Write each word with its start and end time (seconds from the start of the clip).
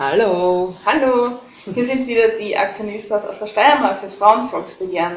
Hallo. 0.00 0.74
Hallo, 0.86 1.40
hier 1.74 1.84
sind 1.84 2.06
wieder 2.06 2.28
die 2.28 2.56
Aktionistas 2.56 3.26
aus 3.26 3.38
der 3.38 3.48
Steiermark 3.48 3.98
fürs 3.98 4.14
Frauenvolksbegehren. 4.14 5.16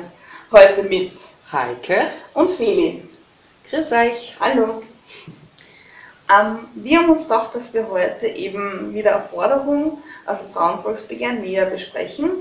Heute 0.51 0.83
mit 0.83 1.13
Heike. 1.49 2.07
und 2.33 2.57
Feli. 2.57 3.01
Grüß 3.69 3.93
euch. 3.93 4.35
Hallo. 4.41 4.83
Ähm, 6.29 6.59
wir 6.75 6.99
haben 6.99 7.11
uns 7.11 7.23
gedacht, 7.23 7.55
dass 7.55 7.73
wir 7.73 7.89
heute 7.89 8.27
eben 8.27 8.93
wieder 8.93 9.15
eine 9.15 9.29
Forderung 9.29 9.99
aus 10.25 10.41
dem 10.41 10.51
Frauenvolksbegehren 10.51 11.39
näher 11.39 11.67
besprechen 11.67 12.31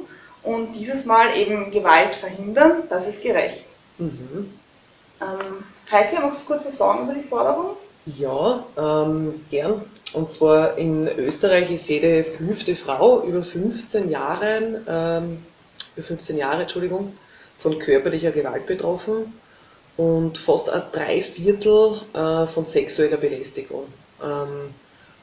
und 0.43 0.73
dieses 0.73 1.05
Mal 1.05 1.37
eben 1.37 1.71
Gewalt 1.71 2.17
verhindern, 2.17 2.89
das 2.91 3.07
ist 3.07 3.23
gerecht. 3.23 3.67
Mhm. 3.99 4.53
Ähm, 5.21 5.65
Heike, 5.93 6.21
magst 6.21 6.41
du 6.41 6.47
kurz 6.47 6.65
was 6.65 6.77
sagen 6.77 7.05
über 7.05 7.15
die 7.15 7.29
Forderung? 7.29 7.77
Ja, 8.07 8.67
ähm, 8.77 9.45
gern. 9.51 9.83
Und 10.13 10.31
zwar 10.31 10.77
in 10.77 11.09
Österreich 11.09 11.71
ist 11.71 11.89
jede 11.89 12.25
fünfte 12.25 12.77
Frau 12.77 13.23
über 13.23 13.43
15 13.43 14.11
Jahren, 14.11 14.85
ähm, 14.89 15.39
über 15.97 16.07
15 16.07 16.37
Jahre, 16.37 16.63
Entschuldigung, 16.63 17.13
von 17.61 17.79
körperlicher 17.79 18.33
Gewalt 18.33 18.67
betroffen 18.67 19.33
und 19.97 20.37
fast 20.37 20.69
ein 20.69 20.83
Dreiviertel 20.93 22.01
äh, 22.13 22.47
von 22.47 22.67
sexueller 22.67 23.19
Belästigung. 23.19 23.85
Ähm, 24.23 24.75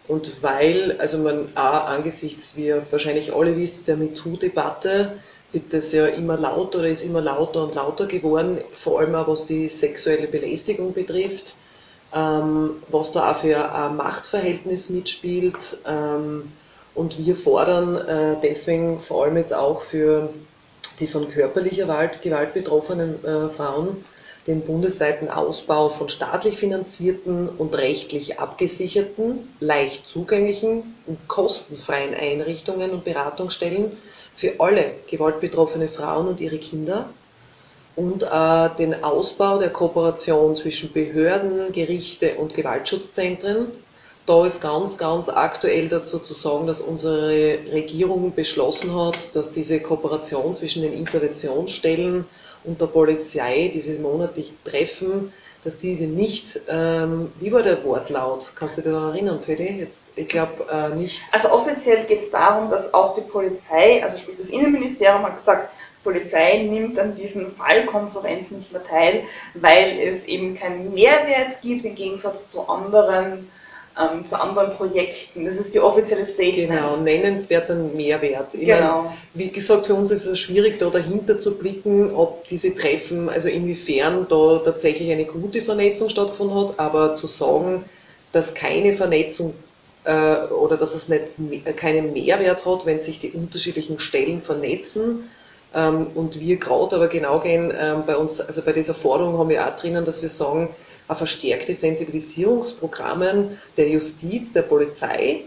und 0.07 0.41
weil, 0.41 0.95
also 0.99 1.17
man 1.19 1.49
auch 1.55 1.85
angesichts, 1.85 2.55
wie 2.55 2.67
ihr 2.67 2.85
wahrscheinlich 2.89 3.33
alle 3.33 3.57
wisst, 3.57 3.87
der 3.87 3.97
MeToo-Debatte 3.97 5.19
wird 5.51 5.73
das 5.73 5.91
ja 5.91 6.07
immer 6.07 6.37
lauter 6.37 6.79
oder 6.79 6.89
ist 6.89 7.03
immer 7.03 7.21
lauter 7.21 7.63
und 7.63 7.75
lauter 7.75 8.07
geworden, 8.07 8.59
vor 8.73 8.99
allem 8.99 9.15
auch 9.15 9.27
was 9.27 9.45
die 9.45 9.67
sexuelle 9.67 10.27
Belästigung 10.27 10.93
betrifft, 10.93 11.55
was 12.11 13.11
da 13.11 13.31
auch 13.31 13.37
für 13.37 13.71
ein 13.71 13.95
Machtverhältnis 13.95 14.89
mitspielt. 14.89 15.77
Ähm, 15.85 16.51
und 16.95 17.17
wir 17.17 17.35
fordern 17.35 17.95
äh, 17.95 18.35
deswegen 18.41 19.01
vor 19.01 19.23
allem 19.23 19.37
jetzt 19.37 19.53
auch 19.53 19.83
für 19.83 20.29
die 20.99 21.07
von 21.07 21.29
körperlicher 21.29 21.83
Gewalt, 21.83 22.21
Gewalt 22.21 22.53
betroffenen 22.53 23.23
äh, 23.23 23.49
Frauen 23.49 24.03
den 24.47 24.61
bundesweiten 24.61 25.29
Ausbau 25.29 25.89
von 25.89 26.09
staatlich 26.09 26.57
finanzierten 26.57 27.49
und 27.49 27.77
rechtlich 27.77 28.39
abgesicherten, 28.39 29.47
leicht 29.59 30.07
zugänglichen 30.07 30.95
und 31.05 31.27
kostenfreien 31.27 32.15
Einrichtungen 32.15 32.89
und 32.91 33.03
Beratungsstellen 33.03 33.91
für 34.35 34.59
alle 34.59 34.93
gewaltbetroffene 35.07 35.87
Frauen 35.87 36.27
und 36.27 36.39
ihre 36.39 36.57
Kinder 36.57 37.09
und 37.99 38.23
äh, 38.23 38.69
den 38.77 39.03
Ausbau 39.03 39.57
der 39.57 39.71
Kooperation 39.71 40.55
zwischen 40.55 40.93
Behörden, 40.93 41.73
Gerichte 41.73 42.35
und 42.35 42.53
Gewaltschutzzentren. 42.53 43.67
Da 44.25 44.45
ist 44.45 44.61
ganz, 44.61 44.97
ganz 44.97 45.27
aktuell 45.27 45.89
dazu 45.89 46.19
zu 46.19 46.33
sagen, 46.33 46.65
dass 46.65 46.79
unsere 46.79 47.57
Regierung 47.73 48.33
beschlossen 48.33 48.95
hat, 48.95 49.35
dass 49.35 49.51
diese 49.51 49.81
Kooperation 49.81 50.55
zwischen 50.55 50.83
den 50.83 50.93
Interventionsstellen 50.93 52.25
und 52.63 52.79
der 52.79 52.85
Polizei, 52.85 53.69
diese 53.73 53.95
monatlichen 53.95 54.55
Treffen, 54.63 55.33
dass 55.65 55.79
diese 55.79 56.05
nicht, 56.05 56.61
ähm, 56.69 57.33
wie 57.41 57.51
war 57.51 57.63
der 57.63 57.83
Wortlaut? 57.83 58.53
Kannst 58.55 58.77
du 58.77 58.81
dich 58.81 58.91
daran 58.91 59.13
erinnern, 59.13 59.41
Fede? 59.41 59.63
Jetzt, 59.63 60.03
ich 60.15 60.29
glaube 60.29 60.65
äh, 60.71 60.95
nicht. 60.95 61.21
Also 61.33 61.51
offiziell 61.51 62.05
geht 62.05 62.21
es 62.21 62.31
darum, 62.31 62.69
dass 62.69 62.93
auch 62.93 63.15
die 63.15 63.21
Polizei, 63.21 64.01
also 64.01 64.17
sprich 64.17 64.37
das 64.39 64.49
Innenministerium 64.49 65.23
hat 65.23 65.37
gesagt, 65.37 65.69
Polizei 66.09 66.63
nimmt 66.63 66.97
an 66.97 67.15
diesen 67.15 67.51
Fallkonferenzen 67.51 68.59
nicht 68.59 68.71
mehr 68.71 68.83
teil, 68.83 69.23
weil 69.53 69.99
es 69.99 70.25
eben 70.25 70.57
keinen 70.57 70.93
Mehrwert 70.93 71.61
gibt 71.61 71.85
im 71.85 71.95
Gegensatz 71.95 72.49
zu 72.49 72.67
anderen 72.67 73.47
ähm, 73.99 74.25
zu 74.25 74.39
anderen 74.39 74.75
Projekten. 74.75 75.45
Das 75.45 75.55
ist 75.55 75.73
die 75.73 75.79
offizielle 75.79 76.25
Statement. 76.25 76.69
Genau, 76.69 76.97
nennenswerten 76.97 77.95
Mehrwert. 77.95 78.53
Ich 78.53 78.65
Genau. 78.65 79.03
Meine, 79.03 79.17
wie 79.33 79.49
gesagt, 79.49 79.87
für 79.87 79.95
uns 79.95 80.11
ist 80.11 80.25
es 80.25 80.39
schwierig, 80.39 80.79
da 80.79 80.89
dahinter 80.89 81.39
zu 81.39 81.57
blicken, 81.57 82.15
ob 82.15 82.47
diese 82.47 82.73
Treffen, 82.73 83.29
also 83.29 83.49
inwiefern 83.49 84.27
da 84.29 84.61
tatsächlich 84.63 85.11
eine 85.11 85.25
gute 85.25 85.61
Vernetzung 85.61 86.09
stattgefunden 86.09 86.69
hat, 86.69 86.79
aber 86.79 87.15
zu 87.15 87.27
sagen, 87.27 87.83
dass 88.31 88.53
keine 88.53 88.95
Vernetzung 88.95 89.53
äh, 90.05 90.45
oder 90.45 90.77
dass 90.77 90.95
es 90.95 91.09
nicht, 91.09 91.25
keinen 91.75 92.13
Mehrwert 92.13 92.65
hat, 92.65 92.85
wenn 92.85 92.99
sich 92.99 93.19
die 93.19 93.31
unterschiedlichen 93.31 93.99
Stellen 93.99 94.41
vernetzen, 94.41 95.29
und 95.73 96.39
wir 96.39 96.57
gerade 96.57 96.95
aber 96.95 97.07
genau 97.07 97.39
gehen, 97.39 97.71
ähm, 97.77 98.03
bei 98.07 98.17
uns, 98.17 98.41
also 98.41 98.63
bei 98.63 98.73
dieser 98.73 98.95
Forderung 98.95 99.37
haben 99.37 99.49
wir 99.49 99.67
auch 99.67 99.75
drinnen, 99.75 100.03
dass 100.03 100.21
wir 100.21 100.29
sagen, 100.29 100.69
eine 101.07 101.17
verstärkte 101.17 101.75
Sensibilisierungsprogrammen 101.75 103.57
der 103.77 103.89
Justiz, 103.89 104.51
der 104.51 104.63
Polizei 104.63 105.41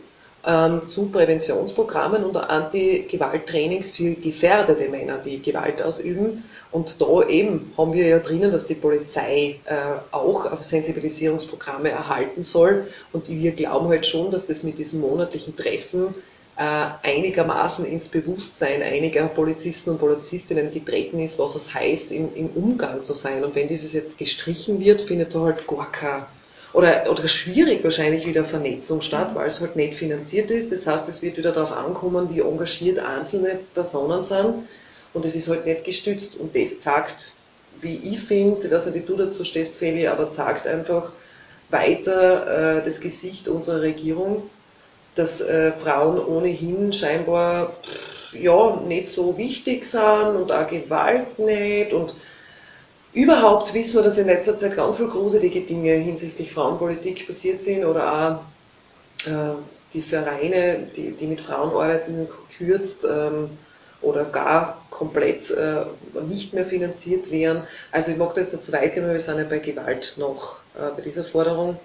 ähm, 0.44 0.86
zu 0.88 1.06
Präventionsprogrammen 1.06 2.24
und 2.24 2.36
Anti-Gewalt-Trainings 2.36 3.92
für 3.92 4.14
gefährdete 4.14 4.88
Männer, 4.88 5.18
die 5.18 5.40
Gewalt 5.40 5.80
ausüben. 5.80 6.44
Und 6.72 7.00
da 7.00 7.22
eben 7.28 7.72
haben 7.78 7.92
wir 7.92 8.06
ja 8.06 8.18
drinnen, 8.18 8.50
dass 8.50 8.66
die 8.66 8.74
Polizei 8.74 9.60
äh, 9.64 9.74
auch 10.10 10.62
Sensibilisierungsprogramme 10.62 11.90
erhalten 11.90 12.42
soll. 12.42 12.88
Und 13.12 13.28
wir 13.28 13.52
glauben 13.52 13.88
halt 13.88 14.06
schon, 14.06 14.30
dass 14.30 14.46
das 14.46 14.64
mit 14.64 14.78
diesen 14.78 15.00
monatlichen 15.00 15.54
Treffen 15.54 16.14
einigermaßen 16.56 17.86
ins 17.86 18.08
Bewusstsein 18.08 18.82
einiger 18.82 19.26
Polizisten 19.26 19.90
und 19.90 19.98
Polizistinnen 19.98 20.72
getreten 20.72 21.18
ist, 21.20 21.38
was 21.38 21.54
es 21.54 21.72
heißt, 21.72 22.12
im, 22.12 22.28
im 22.34 22.48
Umgang 22.50 23.02
zu 23.04 23.14
sein. 23.14 23.42
Und 23.42 23.54
wenn 23.54 23.68
dieses 23.68 23.94
jetzt 23.94 24.18
gestrichen 24.18 24.78
wird, 24.80 25.00
findet 25.00 25.34
da 25.34 25.40
halt 25.40 25.66
gar 25.66 25.90
kein 25.90 26.24
oder, 26.72 27.10
oder 27.10 27.28
schwierig 27.28 27.84
wahrscheinlich 27.84 28.26
wieder 28.26 28.44
Vernetzung 28.44 29.02
statt, 29.02 29.34
weil 29.34 29.46
es 29.46 29.60
halt 29.60 29.76
nicht 29.76 29.94
finanziert 29.94 30.50
ist. 30.50 30.72
Das 30.72 30.86
heißt, 30.86 31.08
es 31.08 31.22
wird 31.22 31.36
wieder 31.36 31.52
darauf 31.52 31.72
ankommen, 31.72 32.34
wie 32.34 32.40
engagiert 32.40 32.98
einzelne 32.98 33.58
Personen 33.74 34.24
sind 34.24 34.66
und 35.12 35.24
es 35.24 35.34
ist 35.34 35.48
halt 35.48 35.66
nicht 35.66 35.84
gestützt. 35.84 36.36
Und 36.36 36.56
das 36.56 36.80
zeigt, 36.80 37.32
wie 37.80 37.96
ich 37.96 38.20
finde, 38.20 38.66
ich 38.66 38.72
weiß 38.72 38.86
nicht, 38.86 38.94
wie 38.94 39.06
du 39.06 39.16
dazu 39.16 39.44
stehst, 39.44 39.76
Feli, 39.78 40.06
aber 40.06 40.30
zeigt 40.30 40.66
einfach 40.66 41.12
weiter 41.69 42.78
äh, 42.78 42.84
das 42.84 43.00
Gesicht 43.00 43.48
unserer 43.48 43.82
Regierung, 43.82 44.42
dass 45.14 45.40
äh, 45.40 45.72
Frauen 45.72 46.18
ohnehin 46.18 46.92
scheinbar 46.92 47.72
ja 48.32 48.76
nicht 48.86 49.08
so 49.08 49.36
wichtig 49.36 49.84
sind 49.84 50.36
und 50.36 50.52
auch 50.52 50.68
Gewalt 50.68 51.38
nicht 51.38 51.92
und 51.92 52.14
überhaupt 53.12 53.74
wissen 53.74 53.96
wir, 53.96 54.02
dass 54.02 54.18
in 54.18 54.26
letzter 54.26 54.56
Zeit 54.56 54.76
ganz 54.76 54.96
viele 54.96 55.08
gruselige 55.08 55.60
Dinge 55.60 55.92
hinsichtlich 55.92 56.52
Frauenpolitik 56.52 57.26
passiert 57.26 57.60
sind 57.60 57.84
oder 57.84 58.40
auch 59.26 59.28
äh, 59.28 59.54
die 59.92 60.02
Vereine, 60.02 60.86
die, 60.96 61.10
die 61.12 61.26
mit 61.26 61.42
Frauen 61.42 61.70
arbeiten, 61.70 62.26
kürzt 62.56 63.04
ähm, 63.04 63.50
oder 64.00 64.24
gar 64.24 64.82
komplett 64.90 65.50
äh, 65.50 65.84
nicht 66.26 66.54
mehr 66.54 66.64
finanziert 66.64 67.30
werden. 67.30 67.62
Also 67.90 68.12
ich 68.12 68.16
mag 68.16 68.34
da 68.34 68.40
jetzt 68.40 68.52
nicht 68.52 68.64
zu 68.64 68.72
weit 68.72 68.94
gehen, 68.94 69.04
weil 69.04 69.12
wir 69.14 69.20
sind 69.20 69.38
ja 69.38 69.44
bei 69.44 69.58
Gewalt 69.58 70.14
noch 70.16 70.56
äh, 70.74 70.90
bei 70.96 71.02
dieser 71.02 71.24
Forderung. 71.24 71.76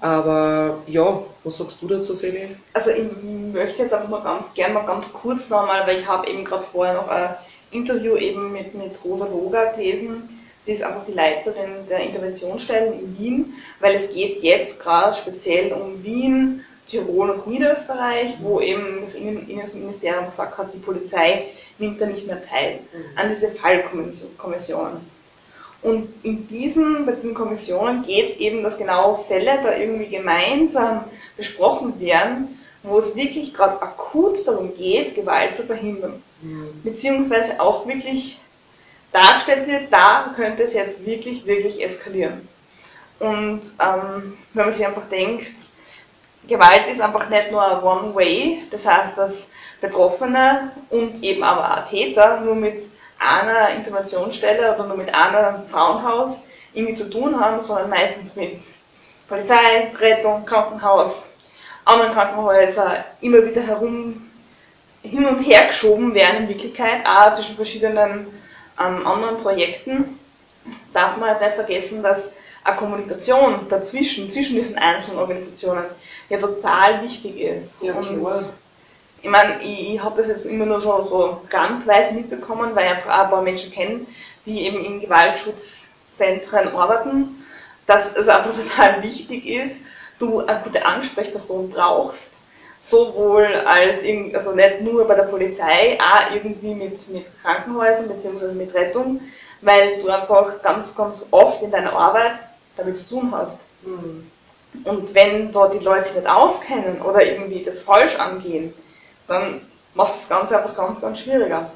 Aber 0.00 0.82
ja, 0.86 1.22
was 1.44 1.56
sagst 1.56 1.78
du 1.80 1.86
dazu, 1.88 2.16
Feli? 2.16 2.56
Also 2.72 2.90
ich 2.90 3.04
möchte 3.52 3.82
jetzt 3.82 3.94
einfach 3.94 4.08
mal 4.08 4.22
ganz 4.22 4.52
gern 4.54 4.74
mal 4.74 4.84
ganz 4.86 5.12
kurz 5.12 5.48
nochmal, 5.48 5.86
weil 5.86 5.98
ich 5.98 6.06
habe 6.06 6.28
eben 6.28 6.44
gerade 6.44 6.64
vorher 6.64 6.94
noch 6.94 7.08
ein 7.08 7.34
Interview 7.70 8.16
eben 8.16 8.52
mit, 8.52 8.74
mit 8.74 9.02
Rosa 9.04 9.26
Loga 9.26 9.72
gelesen. 9.72 10.28
Sie 10.64 10.72
ist 10.72 10.82
einfach 10.82 11.04
die 11.06 11.12
Leiterin 11.12 11.86
der 11.88 12.00
Interventionsstellen 12.00 12.92
in 12.92 13.18
Wien, 13.18 13.54
weil 13.80 13.96
es 13.96 14.12
geht 14.12 14.42
jetzt 14.42 14.78
gerade 14.78 15.14
speziell 15.16 15.72
um 15.72 16.02
Wien, 16.04 16.64
Tirol 16.86 17.30
und 17.30 17.46
Niederösterreich, 17.46 18.36
wo 18.40 18.60
eben 18.60 19.00
das 19.02 19.14
Innen- 19.14 19.48
Innenministerium 19.48 20.26
gesagt 20.26 20.58
hat, 20.58 20.74
die 20.74 20.78
Polizei 20.78 21.48
nimmt 21.78 22.00
da 22.00 22.06
nicht 22.06 22.26
mehr 22.26 22.44
teil 22.44 22.80
an 23.16 23.28
diese 23.30 23.48
Fallkommissionen. 23.50 25.00
Und 25.82 26.08
in 26.22 26.46
diesen, 26.46 27.06
bei 27.06 27.12
diesen 27.12 27.34
Kommissionen 27.34 28.04
geht 28.04 28.30
es 28.30 28.36
eben, 28.36 28.62
dass 28.62 28.78
genau 28.78 29.24
Fälle 29.26 29.60
da 29.62 29.76
irgendwie 29.76 30.06
gemeinsam 30.06 31.04
besprochen 31.36 31.98
werden, 32.00 32.60
wo 32.84 32.98
es 32.98 33.16
wirklich 33.16 33.52
gerade 33.52 33.82
akut 33.82 34.46
darum 34.46 34.76
geht, 34.76 35.14
Gewalt 35.14 35.56
zu 35.56 35.64
verhindern. 35.64 36.22
Beziehungsweise 36.82 37.60
auch 37.60 37.86
wirklich 37.86 38.38
dargestellt 39.12 39.68
wird, 39.68 39.92
da 39.92 40.32
könnte 40.34 40.64
es 40.64 40.72
jetzt 40.72 41.04
wirklich, 41.04 41.46
wirklich 41.46 41.82
eskalieren. 41.84 42.48
Und 43.20 43.62
ähm, 43.78 44.36
wenn 44.52 44.64
man 44.64 44.72
sich 44.72 44.84
einfach 44.84 45.08
denkt, 45.08 45.52
Gewalt 46.48 46.88
ist 46.90 47.00
einfach 47.00 47.28
nicht 47.30 47.52
nur 47.52 47.84
One-Way, 47.84 48.64
das 48.72 48.84
heißt, 48.84 49.16
dass 49.16 49.46
Betroffene 49.80 50.72
und 50.90 51.22
eben 51.22 51.44
aber 51.44 51.84
auch 51.84 51.88
Täter 51.88 52.40
nur 52.40 52.56
mit 52.56 52.82
einer 53.22 53.70
Interventionsstelle 53.70 54.74
oder 54.74 54.86
nur 54.86 54.96
mit 54.96 55.14
einem 55.14 55.66
Frauenhaus 55.68 56.40
irgendwie 56.74 56.94
zu 56.94 57.08
tun 57.10 57.38
haben, 57.38 57.62
sondern 57.62 57.90
meistens 57.90 58.34
mit 58.36 58.58
Polizei, 59.28 59.90
Rettung, 59.98 60.44
Krankenhaus, 60.44 61.26
anderen 61.84 62.12
Krankenhäuser 62.12 63.04
immer 63.20 63.44
wieder 63.44 63.62
herum 63.62 64.30
hin 65.02 65.26
und 65.26 65.40
her 65.40 65.66
geschoben 65.66 66.14
werden 66.14 66.42
in 66.42 66.48
Wirklichkeit, 66.48 67.04
auch 67.04 67.32
zwischen 67.32 67.56
verschiedenen 67.56 68.26
ähm, 68.78 69.06
anderen 69.06 69.38
Projekten, 69.38 70.18
darf 70.92 71.16
man 71.16 71.30
halt 71.30 71.40
nicht 71.40 71.54
vergessen, 71.54 72.02
dass 72.02 72.30
eine 72.64 72.76
Kommunikation 72.76 73.66
dazwischen, 73.68 74.30
zwischen 74.30 74.54
diesen 74.54 74.76
einzelnen 74.78 75.18
Organisationen 75.18 75.84
ja 76.28 76.38
total 76.38 77.02
wichtig 77.02 77.40
ist. 77.40 77.82
Ja, 77.82 77.94
und 77.94 78.20
klar. 78.20 78.44
Ich 79.22 79.30
meine, 79.30 79.62
ich, 79.62 79.94
ich 79.94 80.02
habe 80.02 80.16
das 80.16 80.28
jetzt 80.28 80.46
immer 80.46 80.66
nur 80.66 80.80
so, 80.80 81.02
so 81.02 81.40
randweise 81.50 82.14
mitbekommen, 82.14 82.74
weil 82.74 82.86
ich 82.86 82.90
einfach 82.90 83.18
auch 83.18 83.24
ein 83.24 83.30
paar 83.30 83.42
Menschen 83.42 83.70
kenne, 83.70 84.00
die 84.46 84.66
eben 84.66 84.84
in 84.84 85.00
Gewaltschutzzentren 85.00 86.74
arbeiten, 86.74 87.44
dass 87.86 88.12
es 88.14 88.28
einfach 88.28 88.52
total 88.56 89.02
wichtig 89.02 89.46
ist, 89.46 89.76
du 90.18 90.40
eine 90.40 90.60
gute 90.62 90.84
Ansprechperson 90.84 91.70
brauchst, 91.70 92.32
sowohl 92.82 93.46
als, 93.64 93.98
also 94.34 94.52
nicht 94.52 94.80
nur 94.80 95.06
bei 95.06 95.14
der 95.14 95.24
Polizei, 95.24 95.98
auch 96.00 96.34
irgendwie 96.34 96.74
mit, 96.74 97.08
mit 97.08 97.26
Krankenhäusern 97.42 98.08
bzw. 98.08 98.54
mit 98.54 98.74
Rettung, 98.74 99.20
weil 99.60 100.02
du 100.02 100.08
einfach 100.08 100.60
ganz, 100.62 100.94
ganz 100.94 101.26
oft 101.30 101.62
in 101.62 101.70
deiner 101.70 101.92
Arbeit 101.92 102.38
damit 102.76 102.98
zu 102.98 103.16
tun 103.16 103.32
hast. 103.32 103.60
Mhm. 103.82 104.26
Und 104.84 105.14
wenn 105.14 105.52
dort 105.52 105.74
die 105.74 105.84
Leute 105.84 106.06
sich 106.06 106.16
nicht 106.16 106.26
auskennen 106.26 107.02
oder 107.02 107.24
irgendwie 107.24 107.62
das 107.62 107.80
falsch 107.80 108.16
angehen, 108.16 108.72
dann 109.28 109.60
macht 109.94 110.20
das 110.20 110.28
Ganze 110.28 110.58
einfach 110.58 110.76
ganz, 110.76 111.00
ganz 111.00 111.20
schwieriger. 111.20 111.70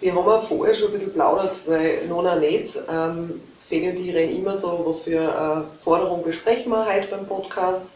Wir 0.00 0.14
haben 0.14 0.26
ja 0.26 0.40
vorher 0.40 0.74
schon 0.74 0.88
ein 0.88 0.92
bisschen 0.92 1.12
plaudert, 1.12 1.60
weil 1.66 2.06
Nona 2.06 2.36
nicht. 2.36 2.78
Ähm, 2.90 3.40
Feli 3.68 3.90
und 3.90 3.96
ich 3.98 4.14
reden 4.14 4.36
immer 4.36 4.56
so, 4.56 4.82
was 4.84 5.02
für 5.02 5.20
äh, 5.20 5.84
Forderung 5.84 6.24
besprechen 6.24 6.72
wir 6.72 6.86
heute 6.86 7.08
beim 7.08 7.26
Podcast. 7.26 7.92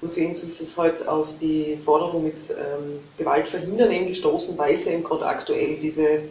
Und 0.00 0.14
für 0.14 0.26
uns 0.26 0.42
ist 0.42 0.60
es 0.60 0.76
heute 0.76 1.10
auf 1.10 1.28
die 1.40 1.78
Forderung 1.84 2.24
mit 2.24 2.50
ähm, 2.50 3.00
Gewalt 3.18 3.48
verhindern 3.48 3.90
eben 3.90 4.06
gestoßen, 4.06 4.56
weil 4.56 4.76
es 4.76 4.86
eben 4.86 5.04
gerade 5.04 5.26
aktuell 5.26 5.76
diese 5.76 6.22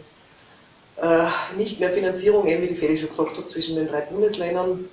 äh, 0.96 1.26
nicht 1.56 1.78
mehr 1.78 1.90
Finanzierung, 1.90 2.46
eben 2.48 2.62
wie 2.62 2.68
die 2.68 2.74
Feli 2.74 2.98
schon 2.98 3.10
gesagt 3.10 3.36
hat, 3.36 3.48
zwischen 3.48 3.76
den 3.76 3.88
drei 3.88 4.00
Bundesländern, 4.00 4.88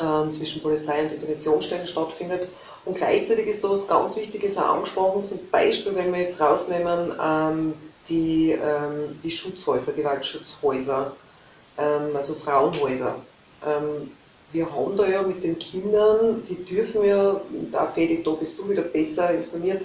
äh, 0.00 0.30
zwischen 0.30 0.62
Polizei 0.62 1.02
und 1.02 1.12
Interventionsstellen 1.12 1.86
stattfindet. 1.86 2.48
Und 2.84 2.96
gleichzeitig 2.96 3.46
ist 3.46 3.62
da 3.62 3.70
was 3.70 3.86
ganz 3.86 4.16
Wichtiges 4.16 4.56
auch 4.56 4.76
angesprochen, 4.76 5.24
zum 5.24 5.38
Beispiel, 5.50 5.94
wenn 5.94 6.12
wir 6.12 6.22
jetzt 6.22 6.40
rausnehmen, 6.40 7.12
ähm, 7.22 7.74
die, 8.08 8.52
ähm, 8.52 9.18
die 9.22 9.30
Schutzhäuser, 9.30 9.92
Gewaltschutzhäuser, 9.92 11.12
ähm, 11.76 12.16
also 12.16 12.34
Frauenhäuser. 12.34 13.16
Ähm, 13.66 14.10
wir 14.52 14.72
haben 14.72 14.96
da 14.96 15.06
ja 15.06 15.22
mit 15.22 15.44
den 15.44 15.58
Kindern, 15.58 16.42
die 16.48 16.64
dürfen 16.64 17.04
ja, 17.04 17.38
da 17.70 17.86
Fedi, 17.86 18.22
da 18.22 18.30
bist 18.30 18.58
du 18.58 18.68
wieder 18.68 18.82
besser 18.82 19.34
informiert, 19.34 19.82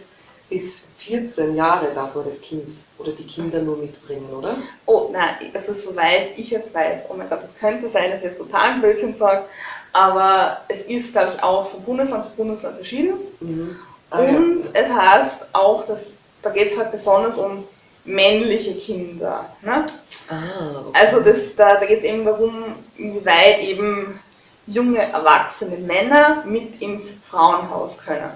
bis 0.50 0.84
14 1.00 1.56
Jahre 1.56 1.94
darf 1.94 2.16
man 2.16 2.26
das 2.26 2.40
Kind 2.42 2.72
oder 2.98 3.12
die 3.12 3.26
Kinder 3.26 3.62
nur 3.62 3.78
mitbringen, 3.78 4.30
oder? 4.32 4.58
Oh 4.86 5.10
nein, 5.12 5.52
also 5.54 5.74
soweit 5.74 6.38
ich 6.38 6.52
jetzt 6.52 6.74
weiß, 6.74 7.06
oh 7.10 7.16
mein 7.16 7.30
Gott, 7.30 7.44
das 7.44 7.58
könnte 7.58 7.90
sein, 7.90 8.12
dass 8.12 8.20
ich 8.20 8.30
jetzt 8.30 8.38
total 8.38 8.80
Blödsinn 8.80 9.16
sage, 9.16 9.46
aber 9.94 10.58
es 10.68 10.84
ist, 10.84 11.14
glaube 11.14 11.34
ich, 11.36 11.44
auch 11.44 11.70
von 11.70 11.84
Bundesland 11.84 12.26
zu 12.26 12.32
Bundesland 12.32 12.76
verschieden. 12.76 13.14
Mhm. 13.40 13.76
Ah, 14.10 14.20
und 14.20 14.66
ja. 14.66 14.70
es 14.74 14.92
heißt 14.92 15.36
auch, 15.54 15.86
dass 15.86 16.14
da 16.42 16.50
geht 16.50 16.72
es 16.72 16.78
halt 16.78 16.92
besonders 16.92 17.38
um 17.38 17.64
männliche 18.06 18.76
Kinder. 18.76 19.46
Ne? 19.62 19.86
Ah, 20.30 20.82
okay. 20.88 21.00
Also 21.00 21.20
das, 21.22 21.56
da, 21.56 21.76
da 21.76 21.86
geht 21.86 22.00
es 22.00 22.06
eben 22.06 22.26
darum, 22.26 22.76
inwieweit 22.98 23.62
eben 23.62 24.20
junge 24.68 25.00
erwachsene 25.00 25.78
Männer 25.78 26.44
mit 26.46 26.82
ins 26.82 27.16
Frauenhaus 27.30 27.98
können. 27.98 28.32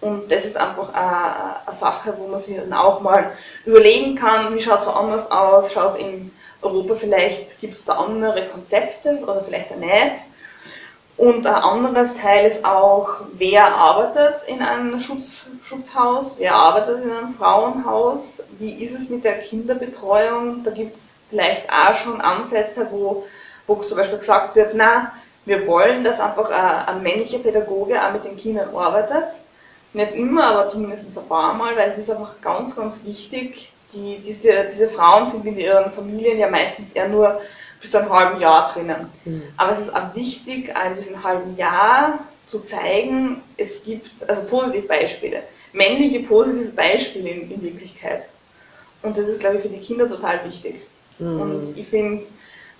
Und 0.00 0.30
das 0.30 0.44
ist 0.44 0.56
einfach 0.56 0.92
eine, 0.92 1.66
eine 1.66 1.74
Sache, 1.74 2.14
wo 2.18 2.26
man 2.26 2.40
sich 2.40 2.56
dann 2.56 2.72
auch 2.74 3.00
mal 3.00 3.32
überlegen 3.64 4.16
kann, 4.16 4.54
wie 4.54 4.60
schaut 4.60 4.80
es 4.80 4.86
woanders 4.86 5.30
aus, 5.30 5.72
schaut 5.72 5.92
es 5.92 5.96
in 5.96 6.30
Europa 6.60 6.94
vielleicht, 6.96 7.58
gibt 7.58 7.74
es 7.74 7.84
da 7.86 7.94
andere 7.94 8.46
Konzepte 8.48 9.18
oder 9.22 9.42
vielleicht 9.44 9.72
auch 9.72 9.76
nicht. 9.76 10.24
Und 11.16 11.46
ein 11.46 11.54
anderes 11.54 12.10
Teil 12.20 12.46
ist 12.50 12.64
auch, 12.64 13.08
wer 13.34 13.72
arbeitet 13.72 14.48
in 14.48 14.60
einem 14.60 14.98
Schutz, 14.98 15.46
Schutzhaus, 15.64 16.36
wer 16.38 16.54
arbeitet 16.54 17.04
in 17.04 17.12
einem 17.12 17.34
Frauenhaus, 17.34 18.42
wie 18.58 18.84
ist 18.84 18.94
es 18.94 19.08
mit 19.08 19.22
der 19.22 19.38
Kinderbetreuung. 19.38 20.64
Da 20.64 20.72
gibt 20.72 20.96
es 20.96 21.14
vielleicht 21.30 21.70
auch 21.70 21.94
schon 21.94 22.20
Ansätze, 22.20 22.88
wo, 22.90 23.24
wo 23.66 23.76
zum 23.76 23.98
Beispiel 23.98 24.18
gesagt 24.18 24.56
wird, 24.56 24.74
na, 24.74 25.12
wir 25.46 25.66
wollen, 25.68 26.02
dass 26.02 26.20
einfach 26.20 26.50
ein, 26.50 26.96
ein 26.96 27.02
männlicher 27.02 27.38
Pädagoge 27.38 28.02
auch 28.02 28.12
mit 28.12 28.24
den 28.24 28.36
Kindern 28.36 28.74
arbeitet. 28.74 29.42
Nicht 29.92 30.14
immer, 30.14 30.46
aber 30.46 30.68
zumindest 30.68 31.16
ein 31.16 31.28
paar 31.28 31.54
Mal, 31.54 31.76
weil 31.76 31.90
es 31.90 31.98
ist 31.98 32.10
einfach 32.10 32.40
ganz, 32.40 32.74
ganz 32.74 33.04
wichtig. 33.04 33.70
Die, 33.92 34.18
diese, 34.18 34.64
diese 34.64 34.88
Frauen 34.88 35.28
sind 35.28 35.46
in 35.46 35.56
ihren 35.56 35.92
Familien 35.92 36.38
ja 36.38 36.50
meistens 36.50 36.92
eher 36.94 37.08
nur 37.08 37.40
bis 37.84 37.90
zu 37.90 37.98
einem 37.98 38.10
halben 38.10 38.40
Jahr 38.40 38.72
drinnen. 38.72 39.10
Mhm. 39.26 39.42
Aber 39.58 39.72
es 39.72 39.80
ist 39.80 39.94
auch 39.94 40.14
wichtig, 40.14 40.70
in 40.86 40.94
diesem 40.94 41.22
halben 41.22 41.54
Jahr 41.58 42.18
zu 42.46 42.60
zeigen, 42.60 43.42
es 43.58 43.84
gibt 43.84 44.28
also 44.28 44.42
positive 44.44 44.88
Beispiele, 44.88 45.42
männliche 45.74 46.20
positive 46.20 46.70
Beispiele 46.70 47.28
in, 47.28 47.50
in 47.50 47.62
Wirklichkeit. 47.62 48.24
Und 49.02 49.18
das 49.18 49.28
ist, 49.28 49.40
glaube 49.40 49.56
ich, 49.56 49.62
für 49.62 49.68
die 49.68 49.80
Kinder 49.80 50.08
total 50.08 50.42
wichtig. 50.46 50.76
Mhm. 51.18 51.40
Und 51.40 51.76
ich 51.78 51.86
finde, 51.86 52.24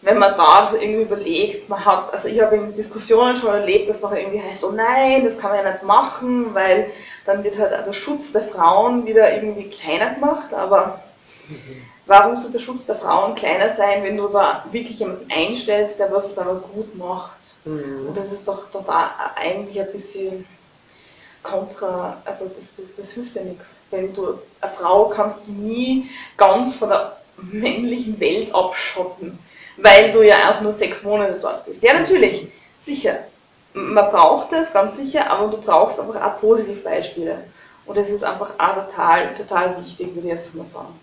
wenn 0.00 0.18
man 0.18 0.38
da 0.38 0.68
so 0.70 0.76
irgendwie 0.78 1.02
überlegt, 1.02 1.68
man 1.68 1.84
hat, 1.84 2.10
also 2.12 2.28
ich 2.28 2.40
habe 2.40 2.56
in 2.56 2.74
Diskussionen 2.74 3.36
schon 3.36 3.52
erlebt, 3.54 3.90
dass 3.90 4.00
noch 4.00 4.14
irgendwie 4.14 4.40
heißt, 4.40 4.64
oh 4.64 4.70
nein, 4.70 5.24
das 5.24 5.38
kann 5.38 5.50
man 5.50 5.62
ja 5.62 5.72
nicht 5.72 5.82
machen, 5.82 6.54
weil 6.54 6.90
dann 7.26 7.44
wird 7.44 7.58
halt 7.58 7.72
der 7.72 7.92
Schutz 7.92 8.32
der 8.32 8.44
Frauen 8.44 9.04
wieder 9.04 9.34
irgendwie 9.34 9.68
kleiner 9.68 10.14
gemacht, 10.14 10.54
aber 10.54 11.00
mhm. 11.48 11.82
Warum 12.06 12.36
soll 12.36 12.50
der 12.50 12.58
Schutz 12.58 12.84
der 12.84 12.96
Frauen 12.96 13.34
kleiner 13.34 13.72
sein, 13.72 14.02
wenn 14.02 14.16
du 14.16 14.28
da 14.28 14.64
wirklich 14.70 14.98
jemanden 14.98 15.30
einstellst, 15.30 15.98
der 15.98 16.12
was 16.12 16.36
aber 16.36 16.56
gut 16.56 16.94
macht? 16.96 17.38
Mhm. 17.64 18.08
Und 18.08 18.16
das 18.16 18.30
ist 18.30 18.46
doch 18.46 18.70
total 18.70 19.08
eigentlich 19.36 19.80
ein 19.80 19.90
bisschen 19.90 20.46
kontra, 21.42 22.16
also 22.24 22.46
das, 22.46 22.74
das, 22.76 22.96
das 22.96 23.10
hilft 23.12 23.36
ja 23.36 23.42
nichts. 23.42 23.80
Wenn 23.90 24.12
du, 24.12 24.38
eine 24.60 24.72
Frau 24.72 25.08
kannst 25.08 25.40
du 25.46 25.52
nie 25.52 26.10
ganz 26.36 26.74
von 26.74 26.90
der 26.90 27.16
männlichen 27.36 28.18
Welt 28.20 28.54
abschotten, 28.54 29.38
weil 29.76 30.12
du 30.12 30.22
ja 30.22 30.52
auch 30.52 30.60
nur 30.60 30.72
sechs 30.72 31.02
Monate 31.02 31.38
dort 31.40 31.64
bist. 31.64 31.82
Ja, 31.82 31.94
natürlich, 31.94 32.48
sicher. 32.84 33.18
Man 33.72 34.10
braucht 34.10 34.52
das, 34.52 34.72
ganz 34.72 34.96
sicher, 34.96 35.30
aber 35.30 35.48
du 35.48 35.60
brauchst 35.60 35.98
einfach 35.98 36.20
auch 36.20 36.40
Positivbeispiele. 36.40 37.38
Und 37.86 37.96
das 37.96 38.08
ist 38.08 38.24
einfach 38.24 38.52
auch 38.58 38.86
total, 38.86 39.34
total 39.36 39.76
wichtig, 39.84 40.14
würde 40.14 40.28
ich 40.28 40.34
jetzt 40.34 40.54
mal 40.54 40.64
sagen. 40.64 40.94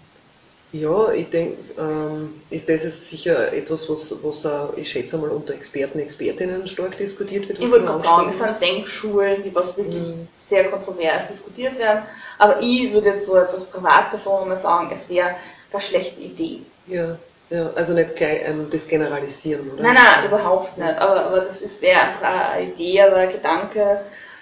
Ja, 0.73 1.11
ich 1.11 1.29
denke, 1.29 1.57
ähm, 1.77 2.41
ist 2.49 2.69
das 2.69 2.85
ist 2.85 3.09
sicher 3.09 3.51
etwas, 3.51 3.89
was, 3.89 4.15
was 4.23 4.45
uh, 4.45 4.69
ich 4.77 4.89
schätze 4.89 5.17
mal 5.17 5.29
unter 5.29 5.53
Experten, 5.53 5.99
Expertinnen 5.99 6.65
stark 6.65 6.97
diskutiert 6.97 7.49
wird. 7.49 7.59
Ich 7.59 7.69
würde 7.69 7.85
gerade 7.85 7.99
sagen, 7.99 8.29
es 8.29 8.37
sind 8.37 8.61
Denkschulen, 8.61 9.43
die 9.43 9.53
was 9.53 9.75
wirklich 9.75 10.07
mhm. 10.07 10.27
sehr 10.47 10.65
kontrovers 10.65 11.27
diskutiert 11.27 11.77
werden. 11.77 12.03
Aber 12.37 12.61
ich 12.61 12.93
würde 12.93 13.09
jetzt 13.09 13.25
so 13.25 13.33
als 13.33 13.53
Privatperson 13.65 14.47
mal 14.47 14.57
sagen, 14.57 14.89
es 14.95 15.09
wäre 15.09 15.35
eine 15.73 15.81
schlechte 15.81 16.21
Idee. 16.21 16.59
Ja, 16.87 17.17
ja, 17.49 17.69
also 17.75 17.93
nicht 17.93 18.15
gleich 18.15 18.41
ähm, 18.45 18.67
das 18.71 18.87
Generalisieren, 18.87 19.69
oder? 19.73 19.83
Nein, 19.83 19.95
nein, 19.95 20.25
überhaupt 20.25 20.77
nicht. 20.77 20.97
Aber, 20.97 21.25
aber 21.25 21.41
das 21.41 21.81
wäre 21.81 21.99
einfach 21.99 22.53
eine 22.53 22.63
Idee 22.63 23.03
oder 23.05 23.17
ein 23.17 23.31
Gedanke, 23.31 23.99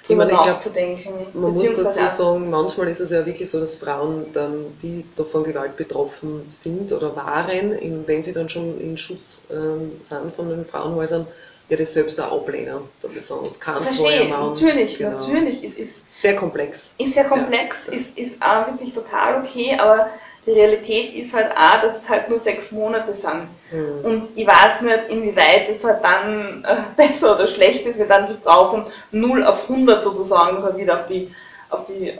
ich 0.07 0.15
meine, 0.15 0.31
ich 0.31 0.39
glaub, 0.39 1.33
man 1.33 1.53
muss 1.53 1.75
dazu 1.75 2.07
sagen, 2.07 2.49
manchmal 2.49 2.87
ist 2.87 2.99
es 2.99 3.11
ja 3.11 3.25
wirklich 3.25 3.49
so, 3.49 3.59
dass 3.59 3.75
Frauen 3.75 4.25
dann, 4.33 4.65
die 4.81 5.03
von 5.31 5.43
Gewalt 5.43 5.77
betroffen 5.77 6.45
sind 6.47 6.91
oder 6.91 7.15
waren, 7.15 7.77
wenn 8.07 8.23
sie 8.23 8.33
dann 8.33 8.49
schon 8.49 8.79
in 8.79 8.97
Schutz 8.97 9.39
ähm, 9.51 9.91
sind 10.01 10.33
von 10.35 10.49
den 10.49 10.65
Frauenhäusern, 10.65 11.27
ja 11.69 11.77
das 11.77 11.93
selbst 11.93 12.19
auch 12.19 12.41
ablehnen, 12.41 12.79
dass 13.01 13.13
sie 13.13 13.21
sagen, 13.21 13.49
kann 13.59 13.83
Verstehe, 13.83 14.27
natürlich, 14.27 14.97
genau. 14.97 15.11
natürlich. 15.11 15.63
Es 15.63 15.77
ist 15.77 16.11
sehr 16.11 16.35
komplex. 16.35 16.95
Ist 16.97 17.13
sehr 17.13 17.25
komplex, 17.25 17.87
ja. 17.87 17.93
ist, 17.93 18.17
ist 18.17 18.41
auch 18.41 18.67
wirklich 18.67 18.93
total 18.93 19.43
okay, 19.43 19.77
aber 19.79 20.09
die 20.49 20.59
Realität 20.59 21.13
ist 21.13 21.33
halt 21.33 21.51
auch, 21.51 21.81
dass 21.81 21.97
es 21.97 22.09
halt 22.09 22.29
nur 22.29 22.39
sechs 22.39 22.71
Monate 22.71 23.13
sind. 23.13 23.47
Mhm. 23.71 24.03
Und 24.05 24.29
ich 24.35 24.47
weiß 24.47 24.81
nicht, 24.81 25.09
inwieweit 25.09 25.69
es 25.69 25.83
halt 25.83 26.03
dann 26.03 26.65
äh, 26.67 26.77
besser 26.97 27.35
oder 27.35 27.47
schlecht 27.47 27.85
ist, 27.85 27.99
wenn 27.99 28.07
dann 28.07 28.27
die 28.27 28.37
Frau 28.43 28.69
von 28.69 28.85
0 29.11 29.43
auf 29.43 29.69
100 29.69 30.01
sozusagen 30.01 30.63
halt 30.63 30.77
wieder 30.77 30.97
auf 30.97 31.07
die, 31.07 31.31
auf 31.69 31.85
die 31.85 32.13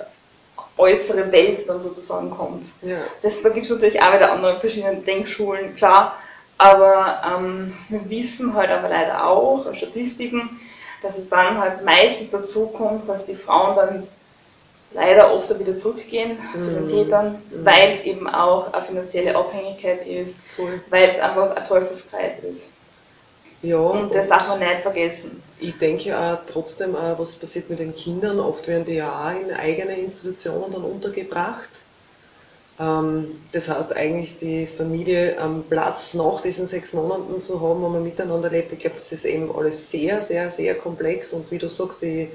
äußere 0.78 1.32
Welt 1.32 1.68
dann 1.68 1.82
sozusagen 1.82 2.30
kommt. 2.30 2.68
Ja. 2.82 3.00
Das, 3.22 3.42
da 3.42 3.50
gibt 3.50 3.66
es 3.66 3.72
natürlich 3.72 4.02
auch 4.02 4.14
wieder 4.14 4.32
andere 4.32 4.60
verschiedene 4.60 4.98
Denkschulen, 4.98 5.76
klar. 5.76 6.16
Aber 6.58 7.22
ähm, 7.26 7.74
wir 7.88 8.10
wissen 8.10 8.54
halt 8.54 8.70
aber 8.70 8.90
leider 8.90 9.26
auch, 9.26 9.74
Statistiken, 9.74 10.60
dass 11.02 11.18
es 11.18 11.30
dann 11.30 11.58
halt 11.58 11.84
meistens 11.84 12.30
dazu 12.32 12.68
kommt, 12.68 13.08
dass 13.08 13.26
die 13.26 13.36
Frauen 13.36 13.76
dann 13.76 14.08
leider 14.94 15.34
oft 15.34 15.58
wieder 15.60 15.78
zurückgehen 15.78 16.38
mhm. 16.56 16.62
zu 16.62 16.70
den 16.72 16.86
mhm. 16.86 16.90
Tätern, 16.90 17.28
mhm. 17.32 17.66
weil 17.66 17.92
es 17.94 18.04
eben 18.04 18.28
auch 18.28 18.74
eine 18.74 18.86
finanzielle 18.86 19.36
Abhängigkeit 19.36 20.06
ist, 20.08 20.36
cool. 20.58 20.82
weil 20.90 21.10
es 21.10 21.20
einfach 21.20 21.56
ein 21.56 21.66
Teufelskreis 21.66 22.40
ist. 22.40 22.70
Ja, 23.62 23.78
und 23.78 24.16
das 24.16 24.30
darf 24.30 24.48
man 24.48 24.60
nicht 24.60 24.80
vergessen. 24.80 25.44
Ich 25.60 25.78
denke 25.78 26.18
auch 26.18 26.38
trotzdem, 26.48 26.96
auch, 26.96 27.20
was 27.20 27.36
passiert 27.36 27.70
mit 27.70 27.80
den 27.80 27.94
Kindern. 27.94 28.40
Oft 28.40 28.68
werden 28.68 28.86
die 28.86 28.94
ja 28.94 29.12
auch 29.12 29.38
in 29.38 29.54
eigene 29.54 30.00
Institutionen 30.00 30.72
dann 30.72 30.86
untergebracht. 30.86 31.84
Ähm, 32.80 33.42
das 33.52 33.68
heißt 33.68 33.94
eigentlich 33.94 34.40
die 34.40 34.66
Familie 34.66 35.38
am 35.38 35.64
Platz 35.64 36.14
nach 36.14 36.40
diesen 36.40 36.68
sechs 36.68 36.94
Monaten 36.94 37.42
zu 37.42 37.60
haben, 37.60 37.82
wo 37.82 37.90
man 37.90 38.04
miteinander 38.04 38.50
lebt. 38.50 38.72
Ich 38.72 38.80
glaube, 38.80 38.96
das 38.98 39.12
ist 39.12 39.26
eben 39.26 39.54
alles 39.54 39.92
sehr, 39.92 40.22
sehr, 40.22 40.50
sehr 40.50 40.76
komplex 40.76 41.34
und 41.34 41.52
wie 41.52 41.58
du 41.58 41.68
sagst, 41.68 42.02
die 42.02 42.30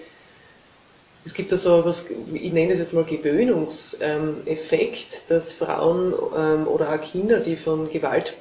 es 1.24 1.32
gibt 1.32 1.52
da 1.52 1.56
so 1.56 1.82
was, 1.84 2.04
ich 2.32 2.52
nenne 2.52 2.72
es 2.74 2.78
jetzt 2.78 2.92
mal 2.92 3.02
Gewöhnungseffekt, 3.04 5.24
dass 5.28 5.54
Frauen 5.54 6.12
ähm, 6.36 6.68
oder 6.68 6.92
auch 6.92 7.00
Kinder, 7.00 7.40
die 7.40 7.56
von 7.56 7.90
Gewalt 7.90 8.34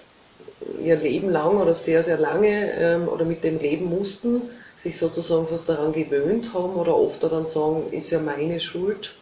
ihr 0.84 0.98
Leben 0.98 1.30
lang 1.30 1.58
oder 1.58 1.76
sehr, 1.76 2.04
sehr 2.04 2.18
lange 2.18 2.74
ähm, 2.74 3.08
oder 3.08 3.24
mit 3.26 3.44
dem 3.44 3.60
leben 3.60 3.86
mussten, 3.86 4.42
sich 4.84 4.98
sozusagen 4.98 5.48
fast 5.48 5.70
daran 5.70 5.94
gewöhnt 5.94 6.52
haben 6.54 6.74
oder 6.74 6.96
oft 6.96 7.24
dann 7.24 7.48
sagen, 7.48 7.84
ist 7.92 8.12
ja 8.12 8.20
meine 8.20 8.60
Schuld. 8.60 9.14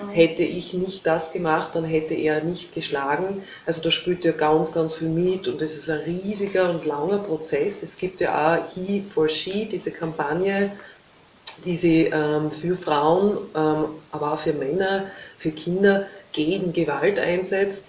Mhm. 0.00 0.10
Hätte 0.10 0.42
ich 0.42 0.74
nicht 0.74 1.06
das 1.06 1.32
gemacht, 1.32 1.70
dann 1.74 1.84
hätte 1.84 2.14
er 2.14 2.44
nicht 2.44 2.74
geschlagen. 2.74 3.42
Also 3.64 3.82
da 3.82 3.90
spielt 3.90 4.24
ja 4.24 4.32
ganz, 4.32 4.72
ganz 4.72 4.94
viel 4.94 5.08
mit 5.08 5.48
und 5.48 5.62
es 5.62 5.76
ist 5.76 5.88
ein 5.88 6.00
riesiger 6.00 6.68
und 6.70 6.84
langer 6.84 7.18
Prozess. 7.18 7.82
Es 7.82 7.96
gibt 7.96 8.20
ja 8.20 8.58
auch 8.58 8.74
He 8.74 9.02
for 9.14 9.30
She, 9.30 9.66
diese 9.66 9.90
Kampagne, 9.90 10.72
die 11.64 11.76
sie 11.76 12.04
ähm, 12.04 12.50
für 12.50 12.76
Frauen, 12.76 13.38
ähm, 13.54 13.84
aber 14.12 14.32
auch 14.32 14.40
für 14.40 14.52
Männer, 14.52 15.06
für 15.38 15.50
Kinder 15.50 16.06
gegen 16.32 16.72
Gewalt 16.72 17.18
einsetzt 17.18 17.82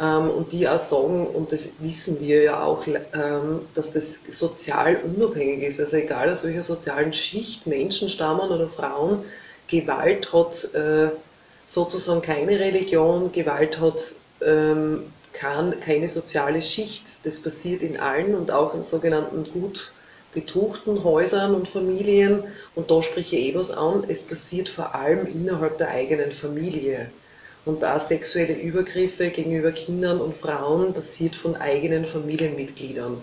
ähm, 0.00 0.30
und 0.30 0.52
die 0.52 0.68
auch 0.68 0.78
sagen, 0.78 1.26
und 1.26 1.52
das 1.52 1.68
wissen 1.78 2.20
wir 2.20 2.42
ja 2.42 2.62
auch, 2.62 2.86
ähm, 2.86 3.60
dass 3.74 3.92
das 3.92 4.20
sozial 4.30 4.96
unabhängig 4.96 5.62
ist. 5.62 5.80
Also 5.80 5.96
egal 5.96 6.30
aus 6.30 6.44
welcher 6.44 6.62
sozialen 6.62 7.12
Schicht 7.12 7.66
Menschen 7.66 8.08
stammen 8.08 8.50
oder 8.50 8.68
Frauen, 8.68 9.24
Gewalt 9.68 10.32
hat 10.32 10.74
äh, 10.74 11.10
sozusagen 11.66 12.22
keine 12.22 12.58
Religion, 12.60 13.32
Gewalt 13.32 13.80
hat 13.80 14.14
ähm, 14.42 15.04
keine 15.32 16.08
soziale 16.08 16.62
Schicht. 16.62 17.24
Das 17.24 17.40
passiert 17.40 17.82
in 17.82 17.98
allen 17.98 18.34
und 18.34 18.50
auch 18.50 18.74
in 18.74 18.84
sogenannten 18.84 19.44
gut 19.52 19.92
betuchten 20.36 21.02
Häusern 21.02 21.54
und 21.54 21.66
Familien. 21.66 22.44
Und 22.74 22.90
da 22.90 23.02
spreche 23.02 23.36
ich 23.36 23.54
eh 23.54 23.58
was 23.58 23.70
an, 23.70 24.04
es 24.06 24.22
passiert 24.22 24.68
vor 24.68 24.94
allem 24.94 25.26
innerhalb 25.26 25.78
der 25.78 25.88
eigenen 25.88 26.30
Familie. 26.30 27.10
Und 27.64 27.82
da 27.82 27.98
sexuelle 27.98 28.52
Übergriffe 28.52 29.30
gegenüber 29.30 29.72
Kindern 29.72 30.20
und 30.20 30.36
Frauen 30.36 30.92
passiert 30.92 31.34
von 31.34 31.56
eigenen 31.56 32.04
Familienmitgliedern. 32.04 33.20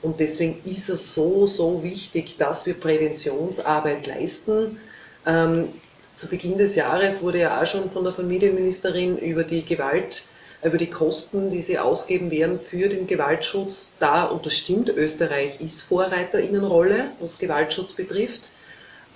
Und 0.00 0.20
deswegen 0.20 0.60
ist 0.64 0.88
es 0.88 1.12
so, 1.12 1.46
so 1.46 1.82
wichtig, 1.82 2.36
dass 2.38 2.64
wir 2.66 2.74
Präventionsarbeit 2.74 4.06
leisten. 4.06 4.78
Ähm, 5.26 5.68
zu 6.14 6.28
Beginn 6.28 6.56
des 6.56 6.76
Jahres 6.76 7.22
wurde 7.22 7.40
ja 7.40 7.60
auch 7.60 7.66
schon 7.66 7.90
von 7.90 8.04
der 8.04 8.12
Familienministerin 8.12 9.18
über 9.18 9.42
die 9.42 9.64
Gewalt 9.64 10.22
über 10.64 10.78
die 10.78 10.90
Kosten, 10.90 11.50
die 11.50 11.62
sie 11.62 11.78
ausgeben 11.78 12.30
werden 12.30 12.58
für 12.58 12.88
den 12.88 13.06
Gewaltschutz 13.06 13.92
da, 14.00 14.24
und 14.24 14.46
das 14.46 14.54
stimmt, 14.54 14.88
Österreich 14.88 15.60
ist 15.60 15.82
Vorreiterinnenrolle, 15.82 17.10
was 17.20 17.38
Gewaltschutz 17.38 17.92
betrifft, 17.92 18.48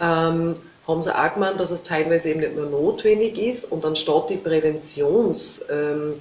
ähm, 0.00 0.56
haben 0.86 1.02
sie 1.02 1.14
auch 1.14 1.34
gemeint, 1.34 1.58
dass 1.60 1.70
es 1.70 1.82
teilweise 1.82 2.30
eben 2.30 2.40
nicht 2.40 2.54
nur 2.56 2.66
notwendig 2.66 3.36
ist. 3.38 3.66
Und 3.66 3.84
anstatt 3.84 4.30
die 4.30 4.36
Präventionskosten, 4.36 6.20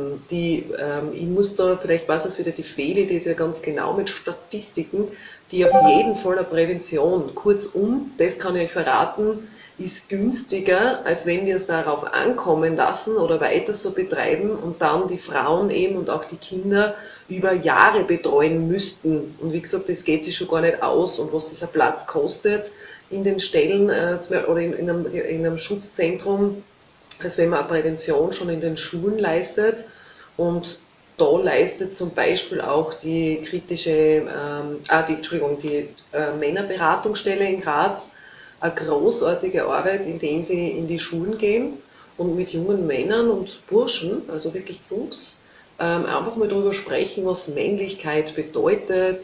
ähm, 0.00 0.22
die, 0.30 0.64
ähm, 0.78 1.12
ich 1.12 1.26
muss 1.26 1.54
da, 1.54 1.76
vielleicht 1.80 2.08
weiß 2.08 2.24
es 2.24 2.38
wieder 2.38 2.50
die 2.50 2.64
Fehde, 2.64 3.06
die 3.06 3.14
ist 3.14 3.26
ja 3.26 3.34
ganz 3.34 3.62
genau 3.62 3.92
mit 3.94 4.08
Statistiken, 4.10 5.08
die 5.52 5.64
auf 5.64 5.88
jeden 5.88 6.16
Fall 6.16 6.38
eine 6.38 6.46
Prävention, 6.46 7.32
kurzum, 7.34 8.10
das 8.18 8.38
kann 8.38 8.56
ich 8.56 8.62
euch 8.62 8.72
verraten, 8.72 9.48
ist 9.78 10.08
günstiger, 10.08 11.04
als 11.04 11.26
wenn 11.26 11.46
wir 11.46 11.56
es 11.56 11.66
darauf 11.66 12.12
ankommen 12.14 12.76
lassen 12.76 13.16
oder 13.16 13.40
weiter 13.40 13.74
so 13.74 13.90
betreiben 13.90 14.50
und 14.50 14.80
dann 14.80 15.08
die 15.08 15.18
Frauen 15.18 15.70
eben 15.70 15.96
und 15.96 16.10
auch 16.10 16.24
die 16.24 16.36
Kinder 16.36 16.94
über 17.28 17.52
Jahre 17.52 18.04
betreuen 18.04 18.68
müssten. 18.68 19.34
Und 19.40 19.52
wie 19.52 19.60
gesagt, 19.60 19.88
das 19.88 20.04
geht 20.04 20.24
sich 20.24 20.36
schon 20.36 20.48
gar 20.48 20.60
nicht 20.60 20.82
aus 20.82 21.18
und 21.18 21.32
was 21.32 21.48
dieser 21.48 21.66
Platz 21.66 22.06
kostet 22.06 22.70
in 23.10 23.24
den 23.24 23.40
Stellen 23.40 23.90
äh, 23.90 24.18
oder 24.46 24.60
in, 24.60 24.74
in, 24.74 24.90
einem, 24.90 25.06
in 25.06 25.44
einem 25.44 25.58
Schutzzentrum, 25.58 26.62
als 27.22 27.36
wenn 27.38 27.48
man 27.48 27.60
eine 27.60 27.68
Prävention 27.68 28.32
schon 28.32 28.50
in 28.50 28.60
den 28.60 28.76
Schulen 28.76 29.18
leistet. 29.18 29.84
Und 30.36 30.78
da 31.16 31.36
leistet 31.38 31.96
zum 31.96 32.10
Beispiel 32.10 32.60
auch 32.60 32.94
die 32.94 33.42
kritische, 33.42 33.90
ähm, 33.90 34.80
ah, 34.88 35.02
die, 35.02 35.14
Entschuldigung, 35.14 35.58
die 35.60 35.88
äh, 36.12 36.32
Männerberatungsstelle 36.38 37.44
in 37.44 37.60
Graz 37.60 38.10
eine 38.64 38.74
großartige 38.74 39.66
Arbeit, 39.66 40.06
indem 40.06 40.42
sie 40.42 40.70
in 40.70 40.88
die 40.88 40.98
Schulen 40.98 41.36
gehen 41.36 41.74
und 42.16 42.34
mit 42.34 42.50
jungen 42.50 42.86
Männern 42.86 43.28
und 43.28 43.60
Burschen, 43.68 44.22
also 44.28 44.54
wirklich 44.54 44.80
Jungs, 44.90 45.36
ähm, 45.78 46.06
einfach 46.06 46.36
mal 46.36 46.48
darüber 46.48 46.72
sprechen, 46.72 47.26
was 47.26 47.48
Männlichkeit 47.48 48.34
bedeutet 48.34 49.20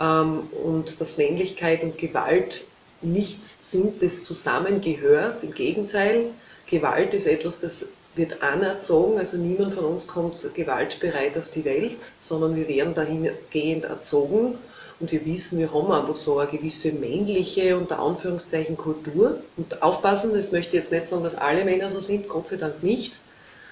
ähm, 0.00 0.44
und 0.64 0.98
dass 0.98 1.18
Männlichkeit 1.18 1.82
und 1.82 1.98
Gewalt 1.98 2.64
nichts 3.02 3.58
sind, 3.70 4.02
das 4.02 4.22
zusammengehört. 4.22 5.42
Im 5.42 5.52
Gegenteil, 5.52 6.30
Gewalt 6.66 7.12
ist 7.12 7.26
etwas, 7.26 7.60
das 7.60 7.88
wird 8.14 8.42
anerzogen, 8.42 9.18
also 9.18 9.36
niemand 9.36 9.74
von 9.74 9.84
uns 9.84 10.06
kommt 10.06 10.54
gewaltbereit 10.54 11.36
auf 11.36 11.50
die 11.50 11.66
Welt, 11.66 11.98
sondern 12.18 12.56
wir 12.56 12.66
werden 12.66 12.94
dahingehend 12.94 13.84
erzogen 13.84 14.56
und 15.00 15.10
wir 15.12 15.24
wissen, 15.24 15.58
wir 15.58 15.72
haben 15.72 15.90
einfach 15.90 16.16
so 16.16 16.38
eine 16.38 16.50
gewisse 16.50 16.92
männliche, 16.92 17.76
unter 17.76 17.98
Anführungszeichen, 17.98 18.76
Kultur. 18.76 19.38
Und 19.56 19.82
aufpassen, 19.82 20.34
das 20.34 20.52
möchte 20.52 20.76
ich 20.76 20.82
jetzt 20.82 20.92
nicht 20.92 21.08
sagen, 21.08 21.24
dass 21.24 21.34
alle 21.34 21.64
Männer 21.64 21.90
so 21.90 22.00
sind, 22.00 22.28
Gott 22.28 22.48
sei 22.48 22.56
Dank 22.56 22.82
nicht. 22.82 23.14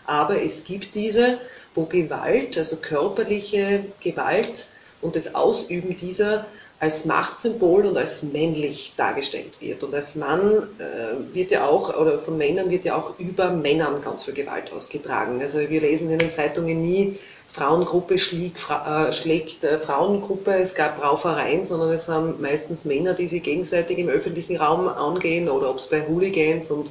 Aber 0.06 0.40
es 0.40 0.64
gibt 0.64 0.94
diese, 0.94 1.38
wo 1.74 1.84
Gewalt, 1.84 2.56
also 2.56 2.76
körperliche 2.76 3.84
Gewalt 4.00 4.68
und 5.02 5.16
das 5.16 5.34
Ausüben 5.34 5.96
dieser 5.98 6.46
als 6.80 7.04
Machtsymbol 7.04 7.86
und 7.86 7.96
als 7.96 8.22
männlich 8.22 8.94
dargestellt 8.96 9.60
wird. 9.60 9.82
Und 9.82 9.94
als 9.94 10.14
Mann 10.14 10.62
äh, 10.78 11.34
wird 11.34 11.50
ja 11.50 11.66
auch, 11.66 11.94
oder 12.00 12.20
von 12.20 12.38
Männern 12.38 12.70
wird 12.70 12.84
ja 12.84 12.96
auch 12.96 13.18
über 13.18 13.50
Männern 13.50 14.00
ganz 14.00 14.22
viel 14.22 14.34
Gewalt 14.34 14.72
ausgetragen. 14.72 15.40
Also 15.40 15.58
wir 15.58 15.80
lesen 15.80 16.10
in 16.10 16.20
den 16.20 16.30
Zeitungen 16.30 16.80
nie, 16.80 17.18
Frauengruppe 17.58 18.18
schlägt, 18.18 18.58
äh, 18.70 19.12
schlägt 19.12 19.64
äh, 19.64 19.78
Frauengruppe, 19.78 20.54
es 20.54 20.74
gab 20.74 21.02
Raufereien, 21.02 21.64
sondern 21.64 21.90
es 21.90 22.08
haben 22.08 22.40
meistens 22.40 22.84
Männer, 22.84 23.14
die 23.14 23.26
sich 23.26 23.42
gegenseitig 23.42 23.98
im 23.98 24.08
öffentlichen 24.08 24.56
Raum 24.56 24.88
angehen 24.88 25.48
oder 25.48 25.70
ob 25.70 25.78
es 25.78 25.88
bei 25.88 26.06
Hooligans 26.06 26.70
und 26.70 26.90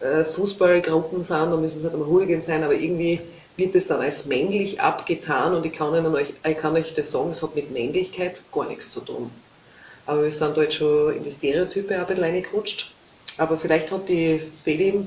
äh, 0.00 0.24
Fußballgruppen 0.24 1.22
sind, 1.22 1.50
da 1.50 1.56
müssen 1.56 1.78
es 1.78 1.82
nicht 1.82 1.92
einmal 1.92 2.08
Hooligans 2.08 2.46
sein, 2.46 2.62
aber 2.62 2.74
irgendwie 2.74 3.20
wird 3.56 3.74
es 3.74 3.88
dann 3.88 4.00
als 4.00 4.26
männlich 4.26 4.80
abgetan 4.80 5.54
und 5.54 5.66
ich 5.66 5.72
kann, 5.72 5.92
euch, 6.14 6.34
ich 6.46 6.58
kann 6.58 6.76
euch 6.76 6.94
das 6.94 7.10
sagen, 7.10 7.30
es 7.30 7.42
hat 7.42 7.56
mit 7.56 7.72
Männlichkeit 7.72 8.40
gar 8.52 8.68
nichts 8.68 8.90
zu 8.90 9.00
tun. 9.00 9.30
Aber 10.06 10.22
wir 10.22 10.30
sind 10.30 10.56
da 10.56 10.62
jetzt 10.62 10.76
schon 10.76 11.14
in 11.14 11.24
die 11.24 11.32
Stereotype 11.32 11.98
ein 11.98 12.06
bisschen 12.06 12.22
reingerutscht. 12.22 12.92
Aber 13.38 13.56
vielleicht 13.58 13.90
hat 13.90 14.08
die 14.08 14.40
Feli 14.62 15.04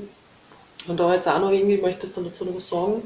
und 0.88 1.00
da 1.00 1.14
jetzt 1.14 1.28
auch 1.28 1.40
noch 1.40 1.52
irgendwie, 1.52 1.78
möchtest 1.78 2.18
du 2.18 2.22
dazu 2.22 2.46
noch 2.46 2.56
was 2.56 2.68
sagen? 2.68 3.04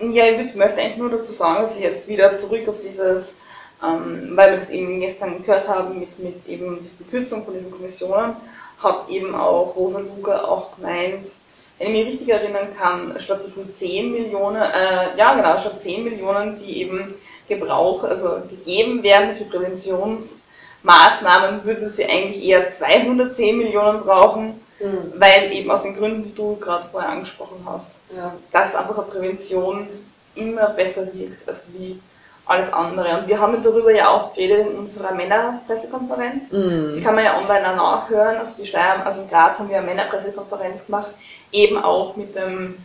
Ja, 0.00 0.24
ich 0.24 0.54
möchte 0.54 0.80
eigentlich 0.80 0.96
nur 0.96 1.10
dazu 1.10 1.32
sagen, 1.32 1.62
dass 1.62 1.76
ich 1.76 1.82
jetzt 1.82 2.08
wieder 2.08 2.34
zurück 2.38 2.66
auf 2.68 2.76
dieses, 2.82 3.34
ähm, 3.82 4.30
weil 4.34 4.52
wir 4.52 4.60
das 4.60 4.70
eben 4.70 4.98
gestern 4.98 5.44
gehört 5.44 5.68
haben, 5.68 6.00
mit, 6.00 6.18
mit 6.18 6.48
eben 6.48 6.78
dieser 6.80 7.04
Kürzung 7.10 7.44
von 7.44 7.52
diesen 7.52 7.70
Kommissionen, 7.70 8.34
hat 8.82 9.10
eben 9.10 9.34
auch 9.34 9.76
Rosa 9.76 9.98
Luger 9.98 10.48
auch 10.48 10.74
gemeint, 10.76 11.32
wenn 11.78 11.88
ich 11.88 11.92
mich 11.92 12.06
richtig 12.14 12.30
erinnern 12.30 12.68
kann, 12.78 13.14
statt 13.20 13.42
diesen 13.44 13.70
10 13.70 14.12
Millionen, 14.12 14.62
äh, 14.62 15.18
ja 15.18 15.34
genau, 15.34 15.60
statt 15.60 15.82
10 15.82 16.04
Millionen, 16.04 16.58
die 16.58 16.80
eben 16.80 17.14
Gebrauch, 17.46 18.02
also 18.02 18.40
gegeben 18.48 19.02
werden 19.02 19.36
für 19.36 19.44
Präventionsmaßnahmen, 19.44 21.62
würde 21.64 21.90
sie 21.90 22.06
eigentlich 22.06 22.42
eher 22.42 22.70
210 22.70 23.58
Millionen 23.58 24.00
brauchen 24.00 24.58
Mhm. 24.80 25.12
Weil 25.16 25.52
eben 25.52 25.70
aus 25.70 25.82
den 25.82 25.96
Gründen, 25.96 26.24
die 26.24 26.34
du 26.34 26.56
gerade 26.56 26.88
vorher 26.88 27.10
angesprochen 27.10 27.60
hast, 27.66 27.90
ja. 28.16 28.32
dass 28.52 28.74
einfach 28.74 28.96
eine 28.96 29.06
Prävention 29.06 29.88
immer 30.34 30.70
besser 30.70 31.12
wirkt 31.12 31.46
als 31.46 31.68
wie 31.72 32.00
alles 32.46 32.72
andere. 32.72 33.18
Und 33.18 33.28
wir 33.28 33.38
haben 33.38 33.62
darüber 33.62 33.92
ja 33.94 34.08
auch 34.08 34.34
geredet 34.34 34.68
in 34.68 34.78
unserer 34.78 35.12
Männerpressekonferenz. 35.12 36.50
Mhm. 36.50 36.94
Die 36.96 37.02
kann 37.02 37.14
man 37.14 37.24
ja 37.24 37.38
online 37.38 37.70
auch 37.70 37.76
nachhören. 37.76 38.38
Also 38.38 38.54
die 38.58 38.66
Steyr, 38.66 39.04
also 39.04 39.22
in 39.22 39.28
Graz 39.28 39.58
haben 39.58 39.68
wir 39.68 39.76
eine 39.76 39.86
Männerpressekonferenz 39.86 40.86
gemacht, 40.86 41.10
eben 41.52 41.78
auch 41.78 42.16
mit 42.16 42.34
dem 42.34 42.76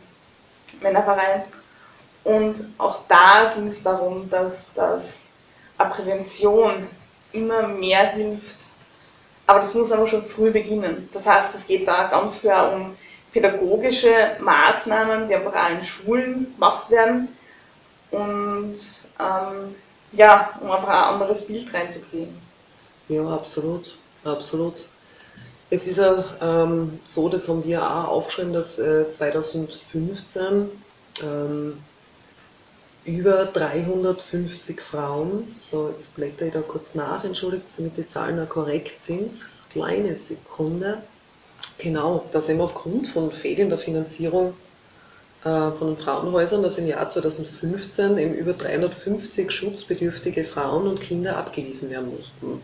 Männerverein. 0.81 1.43
Und 2.23 2.67
auch 2.77 2.99
da 3.07 3.53
ging 3.55 3.69
es 3.69 3.81
darum, 3.81 4.29
dass, 4.29 4.73
dass 4.73 5.21
eine 5.77 5.89
Prävention 5.89 6.87
immer 7.31 7.67
mehr 7.67 8.11
hilft, 8.11 8.55
aber 9.47 9.59
das 9.59 9.73
muss 9.73 9.91
aber 9.91 10.07
schon 10.07 10.23
früh 10.23 10.51
beginnen. 10.51 11.09
Das 11.13 11.25
heißt, 11.25 11.53
es 11.55 11.67
geht 11.67 11.87
da 11.87 12.07
ganz 12.07 12.39
klar 12.39 12.73
um 12.73 12.95
pädagogische 13.31 14.37
Maßnahmen, 14.39 15.27
die 15.27 15.35
einfach 15.35 15.53
auch 15.53 15.69
in 15.69 15.85
Schulen 15.85 16.53
gemacht 16.53 16.89
werden 16.89 17.27
und 18.11 18.77
ähm, 19.19 19.75
ja, 20.13 20.51
um 20.61 20.71
einfach 20.71 20.87
ein 20.87 21.13
anderes 21.13 21.45
Bild 21.45 21.73
reinzukriegen. 21.73 22.35
Ja, 23.09 23.27
absolut, 23.27 23.97
absolut. 24.23 24.83
Es 25.69 25.87
ist 25.87 25.97
ja 25.97 26.23
ähm, 26.41 26.99
so, 27.03 27.27
das 27.27 27.47
haben 27.49 27.65
wir 27.65 27.83
auch 27.83 28.07
aufgeschrieben, 28.07 28.53
dass 28.53 28.79
äh, 28.79 29.09
2015 29.09 30.71
ähm, 31.23 31.77
über 33.05 33.45
350 33.45 34.81
Frauen, 34.81 35.53
so 35.55 35.89
jetzt 35.89 36.15
blätter 36.15 36.47
ich 36.47 36.53
da 36.53 36.62
kurz 36.62 36.95
nach, 36.95 37.24
entschuldigt, 37.24 37.65
damit 37.77 37.97
die 37.97 38.07
Zahlen 38.07 38.39
auch 38.39 38.50
korrekt 38.50 39.00
sind, 39.00 39.45
kleine 39.69 40.15
Sekunde, 40.15 40.97
Genau, 41.77 42.25
dass 42.31 42.50
eben 42.50 42.62
aufgrund 42.62 43.07
von 43.07 43.31
fehlender 43.31 43.77
Finanzierung 43.77 44.53
äh, 45.43 45.71
von 45.71 45.95
den 45.95 45.97
Frauenhäusern, 45.97 46.63
dass 46.63 46.77
im 46.77 46.88
Jahr 46.88 47.07
2015 47.07 48.17
eben 48.17 48.33
über 48.33 48.53
350 48.53 49.51
schutzbedürftige 49.51 50.45
Frauen 50.45 50.88
und 50.88 51.01
Kinder 51.01 51.38
abgewiesen 51.38 51.89
werden 51.89 52.12
mussten. 52.15 52.62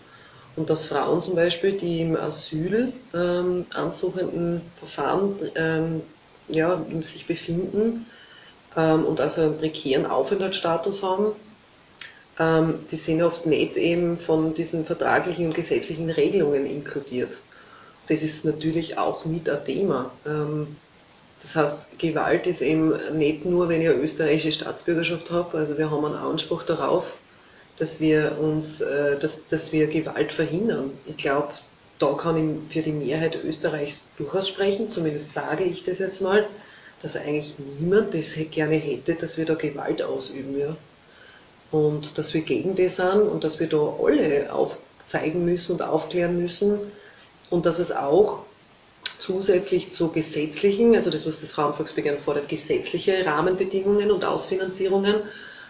Und 0.55 0.69
dass 0.69 0.85
Frauen 0.85 1.21
zum 1.21 1.35
Beispiel, 1.35 1.73
die 1.73 2.01
im 2.01 2.15
Asyl 2.15 2.93
ähm, 3.13 3.65
ansuchenden 3.73 4.61
Verfahren 4.79 5.35
ähm, 5.55 6.01
ja, 6.47 6.83
sich 7.01 7.25
befinden 7.25 8.05
ähm, 8.75 9.05
und 9.05 9.19
also 9.19 9.41
einen 9.41 9.57
prekären 9.57 10.05
Aufenthaltsstatus 10.05 11.03
haben, 11.03 11.33
ähm, 12.39 12.75
die 12.89 12.97
sind 12.97 13.21
oft 13.21 13.45
nicht 13.45 13.77
eben 13.77 14.17
von 14.17 14.53
diesen 14.53 14.85
vertraglichen 14.85 15.47
und 15.47 15.53
gesetzlichen 15.53 16.09
Regelungen 16.09 16.65
inkludiert. 16.65 17.39
Das 18.07 18.23
ist 18.23 18.45
natürlich 18.45 18.97
auch 18.97 19.25
mit 19.25 19.49
ein 19.49 19.63
Thema. 19.65 20.11
Ähm, 20.25 20.75
das 21.41 21.55
heißt, 21.55 21.99
Gewalt 21.99 22.45
ist 22.45 22.61
eben 22.61 22.93
nicht 23.17 23.45
nur, 23.45 23.67
wenn 23.67 23.81
ich 23.81 23.89
eine 23.89 23.97
österreichische 23.97 24.51
Staatsbürgerschaft 24.51 25.31
habe, 25.31 25.57
also 25.57 25.77
wir 25.77 25.89
haben 25.89 26.05
einen 26.05 26.15
Anspruch 26.15 26.63
darauf, 26.63 27.05
dass 27.77 27.99
wir 27.99 28.37
uns, 28.39 28.81
äh, 28.81 29.17
dass, 29.17 29.47
dass 29.47 29.71
wir 29.71 29.87
Gewalt 29.87 30.31
verhindern. 30.31 30.91
Ich 31.07 31.17
glaube, 31.17 31.49
da 31.97 32.13
kann 32.13 32.37
ich 32.67 32.73
für 32.73 32.81
die 32.81 32.91
Mehrheit 32.91 33.37
Österreichs 33.43 34.01
durchaus 34.17 34.47
sprechen, 34.47 34.89
zumindest 34.89 35.33
sage 35.33 35.63
ich 35.63 35.83
das 35.83 35.99
jetzt 35.99 36.21
mal, 36.21 36.47
dass 37.01 37.15
eigentlich 37.15 37.53
niemand 37.79 38.13
das 38.13 38.35
gerne 38.51 38.75
hätte, 38.75 39.15
dass 39.15 39.37
wir 39.37 39.45
da 39.45 39.55
Gewalt 39.55 40.01
ausüben. 40.01 40.57
Ja. 40.59 40.75
Und 41.71 42.17
dass 42.17 42.33
wir 42.33 42.41
gegen 42.41 42.75
das 42.75 42.97
sind 42.97 43.21
und 43.21 43.43
dass 43.43 43.59
wir 43.59 43.67
da 43.67 43.95
alle 44.01 44.53
aufzeigen 44.53 45.45
müssen 45.45 45.73
und 45.73 45.81
aufklären 45.81 46.41
müssen 46.41 46.77
und 47.49 47.65
dass 47.65 47.79
es 47.79 47.91
auch 47.91 48.39
zusätzlich 49.19 49.93
zu 49.93 50.09
gesetzlichen, 50.09 50.95
also 50.95 51.09
das, 51.09 51.25
was 51.25 51.39
das 51.39 51.51
Frauenvolksbegehren 51.51 52.19
fordert, 52.19 52.49
gesetzliche 52.49 53.25
Rahmenbedingungen 53.25 54.11
und 54.11 54.25
Ausfinanzierungen, 54.25 55.15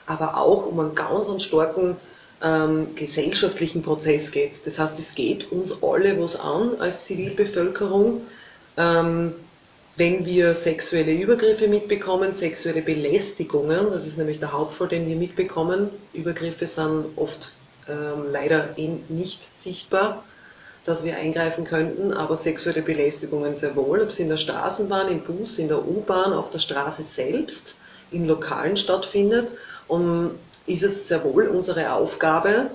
aber 0.07 0.37
auch 0.37 0.65
um 0.65 0.79
einen 0.79 0.95
ganz 0.95 1.29
einen 1.29 1.39
starken 1.39 1.97
ähm, 2.41 2.95
gesellschaftlichen 2.95 3.81
Prozess 3.83 4.31
geht. 4.31 4.65
Das 4.65 4.79
heißt, 4.79 4.97
es 4.97 5.13
geht 5.13 5.51
uns 5.51 5.75
alle 5.83 6.19
was 6.19 6.35
an 6.35 6.79
als 6.79 7.03
Zivilbevölkerung, 7.03 8.21
ähm, 8.77 9.33
wenn 10.01 10.25
wir 10.25 10.55
sexuelle 10.55 11.11
Übergriffe 11.11 11.67
mitbekommen, 11.67 12.33
sexuelle 12.33 12.81
Belästigungen, 12.81 13.91
das 13.91 14.07
ist 14.07 14.17
nämlich 14.17 14.39
der 14.39 14.51
Hauptfall, 14.51 14.87
den 14.87 15.07
wir 15.07 15.15
mitbekommen. 15.15 15.91
Übergriffe 16.11 16.65
sind 16.65 17.05
oft 17.17 17.51
ähm, 17.87 18.25
leider 18.31 18.69
nicht 19.09 19.55
sichtbar, 19.55 20.23
dass 20.85 21.03
wir 21.03 21.17
eingreifen 21.17 21.65
könnten, 21.65 22.13
aber 22.13 22.35
sexuelle 22.35 22.81
Belästigungen 22.81 23.53
sehr 23.53 23.75
wohl, 23.75 24.01
ob 24.01 24.09
es 24.09 24.17
in 24.17 24.29
der 24.29 24.37
Straßenbahn, 24.37 25.07
im 25.07 25.19
Bus, 25.19 25.59
in 25.59 25.67
der 25.67 25.87
U-Bahn, 25.87 26.33
auf 26.33 26.49
der 26.49 26.57
Straße 26.57 27.03
selbst, 27.03 27.77
in 28.09 28.25
Lokalen 28.25 28.77
stattfindet, 28.77 29.51
um, 29.87 30.31
ist 30.65 30.81
es 30.81 31.09
sehr 31.09 31.23
wohl 31.23 31.45
unsere 31.45 31.93
Aufgabe, 31.93 32.71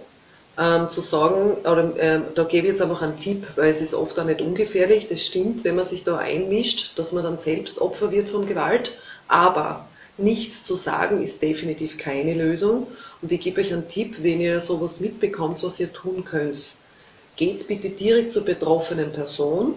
ähm, 0.59 0.89
zu 0.89 1.01
sagen, 1.01 1.53
oder 1.61 1.97
äh, 1.97 2.21
da 2.35 2.45
gebe 2.45 2.67
ich 2.67 2.73
jetzt 2.73 2.83
einfach 2.83 3.03
einen 3.03 3.21
Tipp, 3.21 3.47
weil 3.57 3.71
es 3.71 3.81
ist 3.81 3.95
oft 3.95 4.19
auch 4.19 4.25
nicht 4.25 4.41
ungefährlich, 4.41 5.09
das 5.09 5.25
stimmt, 5.25 5.65
wenn 5.65 5.77
man 5.77 5.85
sich 5.85 6.05
da 6.05 6.17
einmischt, 6.17 6.99
dass 6.99 7.13
man 7.13 7.25
dann 7.25 7.37
selbst 7.37 7.81
Opfer 7.81 8.11
wird 8.11 8.29
von 8.29 8.47
Gewalt, 8.47 8.93
aber 9.29 9.87
nichts 10.19 10.63
zu 10.63 10.77
sagen 10.77 11.23
ist 11.23 11.43
definitiv 11.43 11.99
keine 11.99 12.33
Lösung 12.35 12.87
und 13.21 13.31
ich 13.31 13.41
gebe 13.41 13.61
euch 13.61 13.73
einen 13.73 13.89
Tipp, 13.89 14.17
wenn 14.23 14.41
ihr 14.41 14.61
sowas 14.61 15.01
mitbekommt, 15.01 15.63
was 15.63 15.79
ihr 15.79 15.93
tun 15.93 16.25
könnt. 16.25 16.77
Geht 17.37 17.69
bitte 17.69 17.91
direkt 17.91 18.33
zur 18.33 18.45
betroffenen 18.45 19.13
Person, 19.13 19.75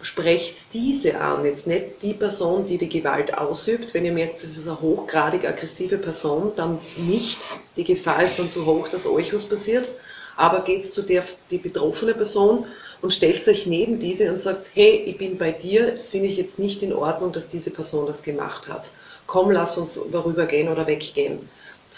sprecht 0.00 0.72
diese 0.72 1.20
an, 1.20 1.44
jetzt 1.44 1.66
nicht 1.66 2.02
die 2.02 2.14
Person, 2.14 2.66
die 2.66 2.78
die 2.78 2.88
Gewalt 2.88 3.36
ausübt. 3.36 3.92
Wenn 3.92 4.06
ihr 4.06 4.12
merkt, 4.12 4.36
es 4.36 4.56
ist 4.56 4.66
eine 4.66 4.80
hochgradig 4.80 5.46
aggressive 5.46 5.98
Person, 5.98 6.52
dann 6.56 6.78
nicht. 6.96 7.38
Die 7.76 7.84
Gefahr 7.84 8.22
ist 8.22 8.38
dann 8.38 8.48
zu 8.48 8.64
hoch, 8.64 8.88
dass 8.88 9.06
euch 9.06 9.34
was 9.34 9.44
passiert 9.44 9.90
aber 10.36 10.60
geht 10.60 10.84
zu 10.84 11.02
der 11.02 11.24
die 11.50 11.58
betroffene 11.58 12.14
Person 12.14 12.66
und 13.02 13.12
stellt 13.12 13.46
euch 13.48 13.66
neben 13.66 13.98
diese 13.98 14.30
und 14.30 14.40
sagt, 14.40 14.70
hey, 14.74 15.02
ich 15.06 15.18
bin 15.18 15.38
bei 15.38 15.52
dir, 15.52 15.92
das 15.92 16.10
finde 16.10 16.28
ich 16.28 16.36
jetzt 16.36 16.58
nicht 16.58 16.82
in 16.82 16.92
Ordnung, 16.92 17.32
dass 17.32 17.48
diese 17.48 17.70
Person 17.70 18.06
das 18.06 18.22
gemacht 18.22 18.68
hat. 18.68 18.90
Komm, 19.26 19.50
lass 19.50 19.76
uns 19.76 20.00
darüber 20.12 20.46
gehen 20.46 20.68
oder 20.68 20.86
weggehen. 20.86 21.48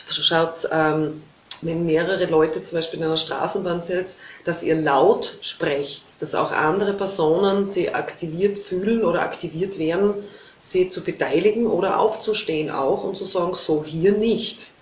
Schaut, 0.09 0.69
ähm, 0.71 1.23
wenn 1.61 1.87
mehrere 1.87 2.27
Leute 2.27 2.63
zum 2.63 2.79
Beispiel 2.79 3.01
in 3.01 3.07
einer 3.07 3.17
Straßenbahn 3.17 3.81
sind, 3.81 4.15
dass 4.45 4.63
ihr 4.63 4.77
laut 4.77 5.35
sprecht, 5.41 6.03
dass 6.21 6.35
auch 6.35 6.53
andere 6.53 6.95
Personen 6.95 7.69
sie 7.69 7.91
aktiviert 7.95 8.59
fühlen 8.59 9.05
oder 9.05 9.23
aktiviert 9.23 9.79
werden, 9.79 10.15
sie 10.61 10.89
zu 10.89 11.03
beteiligen 11.03 11.67
oder 11.67 11.99
aufzustehen 11.99 12.71
auch 12.71 13.05
und 13.05 13.17
zu 13.17 13.25
sagen, 13.25 13.55
so 13.55 13.85
hier 13.85 14.13
nicht. 14.13 14.73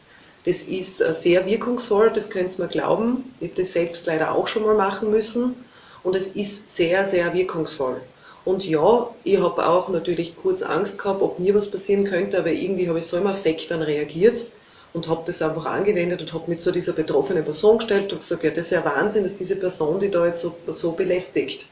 Das 0.47 0.63
ist 0.63 1.01
äh, 1.01 1.13
sehr 1.13 1.45
wirkungsvoll, 1.45 2.11
das 2.15 2.31
könnt 2.31 2.57
ihr 2.57 2.65
mir 2.65 2.71
glauben. 2.71 3.35
Ich 3.41 3.51
habe 3.51 3.61
das 3.61 3.73
selbst 3.73 4.07
leider 4.07 4.33
auch 4.33 4.49
schon 4.49 4.65
mal 4.65 4.77
machen 4.77 5.11
müssen. 5.11 5.57
Und 6.03 6.15
es 6.15 6.29
ist 6.29 6.71
sehr, 6.71 7.05
sehr 7.05 7.35
wirkungsvoll. 7.35 8.01
Und 8.45 8.65
ja, 8.65 9.11
ich 9.25 9.41
habe 9.41 9.67
auch 9.67 9.89
natürlich 9.89 10.37
kurz 10.37 10.63
Angst 10.63 10.99
gehabt, 11.01 11.21
ob 11.21 11.41
mir 11.41 11.53
was 11.57 11.69
passieren 11.69 12.05
könnte, 12.05 12.39
aber 12.39 12.53
irgendwie 12.53 12.89
habe 12.89 13.01
ich 13.01 13.07
so 13.07 13.17
im 13.17 13.27
Affekt 13.27 13.73
dann 13.73 13.83
reagiert 13.83 14.47
und 14.93 15.09
habe 15.09 15.25
das 15.27 15.43
einfach 15.43 15.67
angewendet 15.67 16.21
und 16.21 16.33
habe 16.33 16.49
mich 16.49 16.61
zu 16.61 16.71
dieser 16.71 16.93
betroffenen 16.93 17.45
Person 17.45 17.79
gestellt 17.79 18.13
und 18.13 18.21
gesagt, 18.21 18.45
ja, 18.45 18.51
das 18.51 18.67
ist 18.67 18.71
ja 18.71 18.85
Wahnsinn, 18.85 19.25
dass 19.25 19.35
diese 19.35 19.57
Person 19.57 19.99
die 19.99 20.11
da 20.11 20.25
jetzt 20.25 20.43
so, 20.43 20.55
so 20.69 20.93
belästigt. 20.93 21.67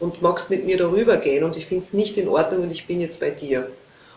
Und 0.00 0.20
magst 0.20 0.50
mit 0.50 0.66
mir 0.66 0.76
darüber 0.76 1.16
gehen 1.16 1.44
und 1.44 1.56
ich 1.56 1.64
finde 1.64 1.84
es 1.84 1.94
nicht 1.94 2.18
in 2.18 2.28
Ordnung 2.28 2.64
und 2.64 2.72
ich 2.72 2.86
bin 2.86 3.00
jetzt 3.00 3.20
bei 3.20 3.30
dir. 3.30 3.68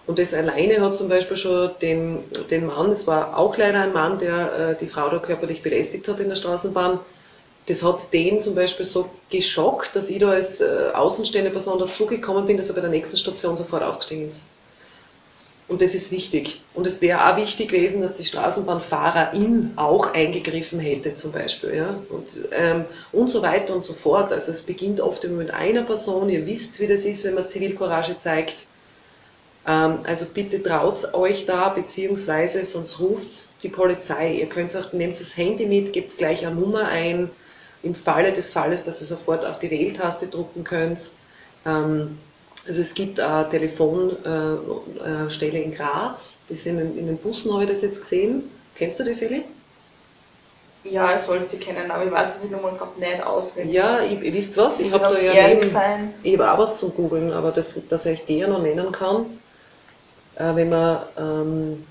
Und 0.07 0.19
das 0.19 0.33
alleine 0.33 0.81
hat 0.81 0.95
zum 0.95 1.09
Beispiel 1.09 1.37
schon 1.37 1.71
den, 1.81 2.19
den 2.51 2.67
Mann, 2.67 2.89
das 2.89 3.07
war 3.07 3.37
auch 3.37 3.57
leider 3.57 3.81
ein 3.81 3.93
Mann, 3.93 4.19
der 4.19 4.53
äh, 4.53 4.75
die 4.79 4.87
Frau 4.87 5.09
da 5.09 5.17
körperlich 5.17 5.63
belästigt 5.63 6.07
hat 6.07 6.19
in 6.19 6.29
der 6.29 6.35
Straßenbahn, 6.35 6.99
das 7.67 7.81
hat 7.81 8.13
den 8.13 8.39
zum 8.41 8.53
Beispiel 8.53 8.85
so 8.85 9.09
geschockt, 9.31 9.95
dass 9.95 10.09
ich 10.11 10.19
da 10.19 10.29
als 10.29 10.61
äh, 10.61 10.91
außenstehende 10.93 11.49
Person 11.49 11.79
dazugekommen 11.79 12.45
bin, 12.45 12.57
dass 12.57 12.69
er 12.69 12.75
bei 12.75 12.81
der 12.81 12.91
nächsten 12.91 13.17
Station 13.17 13.57
sofort 13.57 13.81
ausgestiegen 13.81 14.27
ist. 14.27 14.43
Und 15.67 15.81
das 15.81 15.95
ist 15.95 16.11
wichtig. 16.11 16.61
Und 16.75 16.85
es 16.85 17.01
wäre 17.01 17.27
auch 17.27 17.37
wichtig 17.37 17.69
gewesen, 17.69 18.01
dass 18.01 18.13
die 18.13 18.25
Straßenbahnfahrerin 18.25 19.71
auch 19.77 20.13
eingegriffen 20.13 20.79
hätte, 20.79 21.15
zum 21.15 21.31
Beispiel. 21.31 21.75
Ja? 21.75 21.95
Und, 22.09 22.27
ähm, 22.51 22.85
und 23.11 23.31
so 23.31 23.41
weiter 23.41 23.73
und 23.73 23.83
so 23.83 23.93
fort. 23.93 24.31
Also 24.31 24.51
es 24.51 24.61
beginnt 24.61 25.01
oft 25.01 25.23
immer 25.23 25.37
mit 25.37 25.51
einer 25.51 25.81
Person. 25.81 26.29
Ihr 26.29 26.45
wisst, 26.45 26.79
wie 26.79 26.85
das 26.85 27.03
ist, 27.03 27.23
wenn 27.23 27.33
man 27.33 27.47
Zivilcourage 27.47 28.15
zeigt. 28.19 28.57
Ähm, 29.67 29.99
also 30.03 30.25
bitte 30.25 30.61
traut 30.61 31.13
euch 31.13 31.45
da, 31.45 31.69
beziehungsweise 31.69 32.63
sonst 32.63 32.99
ruft 32.99 33.49
die 33.63 33.69
Polizei. 33.69 34.33
Ihr 34.33 34.47
könnt 34.47 34.75
auch, 34.75 34.93
nehmt 34.93 35.19
das 35.19 35.35
Handy 35.35 35.65
mit, 35.65 35.93
gebt 35.93 36.17
gleich 36.17 36.45
eine 36.45 36.55
Nummer 36.55 36.87
ein, 36.87 37.29
im 37.83 37.95
Falle 37.95 38.33
des 38.33 38.51
Falles, 38.51 38.83
dass 38.83 39.01
ihr 39.01 39.07
sofort 39.07 39.45
auf 39.45 39.59
die 39.59 39.71
Wähltaste 39.71 40.27
drucken 40.27 40.63
könnt. 40.63 41.11
Ähm, 41.65 42.17
also 42.67 42.81
es 42.81 42.95
gibt 42.95 43.19
eine 43.19 43.49
Telefonstelle 43.49 45.59
in 45.59 45.73
Graz, 45.73 46.39
die 46.49 46.55
sind 46.55 46.79
in 46.79 47.05
den 47.05 47.17
Bussen 47.17 47.53
habe 47.53 47.63
ich 47.63 47.69
das 47.69 47.81
jetzt 47.81 48.01
gesehen. 48.01 48.49
Kennst 48.75 48.99
du 48.99 49.03
die, 49.03 49.13
Feli? 49.13 49.43
Ja, 50.83 51.15
ich 51.15 51.21
sollte 51.21 51.47
sie 51.47 51.57
kennen, 51.57 51.89
aber 51.89 52.05
ich 52.05 52.11
weiß 52.11 52.41
die 52.43 52.51
Nummer 52.51 52.71
gerade 52.71 52.99
nicht 52.99 53.23
auswendig. 53.23 53.73
Ja, 53.73 54.03
ich, 54.03 54.21
ihr 54.21 54.33
wisst 54.33 54.57
was, 54.57 54.79
ich 54.79 54.91
habe 54.91 55.15
da 55.15 55.19
ja 55.19 55.47
neben, 55.47 55.71
ich 56.23 56.33
habe 56.33 56.51
auch 56.51 56.59
was 56.59 56.79
zum 56.79 56.93
Googeln, 56.93 57.31
aber 57.31 57.51
das, 57.51 57.75
dass 57.89 58.05
ich 58.05 58.25
die 58.25 58.39
ja 58.39 58.47
noch 58.47 58.61
nennen 58.61 58.91
kann, 58.91 59.25
äh, 60.35 60.55
wenn 60.55 60.69
man 60.69 61.01
ähm, 61.17 61.85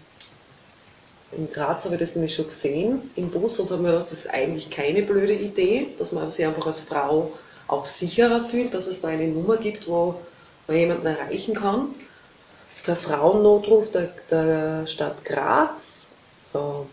in 1.32 1.52
Graz 1.52 1.84
habe 1.84 1.94
ich 1.94 2.00
das 2.00 2.14
nämlich 2.14 2.34
schon 2.34 2.46
gesehen 2.46 3.10
im 3.16 3.30
Bus 3.30 3.58
und 3.58 3.70
habe 3.70 3.82
mir 3.82 3.88
gedacht, 3.88 4.04
das 4.04 4.12
ist 4.12 4.30
eigentlich 4.30 4.70
keine 4.70 5.02
blöde 5.02 5.34
Idee, 5.34 5.88
dass 5.98 6.12
man 6.12 6.30
sich 6.30 6.46
einfach 6.46 6.66
als 6.66 6.80
Frau 6.80 7.32
auch 7.66 7.84
sicherer 7.84 8.44
fühlt, 8.44 8.74
dass 8.74 8.86
es 8.86 9.00
da 9.00 9.08
eine 9.08 9.26
Nummer 9.28 9.56
gibt, 9.56 9.88
wo 9.88 10.16
man 10.66 10.76
jemanden 10.76 11.06
erreichen 11.06 11.54
kann. 11.54 11.94
Der 12.86 12.96
Frauennotruf 12.96 13.90
der, 13.92 14.10
der 14.30 14.86
Stadt 14.86 15.24
Graz. 15.24 16.08
So. 16.52 16.86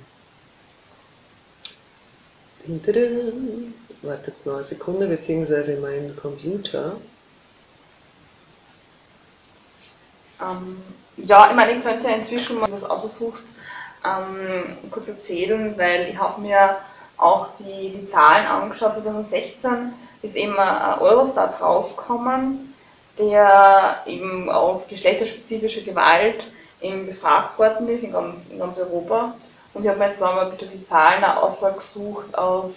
Wartet 4.02 4.46
noch 4.46 4.56
eine 4.56 4.64
Sekunde, 4.64 5.08
beziehungsweise 5.08 5.78
mein 5.78 6.16
Computer. 6.16 6.96
Ähm, 10.42 10.82
ja, 11.18 11.50
ich 11.50 11.56
meine, 11.56 11.74
ich 11.74 11.84
könnte 11.84 12.08
inzwischen 12.08 12.60
mal 12.60 12.72
was 12.72 12.84
aussuchst, 12.84 13.44
ähm, 14.06 14.78
kurz 14.90 15.08
erzählen, 15.08 15.78
weil 15.78 16.10
ich 16.10 16.18
habe 16.18 16.42
mir 16.42 16.78
auch 17.18 17.50
die, 17.60 17.92
die 17.92 18.08
Zahlen 18.08 18.48
angeschaut. 18.48 18.96
2016 18.96 19.94
ist 20.22 20.36
eben 20.36 20.58
ein 20.58 21.00
Eurostat 21.00 21.62
rausgekommen, 21.62 22.74
der 23.20 23.98
eben 24.06 24.50
auf 24.50 24.88
geschlechterspezifische 24.88 25.84
Gewalt 25.84 26.44
eben 26.82 27.06
befragt 27.06 27.60
worden 27.60 27.88
ist 27.90 28.04
in 28.04 28.12
ganz, 28.12 28.50
in 28.50 28.60
ganz 28.60 28.78
Europa. 28.80 29.36
Und 29.74 29.84
ich 29.84 29.90
habe 29.90 30.00
mir 30.00 30.08
jetzt 30.08 30.20
mal 30.20 30.38
ein 30.40 30.52
bisschen 30.52 30.72
die 30.72 30.88
Zahlen 30.88 31.24
ausgesucht 31.24 32.36
aus, 32.38 32.72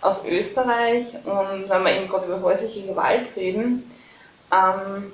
aus 0.00 0.24
Österreich. 0.24 1.06
Und 1.24 1.68
wenn 1.68 1.84
wir 1.84 1.96
eben 1.96 2.08
gerade 2.08 2.26
über 2.26 2.40
häusliche 2.42 2.86
Gewalt 2.86 3.26
reden, 3.36 3.90
ähm, 4.52 5.12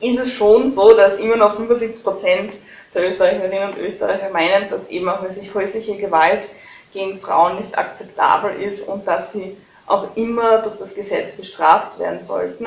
ist 0.00 0.18
es 0.18 0.32
schon 0.32 0.70
so, 0.70 0.94
dass 0.94 1.18
immer 1.18 1.36
noch 1.36 1.58
75% 1.58 2.52
der 2.94 3.08
Österreicherinnen 3.08 3.70
und 3.70 3.78
Österreicher 3.78 4.30
meinen, 4.30 4.70
dass 4.70 4.88
eben 4.88 5.08
auch 5.08 5.22
häusliche 5.54 5.96
Gewalt 5.96 6.48
gegen 6.92 7.20
Frauen 7.20 7.56
nicht 7.56 7.76
akzeptabel 7.76 8.52
ist 8.62 8.86
und 8.86 9.06
dass 9.06 9.32
sie 9.32 9.56
auch 9.86 10.16
immer 10.16 10.58
durch 10.58 10.76
das 10.78 10.94
Gesetz 10.94 11.32
bestraft 11.32 11.98
werden 11.98 12.22
sollten. 12.22 12.66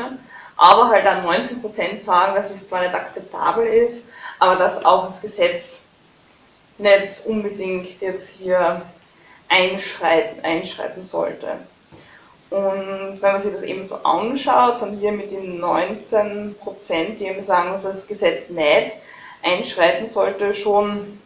Aber 0.58 0.90
halt 0.90 1.06
dann 1.06 1.26
19% 1.26 2.04
sagen, 2.04 2.36
dass 2.36 2.52
es 2.52 2.68
zwar 2.68 2.82
nicht 2.82 2.94
akzeptabel 2.94 3.66
ist, 3.66 4.04
aber 4.40 4.58
dass 4.58 4.84
auch 4.86 5.08
das 5.08 5.22
Gesetz 5.22 5.80
nicht 6.78 7.26
unbedingt 7.26 8.00
jetzt 8.02 8.30
hier 8.30 8.82
einschreiten, 9.50 10.44
einschreiten 10.44 11.06
sollte. 11.06 11.58
Und 12.52 13.22
wenn 13.22 13.32
man 13.32 13.42
sich 13.42 13.54
das 13.54 13.64
eben 13.64 13.88
so 13.88 13.96
anschaut, 14.04 14.80
sind 14.80 15.00
hier 15.00 15.14
mit 15.14 15.32
den 15.32 15.62
19% 15.62 16.54
die 17.18 17.26
eben 17.26 17.46
sagen, 17.46 17.72
dass 17.72 17.84
das 17.84 18.08
Gesetz 18.08 18.50
nicht 18.50 18.92
einschreiten 19.42 20.10
sollte, 20.10 20.54
schon, 20.54 21.18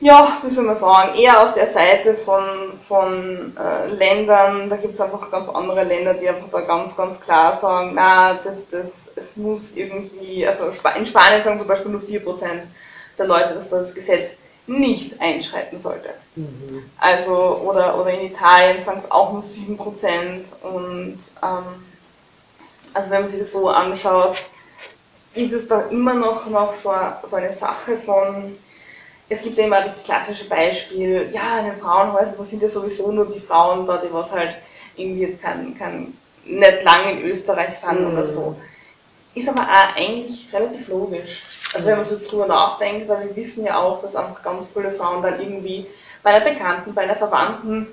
ja, 0.00 0.38
wie 0.42 0.50
soll 0.50 0.64
man 0.64 0.76
sagen, 0.76 1.16
eher 1.16 1.44
auf 1.44 1.54
der 1.54 1.70
Seite 1.70 2.14
von, 2.14 2.42
von 2.88 3.56
äh, 3.56 3.86
Ländern, 3.94 4.68
da 4.68 4.76
gibt 4.76 4.94
es 4.94 5.00
einfach 5.00 5.30
ganz 5.30 5.48
andere 5.48 5.84
Länder, 5.84 6.14
die 6.14 6.28
einfach 6.28 6.50
da 6.50 6.62
ganz, 6.62 6.96
ganz 6.96 7.20
klar 7.20 7.56
sagen, 7.56 7.92
na, 7.94 8.34
das, 8.42 8.68
das, 8.70 9.12
es 9.14 9.36
muss 9.36 9.76
irgendwie, 9.76 10.44
also 10.44 10.66
in 10.66 11.06
Spanien 11.06 11.44
sagen 11.44 11.60
zum 11.60 11.68
Beispiel 11.68 11.92
nur 11.92 12.02
4% 12.02 12.64
der 13.16 13.26
Leute, 13.26 13.54
dass 13.54 13.70
das 13.70 13.94
Gesetz 13.94 14.32
nicht 14.66 15.20
einschreiten 15.20 15.78
sollte. 15.78 16.10
Mhm. 16.36 16.84
Also, 16.98 17.34
oder, 17.64 18.00
oder 18.00 18.10
in 18.10 18.32
Italien 18.32 18.84
sagen 18.84 19.02
es 19.04 19.10
auch 19.10 19.32
nur 19.32 19.44
7% 19.44 19.78
und 20.62 21.18
ähm, 21.42 21.84
also 22.94 23.10
wenn 23.10 23.22
man 23.22 23.30
sich 23.30 23.40
das 23.40 23.52
so 23.52 23.68
anschaut, 23.68 24.36
ist 25.34 25.52
es 25.52 25.68
da 25.68 25.82
immer 25.82 26.14
noch, 26.14 26.48
noch 26.48 26.74
so, 26.74 26.92
so 27.24 27.36
eine 27.36 27.52
Sache 27.52 27.98
von, 27.98 28.56
es 29.28 29.42
gibt 29.42 29.58
ja 29.58 29.66
immer 29.66 29.82
das 29.82 30.04
klassische 30.04 30.48
Beispiel, 30.48 31.28
ja, 31.32 31.58
in 31.58 31.66
den 31.66 31.78
Frauenhäusern, 31.78 32.36
da 32.38 32.44
sind 32.44 32.62
ja 32.62 32.68
sowieso 32.68 33.10
nur 33.10 33.26
die 33.26 33.40
Frauen 33.40 33.86
da, 33.86 33.98
die 33.98 34.12
was 34.12 34.30
halt 34.30 34.54
irgendwie 34.96 35.22
jetzt 35.22 35.42
kein, 35.42 35.76
kein, 35.76 36.16
nicht 36.44 36.84
lang 36.84 37.18
in 37.18 37.24
Österreich 37.24 37.76
sind 37.76 38.00
mhm. 38.00 38.12
oder 38.12 38.28
so. 38.28 38.56
Ist 39.34 39.48
aber 39.48 39.62
auch 39.62 39.96
eigentlich 39.96 40.52
relativ 40.52 40.86
logisch. 40.86 41.42
Also 41.74 41.86
wenn 41.86 41.96
man 41.96 42.04
so 42.04 42.18
drüber 42.18 42.46
nachdenkt, 42.46 43.08
weil 43.08 43.28
wir 43.28 43.36
wissen 43.36 43.64
ja 43.64 43.80
auch, 43.80 44.00
dass 44.02 44.14
einfach 44.14 44.42
ganz 44.42 44.68
viele 44.72 44.92
Frauen 44.92 45.22
dann 45.22 45.40
irgendwie 45.40 45.86
bei 46.22 46.30
einer 46.30 46.44
Bekannten, 46.44 46.94
bei 46.94 47.02
einer 47.02 47.16
Verwandten 47.16 47.86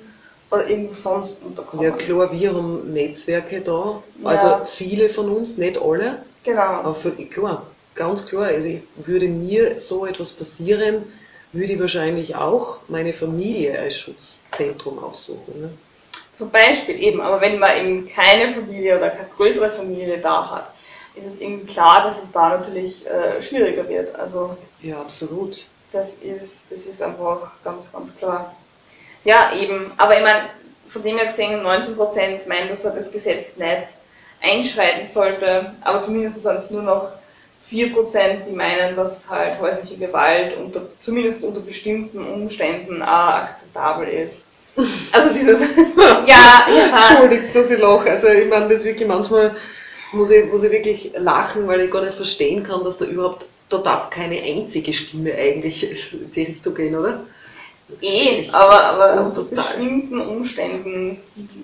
oder 0.52 0.68
irgendwo 0.68 0.94
sonst 0.94 1.38
unterkommen. 1.44 1.86
Ja 1.86 1.92
klar, 1.92 2.32
wir 2.32 2.54
haben 2.54 2.94
Netzwerke 2.94 3.62
da, 3.62 4.02
also 4.24 4.48
ja. 4.48 4.66
viele 4.66 5.10
von 5.10 5.30
uns, 5.30 5.58
nicht 5.58 5.82
alle. 5.82 6.24
Genau. 6.44 6.62
Aber 6.62 6.96
für, 6.96 7.12
klar, 7.12 7.66
ganz 7.96 8.26
klar, 8.26 8.46
also 8.46 8.70
würde 8.98 9.28
mir 9.28 9.80
so 9.80 10.06
etwas 10.06 10.32
passieren, 10.32 11.06
würde 11.54 11.74
ich 11.74 11.80
wahrscheinlich 11.80 12.36
auch 12.36 12.80
meine 12.88 13.14
Familie 13.14 13.78
als 13.78 13.98
Schutzzentrum 13.98 15.00
aufsuchen. 15.00 15.62
Ne? 15.62 15.70
Zum 16.34 16.50
Beispiel 16.50 17.02
eben, 17.02 17.22
aber 17.22 17.42
wenn 17.42 17.60
man 17.60 17.78
eben 17.78 18.10
keine 18.10 18.54
Familie 18.54 18.98
oder 18.98 19.10
keine 19.10 19.28
größere 19.36 19.70
Familie 19.70 20.18
da 20.20 20.50
hat, 20.50 20.74
ist 21.16 21.26
es 21.26 21.40
irgendwie 21.40 21.72
klar, 21.72 22.04
dass 22.04 22.24
es 22.24 22.32
da 22.32 22.50
natürlich 22.50 23.06
äh, 23.08 23.42
schwieriger 23.42 23.88
wird. 23.88 24.16
Also 24.16 24.56
ja, 24.82 25.02
absolut. 25.02 25.66
Das 25.92 26.14
ist, 26.22 26.64
das 26.70 26.86
ist 26.86 27.02
einfach 27.02 27.52
ganz, 27.64 27.92
ganz 27.92 28.16
klar. 28.16 28.56
Ja, 29.24 29.52
eben. 29.54 29.92
Aber 29.98 30.18
ich 30.18 30.24
meine, 30.24 30.50
von 30.90 31.04
dem 31.04 31.18
her 31.18 31.28
gesehen, 31.28 31.62
19% 31.62 32.48
meinen, 32.48 32.70
dass 32.70 32.86
er 32.86 32.92
das 32.92 33.12
Gesetz 33.12 33.58
nicht 33.58 33.88
einschreiten 34.42 35.10
sollte, 35.10 35.74
aber 35.82 36.04
zumindest 36.04 36.42
sind 36.42 36.58
es 36.58 36.72
nur 36.72 36.82
noch 36.82 37.12
4%, 37.72 38.46
die 38.48 38.56
meinen, 38.56 38.96
dass 38.96 39.30
halt 39.30 39.60
häusliche 39.62 39.98
Gewalt 39.98 40.58
unter, 40.58 40.82
zumindest 41.02 41.44
unter 41.44 41.62
bestimmten 41.62 42.26
Umständen 42.26 43.02
auch 43.02 43.34
akzeptabel 43.34 44.08
ist. 44.08 44.44
Also 45.12 45.34
dieses, 45.34 45.60
ja, 46.26 46.66
ja. 46.74 47.10
Entschuldigt, 47.10 47.54
dass 47.54 47.70
ich 47.70 47.80
lache. 47.80 48.10
Also 48.10 48.30
ich 48.30 48.48
meine, 48.48 48.70
das 48.70 48.86
wirklich 48.86 49.08
manchmal 49.08 49.54
muss 50.12 50.30
ich, 50.30 50.52
muss 50.52 50.64
ich 50.64 50.72
wirklich 50.72 51.12
lachen, 51.18 51.68
weil 51.68 51.82
ich 51.82 51.92
gar 51.92 52.04
nicht 52.04 52.16
verstehen 52.16 52.64
kann, 52.64 52.84
dass 52.84 52.98
da 52.98 53.06
überhaupt, 53.06 53.46
da 53.70 53.78
darf 53.78 54.10
keine 54.10 54.42
einzige 54.42 54.94
Stimme 54.94 55.34
eigentlich 55.34 56.14
in 56.14 56.32
die 56.32 56.44
Richtung 56.44 56.76
gehen, 56.76 56.96
oder? 56.96 57.22
Eh, 58.02 58.50
aber, 58.52 58.84
aber 58.84 59.26
unter 59.26 59.44
bestimmten 59.44 60.22
Umständen, 60.22 61.18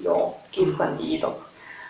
ja, 0.03 0.33
geht 0.51 0.69
es 0.69 0.77
dann 0.77 0.99
eh 1.01 1.17
doch 1.17 1.37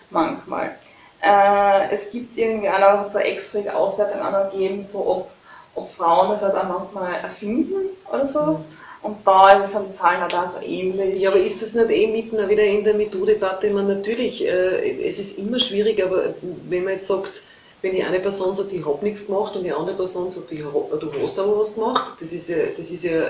manchmal. 0.09 0.75
Äh, 1.21 1.93
es 1.93 2.11
gibt 2.11 2.37
irgendwie 2.37 2.69
auch 2.69 2.79
noch 2.79 3.11
so 3.11 3.17
extra 3.17 3.59
Auswertungen 3.71 4.21
angegeben, 4.21 4.85
so 4.87 5.07
ob, 5.07 5.31
ob 5.73 5.95
Frauen 5.95 6.29
das 6.31 6.43
halt 6.43 6.55
auch 6.55 6.67
manchmal 6.67 7.15
erfinden 7.15 7.89
oder 8.11 8.27
so. 8.27 8.41
Mhm. 8.41 8.76
Und 9.01 9.17
da 9.25 9.67
sind 9.67 9.89
die 9.89 9.95
Zahlen 9.95 10.23
auch 10.23 10.27
da 10.27 10.49
so 10.49 10.65
ähnlich. 10.65 11.21
Ja, 11.21 11.29
aber 11.29 11.39
ist 11.39 11.61
das 11.61 11.73
nicht 11.73 11.89
eh 11.91 12.07
mitten 12.07 12.49
wieder 12.49 12.63
in 12.63 12.83
der 12.83 12.95
MeToo-Debatte? 12.95 13.69
Man 13.69 13.87
natürlich, 13.87 14.43
äh, 14.45 15.07
es 15.07 15.19
ist 15.19 15.37
immer 15.37 15.59
schwierig, 15.59 16.03
aber 16.03 16.33
wenn 16.41 16.83
man 16.83 16.93
jetzt 16.93 17.07
sagt, 17.07 17.43
wenn 17.81 17.93
die 17.93 18.03
eine 18.03 18.19
Person 18.19 18.55
sagt, 18.55 18.73
ich 18.73 18.85
habe 18.85 19.03
nichts 19.05 19.27
gemacht 19.27 19.55
und 19.55 19.63
die 19.63 19.71
andere 19.71 19.95
Person 19.95 20.31
sagt, 20.31 20.51
ich 20.51 20.63
hab, 20.63 20.73
du 20.99 21.11
hast 21.21 21.37
aber 21.37 21.59
was 21.59 21.75
gemacht, 21.75 22.15
das 22.19 22.33
ist 22.33 22.49
ja, 22.49 22.57
das 22.75 22.89
ist 22.89 23.03
ja 23.03 23.29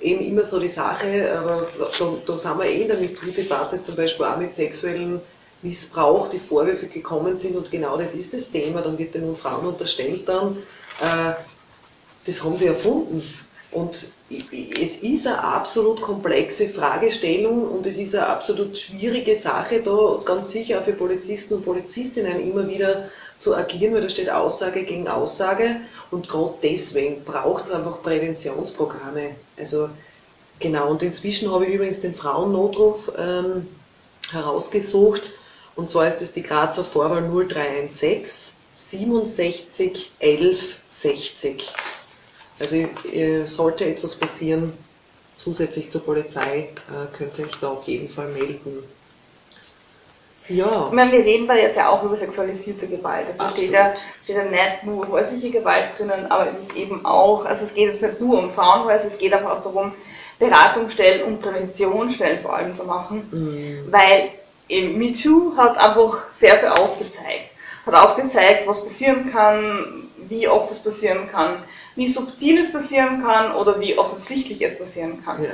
eben 0.00 0.20
immer 0.20 0.44
so 0.44 0.58
die 0.58 0.68
Sache, 0.68 1.38
aber 1.38 1.68
da, 1.78 2.14
da 2.26 2.38
sind 2.38 2.58
wir 2.58 2.64
eh 2.64 2.82
in 2.82 2.88
der 2.88 2.98
MeToo-Debatte 2.98 3.80
zum 3.80 3.94
Beispiel 3.94 4.26
auch 4.26 4.38
mit 4.38 4.52
sexuellen 4.52 5.20
Missbrauch, 5.62 6.28
die 6.28 6.38
Vorwürfe 6.40 6.86
gekommen 6.86 7.36
sind 7.36 7.56
und 7.56 7.70
genau 7.70 7.96
das 7.96 8.14
ist 8.14 8.32
das 8.32 8.50
Thema, 8.50 8.80
dann 8.80 8.98
wird 8.98 9.14
den 9.14 9.36
Frauen 9.36 9.66
unterstellt 9.66 10.28
dann, 10.28 10.56
äh, 11.00 11.34
das 12.26 12.42
haben 12.42 12.56
sie 12.56 12.66
erfunden. 12.66 13.22
Und 13.72 14.08
es 14.80 14.96
ist 14.96 15.26
eine 15.26 15.42
absolut 15.42 16.00
komplexe 16.00 16.68
Fragestellung 16.68 17.68
und 17.68 17.86
es 17.86 17.98
ist 17.98 18.14
eine 18.14 18.26
absolut 18.26 18.76
schwierige 18.76 19.36
Sache, 19.36 19.80
da 19.80 20.20
ganz 20.24 20.50
sicher 20.50 20.80
auch 20.80 20.84
für 20.84 20.92
Polizisten 20.92 21.54
und 21.54 21.64
Polizistinnen 21.64 22.40
immer 22.40 22.68
wieder 22.68 23.08
zu 23.38 23.54
agieren, 23.54 23.94
weil 23.94 24.02
da 24.02 24.08
steht 24.08 24.28
Aussage 24.28 24.84
gegen 24.84 25.08
Aussage 25.08 25.76
und 26.10 26.28
gerade 26.28 26.54
deswegen 26.62 27.24
braucht 27.24 27.64
es 27.64 27.70
einfach 27.70 28.02
Präventionsprogramme. 28.02 29.36
Also 29.56 29.88
genau, 30.58 30.90
und 30.90 31.02
inzwischen 31.02 31.50
habe 31.52 31.66
ich 31.66 31.74
übrigens 31.74 32.00
den 32.00 32.14
Frauennotruf 32.14 33.10
ähm, 33.16 33.68
herausgesucht 34.32 35.30
und 35.76 35.88
zwar 35.88 36.08
ist 36.08 36.20
es 36.22 36.32
die 36.32 36.42
Grazer 36.42 36.84
Vorwahl 36.84 37.22
0316 37.22 38.54
67 38.74 40.12
11 40.18 40.76
60. 40.88 41.72
Also 42.60 42.76
äh, 42.76 43.46
sollte 43.46 43.86
etwas 43.86 44.14
passieren, 44.14 44.72
zusätzlich 45.36 45.90
zur 45.90 46.04
Polizei, 46.04 46.68
äh, 46.88 47.16
könnt 47.16 47.36
ihr 47.38 47.46
euch 47.46 47.56
da 47.60 47.70
auf 47.70 47.88
jeden 47.88 48.10
Fall 48.10 48.28
melden. 48.28 48.84
Ja. 50.48 50.88
Ich 50.88 50.92
meine, 50.92 51.12
wir 51.12 51.24
reden 51.24 51.46
da 51.46 51.54
jetzt 51.54 51.76
ja 51.76 51.88
auch 51.88 52.02
über 52.02 52.16
sexualisierte 52.16 52.86
Gewalt. 52.86 53.26
Also 53.38 53.56
steht 53.56 53.70
ja, 53.70 53.94
steht 54.24 54.36
ja 54.36 54.44
nicht 54.44 54.84
nur 54.84 55.08
häusliche 55.08 55.50
Gewalt 55.50 55.90
drinnen, 55.96 56.30
aber 56.30 56.50
es 56.50 56.58
ist 56.58 56.76
eben 56.76 57.06
auch, 57.06 57.44
also 57.44 57.64
es 57.64 57.72
geht 57.72 57.88
jetzt 57.88 58.02
nicht 58.02 58.20
nur 58.20 58.38
um 58.38 58.52
Frauenhäuser, 58.52 59.06
es 59.06 59.18
geht 59.18 59.32
einfach 59.32 59.58
auch 59.58 59.62
darum, 59.62 59.92
Beratungsstellen 60.38 61.22
und 61.22 61.40
Präventionsstellen 61.40 62.40
vor 62.40 62.56
allem 62.56 62.72
zu 62.72 62.84
machen, 62.84 63.28
mhm. 63.30 63.92
weil 63.92 64.30
eben 64.68 64.98
MeToo 64.98 65.56
hat 65.56 65.78
einfach 65.78 66.18
sehr 66.36 66.58
viel 66.58 66.68
aufgezeigt. 66.68 67.50
Hat 67.86 67.94
aufgezeigt, 67.94 68.66
was 68.66 68.82
passieren 68.82 69.30
kann, 69.30 70.08
wie 70.28 70.48
oft 70.48 70.70
es 70.70 70.78
passieren 70.78 71.28
kann, 71.30 71.56
wie 71.96 72.06
subtil 72.06 72.58
es 72.58 72.72
passieren 72.72 73.22
kann 73.22 73.52
oder 73.54 73.80
wie 73.80 73.98
offensichtlich 73.98 74.62
es 74.62 74.78
passieren 74.78 75.24
kann. 75.24 75.42
Ja. 75.42 75.50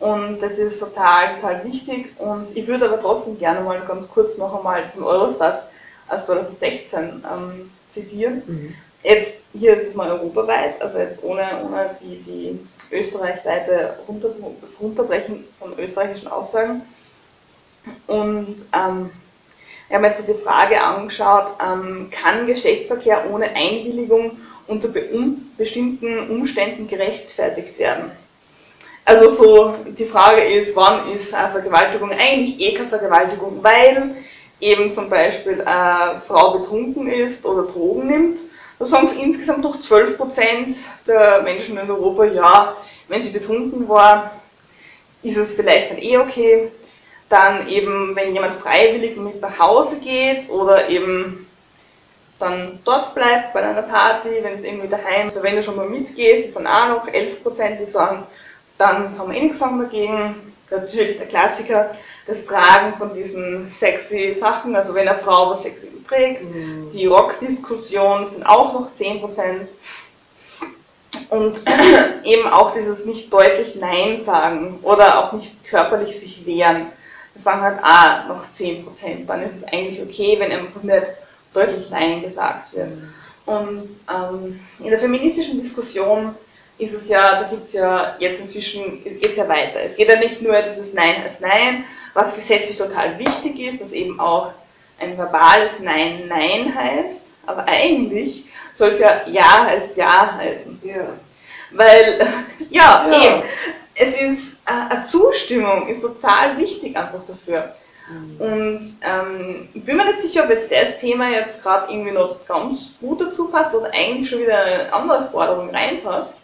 Und 0.00 0.40
das 0.40 0.52
ist 0.52 0.80
total, 0.80 1.34
total 1.36 1.64
wichtig. 1.64 2.14
Und 2.18 2.56
ich 2.56 2.66
würde 2.66 2.86
aber 2.86 3.00
trotzdem 3.00 3.38
gerne 3.38 3.60
mal 3.60 3.80
ganz 3.86 4.08
kurz 4.08 4.36
noch 4.38 4.56
einmal 4.56 4.90
zum 4.90 5.04
Eurostat 5.04 5.68
aus 6.08 6.26
2016 6.26 6.98
ähm, 7.30 7.70
zitieren. 7.90 8.42
Mhm. 8.46 8.74
Jetzt, 9.02 9.34
hier 9.52 9.76
ist 9.76 9.88
es 9.88 9.94
mal 9.94 10.10
europaweit, 10.10 10.80
also 10.80 10.98
jetzt 10.98 11.22
ohne, 11.22 11.42
ohne 11.64 11.96
die, 12.00 12.16
die 12.22 12.94
österreichweite 12.94 13.98
runter, 14.08 14.30
das 14.60 14.80
Runterbrechen 14.80 15.44
von 15.58 15.78
österreichischen 15.78 16.28
Aussagen. 16.28 16.82
Und 18.06 18.56
ähm, 18.72 19.10
wir 19.90 19.96
haben 19.96 20.04
jetzt 20.04 20.26
die 20.28 20.34
Frage 20.34 20.80
angeschaut, 20.80 21.48
ähm, 21.60 22.10
kann 22.12 22.46
Geschlechtsverkehr 22.46 23.24
ohne 23.28 23.46
Einwilligung 23.56 24.38
unter 24.68 24.88
bestimmten 25.58 26.30
Umständen 26.30 26.86
gerechtfertigt 26.86 27.76
werden. 27.80 28.12
Also 29.04 29.30
so, 29.30 29.74
die 29.88 30.04
Frage 30.04 30.42
ist, 30.42 30.76
wann 30.76 31.10
ist 31.12 31.34
eine 31.34 31.50
Vergewaltigung 31.50 32.12
eigentlich 32.12 32.60
eh 32.60 32.74
keine 32.74 32.88
Vergewaltigung, 32.88 33.64
weil 33.64 34.14
eben 34.60 34.92
zum 34.92 35.10
Beispiel 35.10 35.60
eine 35.62 36.20
Frau 36.20 36.58
betrunken 36.58 37.08
ist 37.08 37.44
oder 37.44 37.64
Drogen 37.64 38.06
nimmt. 38.06 38.40
Da 38.78 38.86
sagen 38.86 39.08
sie 39.08 39.20
insgesamt 39.20 39.64
doch 39.64 39.76
12% 39.76 40.76
der 41.08 41.42
Menschen 41.42 41.76
in 41.76 41.90
Europa, 41.90 42.24
ja, 42.26 42.76
wenn 43.08 43.24
sie 43.24 43.30
betrunken 43.30 43.88
war, 43.88 44.30
ist 45.24 45.36
es 45.36 45.54
vielleicht 45.54 45.90
dann 45.90 45.98
eh 45.98 46.16
okay. 46.16 46.70
Dann 47.30 47.66
eben, 47.68 48.14
wenn 48.14 48.34
jemand 48.34 48.60
freiwillig 48.60 49.16
mit 49.16 49.40
nach 49.40 49.58
Hause 49.58 49.96
geht 50.00 50.50
oder 50.50 50.88
eben 50.88 51.46
dann 52.40 52.78
dort 52.84 53.14
bleibt 53.14 53.52
bei 53.52 53.62
einer 53.62 53.82
Party, 53.82 54.28
wenn 54.42 54.58
es 54.58 54.64
irgendwie 54.64 54.88
daheim 54.88 55.28
ist, 55.28 55.36
also 55.36 55.42
wenn 55.42 55.56
du 55.56 55.62
schon 55.62 55.76
mal 55.76 55.88
mitgehst, 55.88 56.46
die 56.46 56.50
sind 56.50 56.66
auch 56.66 56.88
noch 56.88 57.06
11%, 57.06 57.78
die 57.78 57.84
sagen, 57.84 58.24
dann 58.78 59.16
kann 59.16 59.28
man 59.28 59.36
eh 59.36 59.42
nichts 59.42 59.58
sagen 59.58 59.78
dagegen. 59.78 60.34
Natürlich 60.70 61.18
der 61.18 61.26
Klassiker, 61.26 61.90
das 62.26 62.46
Tragen 62.46 62.94
von 62.96 63.12
diesen 63.12 63.68
sexy 63.68 64.32
Sachen, 64.32 64.74
also 64.76 64.94
wenn 64.94 65.08
eine 65.08 65.18
Frau 65.18 65.50
was 65.50 65.62
sexy 65.62 65.88
trägt, 66.08 66.44
mhm. 66.44 66.90
die 66.92 67.06
Rock-Diskussion 67.06 68.30
sind 68.30 68.44
auch 68.46 68.72
noch 68.72 68.88
10%. 68.98 69.68
Und 71.28 71.62
eben 72.24 72.48
auch 72.48 72.72
dieses 72.72 73.04
nicht 73.04 73.32
deutlich 73.32 73.74
Nein 73.76 74.22
sagen 74.24 74.78
oder 74.82 75.18
auch 75.18 75.32
nicht 75.32 75.64
körperlich 75.64 76.20
sich 76.20 76.46
wehren. 76.46 76.86
Das 77.34 77.44
sagen 77.44 77.62
halt 77.62 77.78
auch 77.82 78.28
noch 78.28 78.44
10%. 78.56 79.26
Dann 79.26 79.42
ist 79.42 79.56
es 79.56 79.64
eigentlich 79.64 80.02
okay, 80.02 80.36
wenn 80.38 80.52
einfach 80.52 80.82
nicht 80.82 81.06
deutlich 81.54 81.90
Nein 81.90 82.22
gesagt 82.22 82.74
wird. 82.74 82.92
Und 83.46 83.88
ähm, 84.08 84.60
in 84.78 84.90
der 84.90 84.98
feministischen 84.98 85.58
Diskussion 85.58 86.34
ist 86.78 86.94
es 86.94 87.08
ja, 87.08 87.42
da 87.42 87.48
gibt 87.48 87.66
es 87.66 87.72
ja 87.72 88.16
jetzt 88.18 88.40
inzwischen, 88.40 89.02
geht 89.04 89.30
es 89.30 89.36
ja 89.36 89.48
weiter. 89.48 89.80
Es 89.80 89.96
geht 89.96 90.08
ja 90.08 90.18
nicht 90.18 90.40
nur 90.40 90.60
dieses 90.62 90.94
Nein 90.94 91.22
als 91.22 91.40
Nein, 91.40 91.84
was 92.14 92.34
gesetzlich 92.34 92.78
total 92.78 93.18
wichtig 93.18 93.58
ist, 93.58 93.80
dass 93.80 93.92
eben 93.92 94.18
auch 94.18 94.52
ein 94.98 95.16
verbales 95.16 95.78
Nein 95.80 96.24
Nein 96.28 96.74
heißt, 96.74 97.22
aber 97.46 97.66
eigentlich 97.66 98.44
soll 98.74 98.90
es 98.90 99.00
ja 99.00 99.22
Ja 99.26 99.64
heißt 99.66 99.96
Ja 99.96 100.36
heißen. 100.36 100.80
Ja. 100.84 101.12
Weil, 101.72 102.28
ja, 102.70 103.08
ja. 103.10 103.22
eben, 103.22 103.42
es 104.00 104.20
ist, 104.20 104.56
äh, 104.66 104.94
eine 104.94 105.04
Zustimmung 105.04 105.86
ist 105.88 106.00
total 106.00 106.56
wichtig 106.56 106.96
einfach 106.96 107.20
dafür. 107.26 107.74
Mhm. 108.08 108.40
Und 108.40 108.94
ähm, 109.02 109.68
ich 109.74 109.84
bin 109.84 109.96
mir 109.96 110.06
nicht 110.06 110.22
sicher, 110.22 110.44
ob 110.44 110.50
jetzt 110.50 110.72
das 110.72 110.98
Thema 110.98 111.30
jetzt 111.30 111.62
gerade 111.62 111.92
irgendwie 111.92 112.12
noch 112.12 112.44
ganz 112.46 112.94
gut 113.00 113.20
dazu 113.20 113.48
passt 113.48 113.74
oder 113.74 113.92
eigentlich 113.92 114.28
schon 114.28 114.40
wieder 114.40 114.58
eine 114.58 114.92
andere 114.92 115.28
Forderung 115.30 115.70
reinpasst 115.70 116.38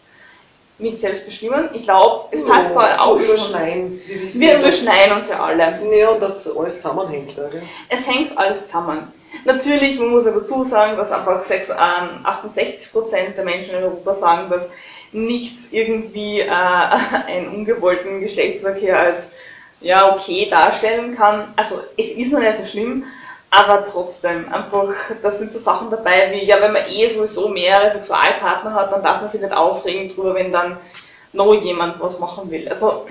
mit 0.78 1.00
Selbstbestimmung. 1.00 1.70
Ich 1.72 1.84
glaube, 1.84 2.28
es 2.30 2.44
passt 2.44 2.74
ja, 2.74 3.00
auch 3.00 3.18
schon. 3.18 3.28
Überschneiden. 3.30 4.00
Wir, 4.06 4.40
wir 4.40 4.58
überschneiden 4.58 5.18
uns 5.18 5.28
ja 5.30 5.42
alle. 5.42 5.80
Ja, 5.90 6.10
und 6.10 6.20
das 6.20 6.54
alles 6.54 6.76
zusammenhängt. 6.76 7.38
Okay? 7.38 7.62
Es 7.88 8.06
hängt 8.06 8.36
alles 8.36 8.66
zusammen. 8.66 9.12
Natürlich, 9.44 9.98
man 9.98 10.08
muss 10.08 10.24
ja 10.24 10.32
dazu 10.32 10.64
sagen, 10.64 10.96
dass 10.96 11.12
einfach 11.12 11.44
6, 11.44 11.70
ähm, 11.70 12.24
68% 12.24 13.34
der 13.36 13.44
Menschen 13.44 13.74
in 13.74 13.84
Europa 13.84 14.14
sagen, 14.14 14.50
dass 14.50 14.68
nichts 15.12 15.68
irgendwie 15.70 16.40
äh, 16.40 16.48
einen 16.50 17.48
ungewollten 17.48 18.20
Geschlechtsverkehr 18.20 18.98
als 18.98 19.30
ja 19.80 20.14
okay 20.14 20.48
darstellen 20.50 21.16
kann. 21.16 21.52
Also 21.56 21.80
es 21.96 22.10
ist 22.12 22.32
noch 22.32 22.40
nicht 22.40 22.56
so 22.56 22.64
schlimm, 22.64 23.04
aber 23.50 23.86
trotzdem, 23.86 24.52
einfach, 24.52 24.94
das 25.22 25.38
sind 25.38 25.52
so 25.52 25.58
Sachen 25.58 25.90
dabei 25.90 26.32
wie, 26.32 26.44
ja, 26.44 26.60
wenn 26.60 26.72
man 26.72 26.90
eh 26.90 27.08
sowieso 27.08 27.48
mehrere 27.48 27.92
Sexualpartner 27.92 28.74
hat, 28.74 28.92
dann 28.92 29.02
darf 29.02 29.20
man 29.20 29.30
sich 29.30 29.40
nicht 29.40 29.52
aufregen 29.52 30.14
drüber, 30.14 30.34
wenn 30.34 30.52
dann 30.52 30.76
noch 31.32 31.54
jemand 31.54 32.00
was 32.00 32.18
machen 32.18 32.50
will. 32.50 32.68
Also, 32.68 33.06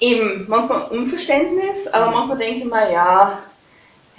eben, 0.00 0.46
manchmal 0.48 0.82
Unverständnis, 0.90 1.86
aber 1.88 2.08
mhm. 2.08 2.14
manchmal 2.14 2.38
denke 2.38 2.58
ich 2.58 2.64
mir, 2.64 2.92
ja, 2.92 3.38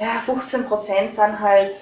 ja, 0.02 0.24
15% 0.26 1.16
sind 1.16 1.40
halt 1.40 1.74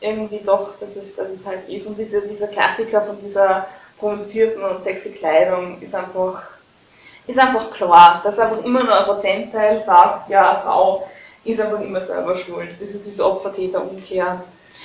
irgendwie 0.00 0.40
doch, 0.44 0.78
dass 0.80 0.96
es, 0.96 1.14
dass 1.14 1.28
es 1.28 1.46
halt 1.46 1.68
ist. 1.68 1.86
Und 1.86 1.98
diese, 1.98 2.22
dieser 2.22 2.48
Klassiker 2.48 3.02
von 3.02 3.18
dieser 3.22 3.66
provozierten 3.98 4.62
und 4.62 4.82
sexy 4.82 5.10
Kleidung 5.10 5.80
ist 5.80 5.94
einfach, 5.94 6.42
ist 7.26 7.38
einfach 7.38 7.70
klar, 7.72 8.22
dass 8.24 8.38
einfach 8.38 8.64
immer 8.64 8.82
nur 8.82 8.98
ein 8.98 9.04
Prozentteil 9.04 9.82
sagt, 9.84 10.30
ja, 10.30 10.62
Frau 10.64 11.08
ist 11.44 11.60
einfach 11.60 11.80
immer 11.80 12.00
selber 12.00 12.34
schuld. 12.36 12.70
Das 12.80 12.90
ist 12.90 13.04
diese 13.06 13.24
Opfer-Täter-Umkehr. 13.24 14.42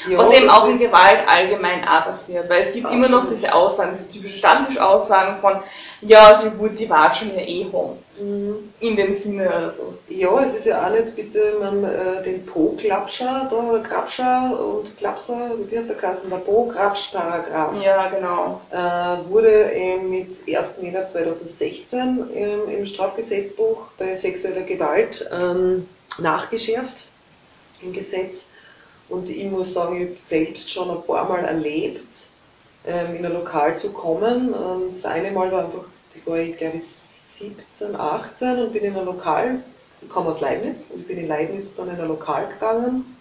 Ja, 0.07 0.17
was 0.17 0.31
eben 0.31 0.49
auch 0.49 0.67
in 0.67 0.77
Gewalt 0.77 1.19
allgemein 1.27 1.85
auch 1.87 2.05
passiert, 2.05 2.49
weil 2.49 2.61
es 2.61 2.71
gibt 2.71 2.85
absolut. 2.85 3.07
immer 3.07 3.17
noch 3.17 3.29
diese 3.29 3.53
Aussagen, 3.53 3.91
diese 3.91 4.09
typischen 4.09 4.37
Stammtischaussagen 4.37 5.37
von, 5.41 5.61
ja, 6.01 6.37
sie 6.37 6.57
wurde 6.57 6.75
die 6.75 6.89
Watschen 6.89 7.35
ja 7.35 7.41
eh 7.41 7.65
home. 7.71 7.97
Mhm. 8.19 8.73
In 8.79 8.95
dem 8.95 9.13
Sinne 9.13 9.47
oder 9.47 9.71
so. 9.71 9.93
Ja, 10.07 10.41
es 10.41 10.55
ist 10.55 10.65
ja 10.65 10.85
auch 10.85 10.91
nicht 10.91 11.15
bitte 11.15 11.55
man 11.59 11.83
äh, 11.83 12.23
den 12.23 12.45
Po-Klapscher 12.45 13.47
da, 13.49 13.55
oder 13.55 13.81
Krapscher 13.81 14.59
und 14.59 14.95
Klapser, 14.97 15.49
also 15.49 15.69
wie 15.69 15.77
hat 15.77 15.89
der 15.89 15.97
Kassen, 15.97 16.29
der 16.29 16.37
Po-Krapsch-Paragraph. 16.37 17.83
Ja, 17.83 18.09
genau. 18.09 18.61
Äh, 18.71 19.29
wurde 19.29 19.71
äh, 19.71 19.99
mit 19.99 20.37
1. 20.47 20.75
Jänner 20.81 21.05
2016 21.05 22.29
ähm, 22.33 22.59
im 22.69 22.85
Strafgesetzbuch 22.85 23.91
bei 23.97 24.15
sexueller 24.15 24.63
Gewalt 24.63 25.29
ähm, 25.31 25.87
nachgeschärft 26.17 27.05
im 27.81 27.93
Gesetz. 27.93 28.47
Und 29.09 29.29
ich 29.29 29.45
muss 29.45 29.73
sagen, 29.73 29.95
ich 30.01 30.09
habe 30.09 30.19
selbst 30.19 30.71
schon 30.71 30.89
ein 30.91 31.01
paar 31.03 31.27
Mal 31.27 31.43
erlebt, 31.43 32.27
ähm, 32.85 33.15
in 33.15 33.25
ein 33.25 33.33
Lokal 33.33 33.77
zu 33.77 33.91
kommen. 33.91 34.53
Und 34.53 34.95
das 34.95 35.05
eine 35.05 35.31
Mal 35.31 35.51
war 35.51 35.65
einfach, 35.65 35.85
da 36.13 36.31
war 36.31 36.39
ich 36.39 36.57
glaube 36.57 36.77
ich 36.77 36.85
17, 36.85 37.95
18 37.95 38.59
und 38.59 38.73
bin 38.73 38.83
in 38.83 38.95
ein 38.95 39.05
Lokal, 39.05 39.59
ich 40.01 40.09
komme 40.09 40.29
aus 40.29 40.41
Leibniz 40.41 40.91
und 40.91 41.07
bin 41.07 41.17
in 41.17 41.27
Leibniz 41.27 41.75
dann 41.75 41.89
in 41.89 41.99
ein 41.99 42.07
Lokal 42.07 42.47
gegangen 42.47 43.17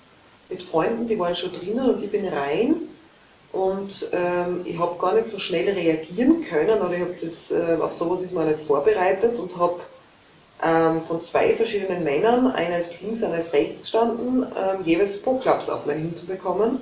mit 0.48 0.62
Freunden, 0.62 1.06
die 1.06 1.18
waren 1.18 1.34
schon 1.34 1.52
drinnen 1.52 1.90
und 1.90 2.02
ich 2.02 2.10
bin 2.10 2.26
rein 2.26 2.76
und 3.52 4.08
ähm, 4.12 4.62
ich 4.64 4.78
habe 4.78 4.98
gar 4.98 5.14
nicht 5.14 5.28
so 5.28 5.38
schnell 5.38 5.68
reagieren 5.70 6.44
können 6.44 6.80
oder 6.80 6.92
ich 6.92 7.00
habe 7.00 7.16
das, 7.20 7.50
äh, 7.50 7.76
auf 7.80 7.92
sowas 7.92 8.20
ist 8.20 8.34
man 8.34 8.48
nicht 8.48 8.60
vorbereitet 8.60 9.38
und 9.38 9.56
habe 9.56 9.80
ähm, 10.62 11.02
von 11.06 11.22
zwei 11.22 11.54
verschiedenen 11.54 12.02
Männern, 12.04 12.48
einer 12.48 12.78
ist 12.78 13.00
links, 13.00 13.22
einer 13.22 13.38
ist 13.38 13.52
rechts 13.52 13.82
gestanden, 13.82 14.46
ähm, 14.56 14.84
jeweils 14.84 15.20
Po-Klaps 15.22 15.68
auf 15.68 15.86
mein 15.86 15.98
Hintern 15.98 16.26
bekommen. 16.26 16.80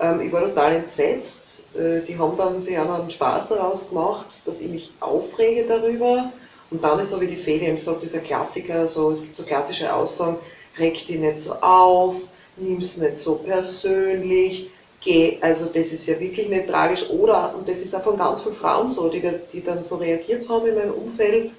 Ähm, 0.00 0.20
ich 0.20 0.32
war 0.32 0.42
total 0.42 0.74
entsetzt. 0.74 1.62
Äh, 1.74 2.00
die 2.00 2.18
haben 2.18 2.36
dann 2.36 2.60
sich 2.60 2.78
auch 2.78 2.86
noch 2.86 3.00
einen 3.00 3.10
Spaß 3.10 3.48
daraus 3.48 3.88
gemacht, 3.88 4.42
dass 4.44 4.60
ich 4.60 4.68
mich 4.68 4.92
aufrege 5.00 5.64
darüber. 5.66 6.32
Und 6.70 6.82
dann 6.82 6.98
ist 6.98 7.10
so 7.10 7.20
wie 7.20 7.26
die 7.26 7.36
Fede 7.36 7.66
eben 7.66 7.78
sagt, 7.78 8.02
dieser 8.02 8.20
Klassiker, 8.20 8.88
so, 8.88 9.10
es 9.10 9.22
gibt 9.22 9.36
so 9.36 9.44
klassische 9.44 9.92
Aussagen, 9.92 10.38
reg 10.78 10.94
dich 11.06 11.18
nicht 11.18 11.38
so 11.38 11.52
auf, 11.54 12.16
nimm's 12.56 12.96
nicht 12.96 13.18
so 13.18 13.34
persönlich, 13.36 14.70
geh, 15.00 15.38
also 15.40 15.66
das 15.66 15.92
ist 15.92 16.06
ja 16.06 16.18
wirklich 16.18 16.48
nicht 16.48 16.68
tragisch. 16.68 17.08
Oder, 17.10 17.54
und 17.56 17.68
das 17.68 17.80
ist 17.80 17.94
auch 17.94 18.02
von 18.02 18.16
ganz 18.16 18.40
vielen 18.40 18.54
Frauen 18.54 18.90
so, 18.90 19.08
die, 19.08 19.22
die 19.52 19.62
dann 19.62 19.84
so 19.84 19.96
reagiert 19.96 20.48
haben 20.48 20.66
in 20.66 20.74
meinem 20.74 20.94
Umfeld, 20.94 21.52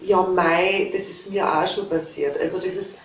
ja, 0.00 0.22
Mai, 0.22 0.90
das 0.92 1.08
ist 1.08 1.30
mir 1.30 1.46
auch 1.46 1.66
schon 1.66 1.88
passiert. 1.88 2.38
Also 2.38 2.58
ist, 2.58 2.96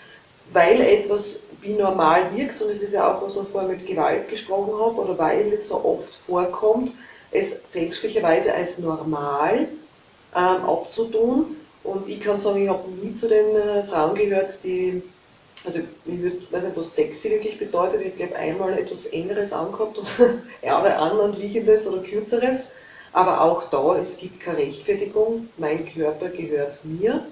weil 0.53 0.81
etwas 0.81 1.41
wie 1.61 1.73
normal 1.73 2.35
wirkt, 2.35 2.61
und 2.61 2.69
es 2.69 2.81
ist 2.81 2.93
ja 2.93 3.11
auch, 3.11 3.21
was 3.21 3.35
wir 3.35 3.45
vorher 3.45 3.69
mit 3.69 3.85
Gewalt 3.85 4.29
gesprochen 4.29 4.79
haben, 4.79 4.97
oder 4.97 5.17
weil 5.17 5.53
es 5.53 5.67
so 5.67 5.83
oft 5.83 6.15
vorkommt, 6.27 6.93
es 7.31 7.57
fälschlicherweise 7.71 8.53
als 8.53 8.79
normal 8.79 9.67
ähm, 10.35 10.65
abzutun. 10.65 11.57
Und 11.83 12.07
ich 12.07 12.19
kann 12.19 12.39
sagen, 12.39 12.63
ich 12.63 12.69
habe 12.69 12.89
nie 12.91 13.13
zu 13.13 13.27
den 13.27 13.55
äh, 13.55 13.83
Frauen 13.83 14.15
gehört, 14.15 14.63
die, 14.63 15.01
also 15.63 15.79
ich 16.05 16.21
würd, 16.21 16.51
weiß 16.51 16.63
nicht, 16.63 16.77
was 16.77 16.95
sexy 16.95 17.29
wirklich 17.29 17.57
bedeutet. 17.57 18.01
Ich 18.01 18.15
glaube 18.15 18.35
einmal 18.35 18.77
etwas 18.77 19.05
Engeres 19.05 19.53
ankommt 19.53 19.97
und 19.97 20.07
ja, 20.61 20.79
bei 20.79 20.95
anderen 20.95 21.33
Liegendes 21.33 21.87
oder 21.87 22.01
Kürzeres. 22.01 22.71
Aber 23.11 23.41
auch 23.41 23.69
da, 23.69 23.97
es 23.97 24.17
gibt 24.17 24.39
keine 24.39 24.59
Rechtfertigung. 24.59 25.49
Mein 25.57 25.87
Körper 25.91 26.29
gehört 26.29 26.79
mir. 26.83 27.25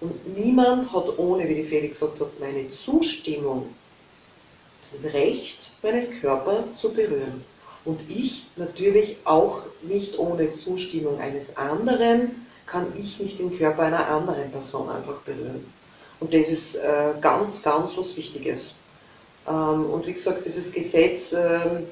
Und 0.00 0.36
niemand 0.36 0.92
hat 0.92 1.18
ohne, 1.18 1.48
wie 1.48 1.56
die 1.56 1.64
Felix 1.64 2.00
gesagt 2.00 2.20
hat, 2.20 2.40
meine 2.40 2.70
Zustimmung, 2.70 3.74
das 4.80 5.12
Recht, 5.12 5.70
meinen 5.82 6.20
Körper 6.20 6.64
zu 6.76 6.90
berühren. 6.90 7.44
Und 7.84 8.00
ich 8.08 8.46
natürlich 8.56 9.16
auch 9.24 9.62
nicht 9.82 10.18
ohne 10.18 10.52
Zustimmung 10.52 11.18
eines 11.20 11.56
anderen 11.56 12.46
kann 12.66 12.86
ich 12.96 13.18
nicht 13.18 13.38
den 13.38 13.56
Körper 13.58 13.82
einer 13.82 14.06
anderen 14.06 14.50
Person 14.50 14.88
einfach 14.88 15.16
berühren. 15.22 15.64
Und 16.20 16.32
das 16.32 16.48
ist 16.50 16.76
äh, 16.76 17.12
ganz, 17.20 17.62
ganz 17.62 17.96
was 17.96 18.16
Wichtiges. 18.16 18.74
Ähm, 19.48 19.86
und 19.86 20.06
wie 20.06 20.12
gesagt, 20.12 20.44
dieses 20.44 20.72
Gesetz, 20.72 21.32
ähm, 21.32 21.86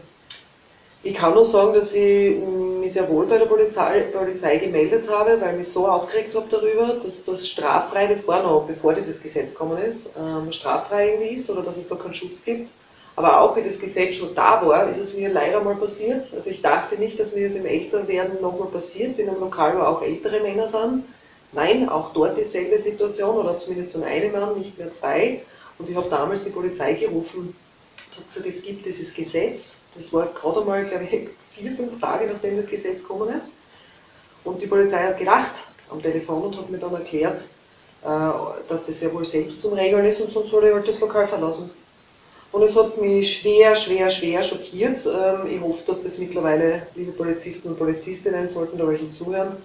ich 1.03 1.15
kann 1.15 1.35
nur 1.35 1.45
sagen, 1.45 1.75
dass 1.75 1.95
ich 1.95 2.37
mich 2.81 2.93
sehr 2.93 3.09
wohl 3.09 3.27
bei 3.27 3.39
der 3.39 3.47
Polizei, 3.47 4.01
Polizei 4.13 4.57
gemeldet 4.59 5.09
habe, 5.09 5.41
weil 5.41 5.53
ich 5.53 5.59
mich 5.59 5.69
so 5.69 5.87
aufgeregt 5.87 6.35
habe 6.35 6.47
darüber, 6.51 6.95
dass 7.03 7.25
das 7.25 7.49
straffrei, 7.49 8.07
das 8.07 8.27
war 8.27 8.43
noch 8.43 8.67
bevor 8.67 8.95
dieses 8.95 9.23
Gesetz 9.23 9.53
gekommen 9.53 9.79
ist, 9.79 10.11
ähm, 10.19 10.51
straffrei 10.51 11.13
irgendwie 11.13 11.35
ist 11.35 11.49
oder 11.51 11.63
dass 11.63 11.77
es 11.77 11.87
da 11.87 11.95
keinen 11.97 12.15
Schutz 12.15 12.45
gibt. 12.45 12.71
Aber 13.15 13.41
auch 13.41 13.57
wie 13.57 13.63
das 13.63 13.81
Gesetz 13.81 14.15
schon 14.15 14.35
da 14.35 14.65
war, 14.65 14.89
ist 14.89 14.99
es 14.99 15.17
mir 15.17 15.29
leider 15.29 15.61
mal 15.61 15.75
passiert. 15.75 16.33
Also 16.35 16.51
ich 16.51 16.63
dachte 16.63 16.97
nicht, 16.97 17.19
dass 17.19 17.35
mir 17.35 17.45
das 17.49 17.57
im 17.57 17.67
Älterwerden 17.67 18.41
nochmal 18.41 18.69
passiert, 18.69 19.19
in 19.19 19.29
einem 19.29 19.41
Lokal, 19.41 19.77
wo 19.77 19.83
auch 19.83 20.03
ältere 20.03 20.41
Männer 20.41 20.69
sind. 20.69 21.03
Nein, 21.53 21.89
auch 21.89 22.13
dort 22.13 22.39
dieselbe 22.39 22.79
Situation 22.79 23.37
oder 23.37 23.59
zumindest 23.59 23.93
von 23.93 24.05
einem 24.05 24.31
Mann, 24.33 24.57
nicht 24.57 24.79
mehr 24.79 24.93
zwei. 24.93 25.43
Und 25.79 25.91
ich 25.91 25.97
habe 25.97 26.09
damals 26.09 26.45
die 26.45 26.51
Polizei 26.51 26.93
gerufen 26.93 27.57
gesagt, 28.27 28.47
es 28.47 28.63
gibt 28.63 28.87
dieses 28.87 29.15
Gesetz, 29.15 29.81
das 29.97 30.13
war 30.13 30.27
gerade 30.27 30.61
einmal, 30.61 30.85
glaube 30.85 31.05
ich, 31.05 31.29
vier, 31.55 31.73
fünf 31.77 32.01
Tage 32.01 32.27
nachdem 32.27 32.57
das 32.57 32.67
Gesetz 32.67 33.03
gekommen 33.03 33.35
ist. 33.35 33.53
Und 34.45 34.63
die 34.63 34.67
Polizei 34.67 35.05
hat 35.05 35.19
gedacht 35.19 35.65
am 35.91 36.03
Telefon 36.03 36.43
und 36.43 36.57
hat 36.57 36.71
mir 36.71 36.79
dann 36.79 36.95
erklärt, 36.95 37.47
äh, 38.05 38.31
dass 38.69 38.85
das 38.85 39.01
ja 39.01 39.13
wohl 39.13 39.25
selbst 39.25 39.61
zum 39.61 39.73
Regeln 39.73 40.05
ist 40.05 40.21
und 40.21 40.31
sonst 40.31 40.51
soll 40.51 40.65
ich 40.65 40.73
halt 40.73 40.87
das 40.87 41.01
Lokal 41.01 41.27
verlassen. 41.27 41.71
Und 42.51 42.63
es 42.63 42.75
hat 42.77 42.97
mich 42.99 43.39
schwer, 43.39 43.75
schwer, 43.77 44.11
schwer 44.11 44.43
schockiert. 44.43 45.07
Ähm, 45.07 45.47
ich 45.51 45.61
hoffe, 45.61 45.85
dass 45.87 46.03
das 46.03 46.19
mittlerweile, 46.19 46.87
liebe 46.95 47.13
Polizisten 47.13 47.69
und 47.69 47.79
Polizistinnen, 47.79 48.49
sollten 48.49 48.79
da 48.79 48.89
welche 48.89 49.11
zuhören, 49.11 49.57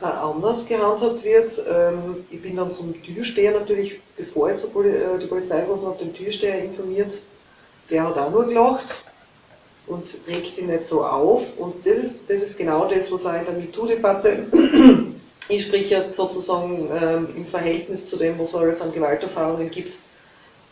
äh, 0.00 0.06
anders 0.06 0.66
gehandhabt 0.66 1.22
wird. 1.24 1.62
Ähm, 1.68 2.24
ich 2.30 2.40
bin 2.40 2.56
dann 2.56 2.72
zum 2.72 2.94
Türsteher 3.02 3.52
natürlich, 3.52 4.00
bevor 4.16 4.50
ich 4.50 4.62
äh, 4.62 5.18
die 5.20 5.26
Polizei 5.26 5.60
gerufen 5.60 5.86
habe, 5.86 5.98
den 5.98 6.14
Türsteher 6.14 6.64
informiert. 6.64 7.22
Der 7.92 8.08
hat 8.08 8.18
auch 8.18 8.30
nur 8.30 8.46
gelacht 8.46 8.94
und 9.86 10.16
regt 10.26 10.58
ihn 10.58 10.66
nicht 10.66 10.86
so 10.86 11.04
auf. 11.04 11.42
Und 11.58 11.86
das 11.86 11.98
ist, 11.98 12.20
das 12.28 12.40
ist 12.40 12.56
genau 12.56 12.86
das, 12.86 13.12
was 13.12 13.26
auch 13.26 13.34
in 13.34 13.44
der 13.44 13.54
MeToo-Debatte, 13.54 14.46
ich 15.48 15.62
spreche 15.62 15.94
ja 15.94 16.12
sozusagen 16.12 16.88
ähm, 16.90 17.28
im 17.36 17.46
Verhältnis 17.46 18.06
zu 18.06 18.16
dem, 18.16 18.38
was 18.38 18.50
es 18.50 18.54
alles 18.54 18.80
an 18.80 18.92
Gewalterfahrungen 18.92 19.70
gibt, 19.70 19.98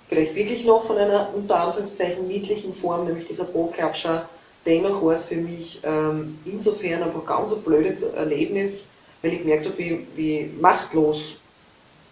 vielleicht 0.09 0.35
wirklich 0.35 0.64
noch 0.64 0.87
von 0.87 0.96
einer 0.96 1.28
unter 1.35 1.61
Anführungszeichen 1.61 2.26
niedlichen 2.26 2.74
Form, 2.74 3.04
nämlich 3.06 3.26
dieser 3.26 3.44
Pro-Klapscher. 3.44 4.28
Dennoch 4.64 5.02
war 5.02 5.12
es 5.12 5.26
für 5.26 5.37
mich 5.37 5.80
ähm, 5.85 6.38
insofern 6.44 7.02
einfach 7.02 7.26
ganz 7.26 7.52
ein 7.52 7.62
blödes 7.62 8.02
Erlebnis, 8.02 8.87
weil 9.20 9.35
ich 9.35 9.38
gemerkt 9.40 9.66
habe, 9.66 9.78
wie, 9.78 10.06
wie 10.16 10.50
machtlos 10.59 11.35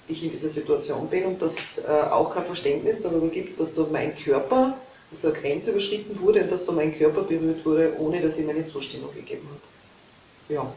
ich 0.09 0.25
in 0.25 0.31
dieser 0.31 0.49
Situation 0.49 1.07
bin 1.09 1.25
und 1.25 1.43
dass 1.43 1.59
es 1.59 1.79
äh, 1.79 1.91
auch 2.11 2.35
kein 2.35 2.45
Verständnis 2.45 3.01
darüber 3.01 3.29
gibt, 3.29 3.61
dass 3.61 3.75
da 3.75 3.87
mein 3.91 4.17
Körper, 4.17 4.75
dass 5.11 5.21
da 5.21 5.29
eine 5.29 5.39
Grenze 5.39 5.71
überschritten 5.71 6.21
wurde 6.21 6.43
und 6.43 6.53
dass 6.53 6.65
da 6.65 6.73
mein 6.73 6.97
Körper 6.97 7.23
berührt 7.23 7.65
wurde, 7.65 7.93
ohne 7.99 8.21
dass 8.21 8.39
ich 8.39 8.47
meine 8.47 8.67
Zustimmung 8.67 9.15
gegeben 9.15 9.49
habe. 9.49 10.55
Ja. 10.55 10.73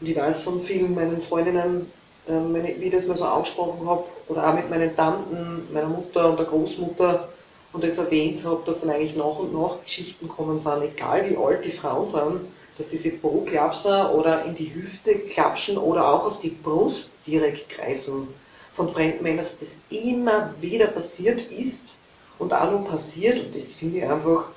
Und 0.00 0.08
ich 0.08 0.16
weiß 0.16 0.42
von 0.42 0.62
vielen 0.62 0.94
meinen 0.94 1.20
Freundinnen, 1.20 1.90
ähm, 2.28 2.54
wie 2.54 2.84
ich 2.84 2.92
das 2.92 3.06
mal 3.06 3.16
so 3.16 3.24
angesprochen 3.24 3.88
habe, 3.88 4.04
oder 4.28 4.48
auch 4.48 4.54
mit 4.54 4.68
meinen 4.70 4.94
Tanten, 4.94 5.66
meiner 5.72 5.88
Mutter 5.88 6.30
und 6.30 6.38
der 6.38 6.46
Großmutter 6.46 7.28
und 7.72 7.84
das 7.84 7.98
erwähnt 7.98 8.44
habe, 8.44 8.62
dass 8.64 8.80
dann 8.80 8.90
eigentlich 8.90 9.16
nach 9.16 9.38
und 9.38 9.52
nach 9.54 9.82
Geschichten 9.82 10.28
kommen 10.28 10.60
sind, 10.60 10.82
egal 10.82 11.28
wie 11.28 11.36
alt 11.36 11.64
die 11.64 11.72
Frauen 11.72 12.08
sind, 12.08 12.40
dass 12.76 12.88
diese 12.88 13.10
Po-Klapser 13.10 14.14
oder 14.14 14.44
in 14.44 14.54
die 14.54 14.72
Hüfte 14.72 15.14
klapschen 15.16 15.76
oder 15.76 16.06
auch 16.08 16.26
auf 16.26 16.38
die 16.38 16.50
Brust 16.50 17.10
direkt 17.26 17.68
greifen 17.70 18.28
von 18.74 18.88
fremden 18.88 19.22
Männern, 19.22 19.38
dass 19.38 19.58
das 19.58 19.80
immer 19.90 20.54
wieder 20.60 20.86
passiert 20.86 21.50
ist 21.50 21.96
und 22.38 22.52
auch 22.52 22.70
noch 22.70 22.88
passiert 22.88 23.38
und 23.38 23.54
das 23.54 23.74
finde 23.74 23.98
ich 23.98 24.04
einfach, 24.04 24.48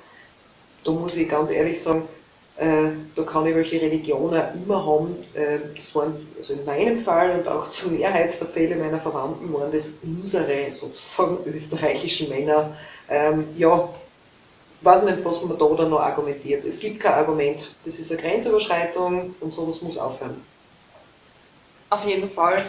da 0.84 0.92
muss 0.92 1.16
ich 1.16 1.28
ganz 1.28 1.50
ehrlich 1.50 1.80
sagen, 1.80 2.08
äh, 2.56 2.90
da 3.16 3.22
kann 3.22 3.46
ich 3.46 3.54
welche 3.54 3.80
Religionen 3.80 4.42
immer 4.54 4.84
haben. 4.84 5.16
Äh, 5.34 5.58
das 5.74 5.94
waren, 5.94 6.26
also 6.36 6.52
in 6.52 6.64
meinem 6.64 7.02
Fall 7.02 7.38
und 7.38 7.48
auch 7.48 7.70
zur 7.70 7.90
Mehrheit 7.90 8.38
der 8.38 8.48
Fälle 8.48 8.76
meiner 8.76 9.00
Verwandten 9.00 9.52
waren 9.52 9.72
das 9.72 9.94
unsere 10.02 10.70
sozusagen 10.70 11.38
österreichischen 11.46 12.28
Männer. 12.28 12.76
Ähm, 13.08 13.46
ja, 13.56 13.88
weiß 14.82 15.04
nicht, 15.04 15.24
was 15.24 15.42
man 15.42 15.58
da 15.58 15.66
dann 15.76 15.90
noch 15.90 16.00
argumentiert. 16.00 16.64
Es 16.64 16.78
gibt 16.78 17.00
kein 17.00 17.14
Argument. 17.14 17.74
Das 17.84 17.98
ist 17.98 18.12
eine 18.12 18.20
Grenzüberschreitung 18.20 19.34
und 19.40 19.52
sowas 19.52 19.80
muss 19.80 19.96
aufhören. 19.96 20.42
Auf 21.90 22.04
jeden 22.04 22.30
Fall. 22.30 22.64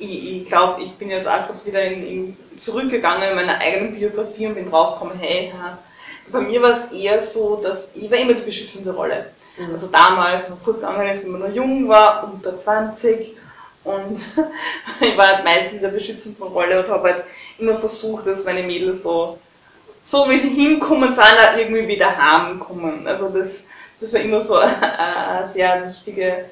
Ich, 0.00 0.42
ich 0.42 0.46
glaube, 0.48 0.82
ich 0.82 0.92
bin 0.94 1.10
jetzt 1.10 1.28
auch 1.28 1.46
kurz 1.46 1.64
wieder 1.64 1.82
in, 1.82 2.06
in 2.06 2.36
zurückgegangen 2.58 3.30
in 3.30 3.36
meiner 3.36 3.58
eigenen 3.58 3.94
Biografie 3.94 4.46
und 4.46 4.54
bin 4.54 4.70
draufgekommen, 4.70 5.18
hey, 5.18 5.52
bei 6.32 6.40
mir 6.40 6.60
war 6.62 6.70
es 6.70 6.92
eher 6.92 7.22
so, 7.22 7.56
dass 7.62 7.90
ich 7.94 8.10
war 8.10 8.18
immer 8.18 8.34
die 8.34 8.42
beschützende 8.42 8.92
Rolle. 8.92 9.26
Mhm. 9.56 9.72
Also 9.72 9.86
damals, 9.86 10.42
wo 10.50 10.56
kurz 10.64 10.76
gegangen 10.76 11.08
ist, 11.08 11.24
wenn 11.24 11.32
man 11.32 11.42
noch 11.42 11.54
jung 11.54 11.88
war, 11.88 12.32
unter 12.32 12.58
20 12.58 13.36
und 13.84 14.20
ich 15.00 15.16
war 15.16 15.28
halt 15.28 15.44
meistens 15.44 15.74
in 15.74 15.82
der 15.82 15.88
beschützenden 15.88 16.42
Rolle 16.48 16.84
und 16.84 16.90
habe 16.90 17.12
halt 17.12 17.24
immer 17.58 17.78
versucht, 17.78 18.26
dass 18.26 18.44
meine 18.44 18.62
Mädels 18.62 19.02
so 19.02 19.38
so 20.02 20.28
wie 20.28 20.38
sie 20.38 20.50
hinkommen, 20.50 21.12
sind 21.12 21.22
auch 21.22 21.56
irgendwie 21.56 21.86
wieder 21.86 22.16
heimkommen. 22.16 23.06
Also 23.06 23.28
das, 23.28 23.64
das 24.00 24.12
war 24.12 24.20
immer 24.20 24.40
so 24.40 24.56
eine, 24.56 24.98
eine 24.98 25.48
sehr 25.48 25.86
wichtige, 25.86 26.46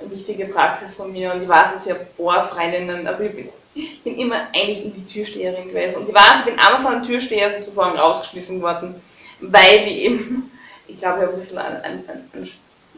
wichtige 0.00 0.46
Praxis 0.46 0.94
von 0.94 1.12
mir 1.12 1.32
und 1.32 1.42
ich 1.42 1.48
weiß, 1.48 1.74
dass 1.74 1.86
ich 1.86 1.92
ein 1.92 2.06
paar 2.16 2.48
Freundinnen, 2.48 3.06
also 3.06 3.24
ich 3.24 3.34
bin, 3.34 3.48
ich 3.74 4.02
bin 4.02 4.16
immer 4.18 4.48
eigentlich 4.54 4.84
in 4.84 4.94
die 4.94 5.04
Türsteherin 5.04 5.68
gewesen. 5.68 6.00
Und 6.00 6.08
ich 6.08 6.14
weiß, 6.14 6.40
ich 6.40 6.44
bin 6.44 6.58
einmal 6.58 6.82
von 6.82 6.94
einem 6.94 7.02
Türsteher 7.04 7.50
sozusagen 7.58 7.98
rausgeschmissen 7.98 8.60
worden, 8.60 9.00
weil 9.40 9.86
ich 9.86 9.96
eben, 9.98 10.50
ich 10.88 10.98
glaube, 10.98 11.20
ich 11.20 11.26
habe 11.26 11.34
ein 11.34 11.40
bisschen 11.40 11.58
an, 11.58 11.76
an, 11.82 12.04
an 12.34 12.48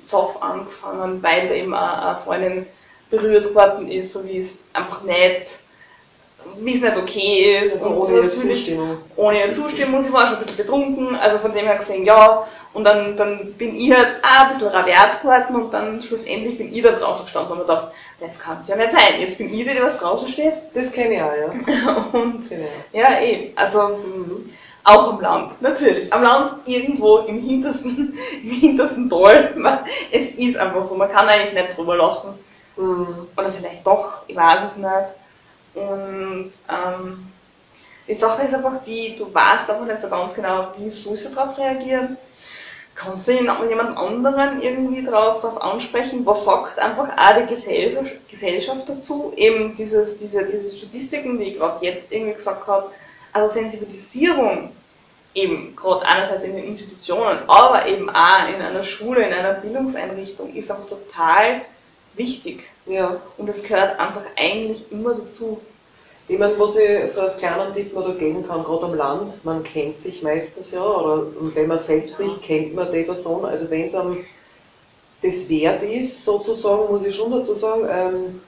Zoff 0.04 0.42
angefangen, 0.42 1.22
weil 1.22 1.48
da 1.48 1.54
eben 1.54 1.74
eine 1.74 2.16
Freundin 2.24 2.66
berührt 3.11 3.54
worden 3.54 3.90
ist, 3.90 4.12
so 4.12 4.24
wie 4.26 4.38
es 4.38 4.59
einfach 4.72 5.02
nicht 5.02 5.59
wie 6.59 6.74
es 6.74 6.80
nicht 6.80 6.96
okay 6.96 7.59
ist. 7.59 7.74
Also 7.74 7.90
ohne 7.90 8.16
ihre 8.16 8.28
Zustimmung. 8.28 8.98
Ohne 9.16 9.40
ihre 9.40 9.50
Zustimmung, 9.50 10.02
sie 10.02 10.12
war 10.12 10.26
schon 10.26 10.37
ein 10.37 10.42
bisschen 10.42 10.59
betrunken, 10.59 11.16
also 11.16 11.38
von 11.38 11.52
dem 11.52 11.66
her 11.66 11.76
gesehen, 11.76 12.04
ja. 12.04 12.46
Und 12.72 12.85
dann, 12.85 13.16
dann 13.16 13.52
bin 13.54 13.74
ich 13.76 13.92
halt 13.94 14.09
auch 14.22 14.46
ein 14.46 14.48
bisschen 14.48 14.68
raviat 14.68 15.20
geworden 15.20 15.57
und 15.57 15.72
dann 15.72 16.00
schlussendlich 16.00 16.59
bin 16.59 16.74
ich 16.74 16.83
da 16.83 16.92
draußen 16.92 17.24
gestanden 17.24 17.52
und 17.52 17.59
mir 17.59 17.64
gedacht, 17.64 17.92
das 18.20 18.38
kann 18.38 18.59
es 18.61 18.68
ja 18.68 18.76
nicht 18.76 18.92
sein. 18.92 19.20
Jetzt 19.20 19.38
bin 19.38 19.46
ich 19.46 19.64
die, 19.64 19.64
die 19.64 19.83
was 19.83 19.98
draußen 19.98 20.28
steht. 20.28 20.54
Das 20.74 20.90
kenne 20.92 21.14
ich 21.14 21.22
auch, 21.22 21.33
ja. 21.33 22.07
und, 22.12 22.50
ja, 22.92 23.20
eh. 23.20 23.52
Also, 23.54 23.83
mhm. 23.83 24.50
auch 24.85 25.12
am 25.12 25.20
Land, 25.20 25.62
natürlich. 25.62 26.12
Am 26.12 26.22
Land 26.22 26.66
irgendwo 26.66 27.18
im 27.18 27.40
hintersten, 27.40 28.18
im 28.42 28.50
hintersten 28.50 29.11
Tal. 29.11 29.80
Es 30.11 30.30
ist 30.30 30.57
einfach 30.57 30.85
so, 30.85 30.94
man 30.94 31.11
kann 31.11 31.28
eigentlich 31.28 31.54
nicht 31.54 31.76
drüber 31.76 31.96
lachen. 31.96 32.30
Mhm. 32.76 33.28
Oder 33.37 33.52
vielleicht 33.52 33.87
doch, 33.87 34.22
ich 34.26 34.37
weiß 34.37 34.61
es 34.64 34.76
nicht. 34.76 35.14
Und 35.75 36.53
ähm, 36.69 37.31
die 38.07 38.15
Sache 38.15 38.43
ist 38.43 38.55
einfach 38.55 38.83
die, 38.85 39.17
du 39.17 39.33
weißt 39.33 39.69
einfach 39.71 39.87
nicht 39.87 40.03
so 40.03 40.09
ganz 40.09 40.35
genau, 40.35 40.69
wie 40.77 40.91
sollst 40.91 41.25
du 41.25 41.29
darauf 41.31 41.57
reagieren. 41.59 42.17
Kannst 42.95 43.27
du 43.27 43.33
jemand 43.33 43.97
anderen 43.97 44.63
irgendwie 44.63 45.03
drauf, 45.03 45.41
drauf 45.41 45.61
ansprechen? 45.61 46.25
Was 46.25 46.45
sagt 46.45 46.79
einfach 46.79 47.09
auch 47.17 47.47
die 47.47 47.55
Gesellschaft, 48.31 48.89
dazu? 48.89 49.33
Eben 49.37 49.75
dieses, 49.75 50.17
diese, 50.19 50.45
diese 50.45 50.77
Statistiken, 50.77 51.39
die 51.39 51.45
ich 51.45 51.59
gerade 51.59 51.85
jetzt 51.85 52.13
irgendwie 52.13 52.35
gesagt 52.35 52.67
habe, 52.69 52.91
also 53.33 53.53
Sensibilisierung 53.53 54.71
eben 55.35 55.75
gerade 55.75 56.07
einerseits 56.07 56.45
in 56.45 56.55
den 56.55 56.65
Institutionen, 56.67 57.41
aber 57.49 57.87
eben 57.87 58.09
auch 58.09 58.49
in 58.49 58.63
einer 58.63 58.85
Schule, 58.85 59.27
in 59.27 59.33
einer 59.33 59.55
Bildungseinrichtung 59.55 60.55
ist 60.55 60.71
einfach 60.71 60.87
total 60.87 61.63
wichtig. 62.15 62.71
Ja. 62.87 63.20
Und 63.38 63.49
es 63.49 63.62
gehört 63.62 63.99
einfach 63.99 64.25
eigentlich 64.37 64.90
immer 64.92 65.14
dazu. 65.14 65.61
Ich 66.27 66.38
meine, 66.38 66.59
was 66.59 66.77
ich 66.77 67.11
so 67.11 67.20
als 67.20 67.37
kleinen 67.37 67.75
Tipp 67.75 67.94
noch 67.94 68.07
da 68.07 68.12
geben 68.12 68.47
kann, 68.47 68.64
gerade 68.64 68.87
am 68.87 68.94
Land, 68.94 69.44
man 69.44 69.62
kennt 69.62 69.99
sich 69.99 70.23
meistens 70.23 70.70
ja, 70.70 70.83
oder 70.83 71.27
wenn 71.55 71.68
man 71.68 71.79
selbst 71.79 72.18
nicht 72.18 72.40
kennt 72.42 72.75
man 72.75 72.90
die 72.90 73.03
Person, 73.03 73.44
also 73.44 73.68
wenn 73.68 73.87
es 73.87 73.94
einem 73.94 74.25
das 75.25 75.49
wert 75.49 75.83
ist, 75.83 76.25
sozusagen, 76.25 76.90
muss 76.90 77.05
ich 77.05 77.14
schon 77.14 77.31
dazu 77.31 77.55
sagen, 77.55 77.87
ähm, 77.90 78.40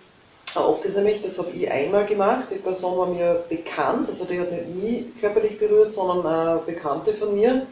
oft 0.54 0.84
ist 0.84 0.96
nämlich, 0.96 1.22
das 1.22 1.38
habe 1.38 1.50
ich 1.50 1.70
einmal 1.70 2.04
gemacht, 2.04 2.48
die 2.50 2.56
Person 2.56 2.98
war 2.98 3.06
mir 3.06 3.44
bekannt, 3.48 4.08
also 4.08 4.24
die 4.24 4.38
hat 4.38 4.50
nicht 4.50 4.74
nie 4.74 5.12
körperlich 5.20 5.58
berührt, 5.58 5.94
sondern 5.94 6.26
eine 6.26 6.60
Bekannte 6.66 7.14
von 7.14 7.34
mir, 7.34 7.66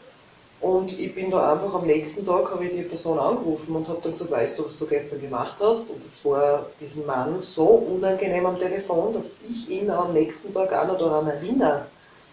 und 0.64 0.98
ich 0.98 1.14
bin 1.14 1.30
da 1.30 1.52
einfach 1.52 1.74
am 1.74 1.86
nächsten 1.86 2.24
Tag, 2.24 2.50
habe 2.50 2.64
ich 2.64 2.70
die 2.70 2.84
Person 2.84 3.18
angerufen 3.18 3.76
und 3.76 3.86
habe 3.86 3.98
dann 4.02 4.12
gesagt, 4.12 4.30
weißt 4.30 4.58
du, 4.58 4.64
was 4.64 4.78
du 4.78 4.86
gestern 4.86 5.20
gemacht 5.20 5.56
hast? 5.60 5.90
Und 5.90 6.02
es 6.02 6.24
war 6.24 6.64
diesem 6.80 7.04
Mann 7.04 7.38
so 7.38 7.64
unangenehm 7.64 8.46
am 8.46 8.58
Telefon, 8.58 9.12
dass 9.12 9.32
ich 9.46 9.68
ihn 9.68 9.90
am 9.90 10.14
nächsten 10.14 10.54
Tag 10.54 10.72
auch 10.72 10.86
noch 10.86 10.96
daran 10.96 11.28
erinnere, 11.28 11.84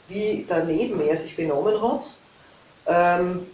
wie 0.07 0.45
daneben 0.47 1.01
er 1.01 1.17
sich 1.17 1.35
benommen 1.35 1.81
hat. 1.81 2.13
Ähm, 2.87 3.47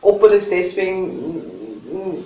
ob 0.00 0.22
er 0.22 0.30
das 0.30 0.48
deswegen, 0.48 1.42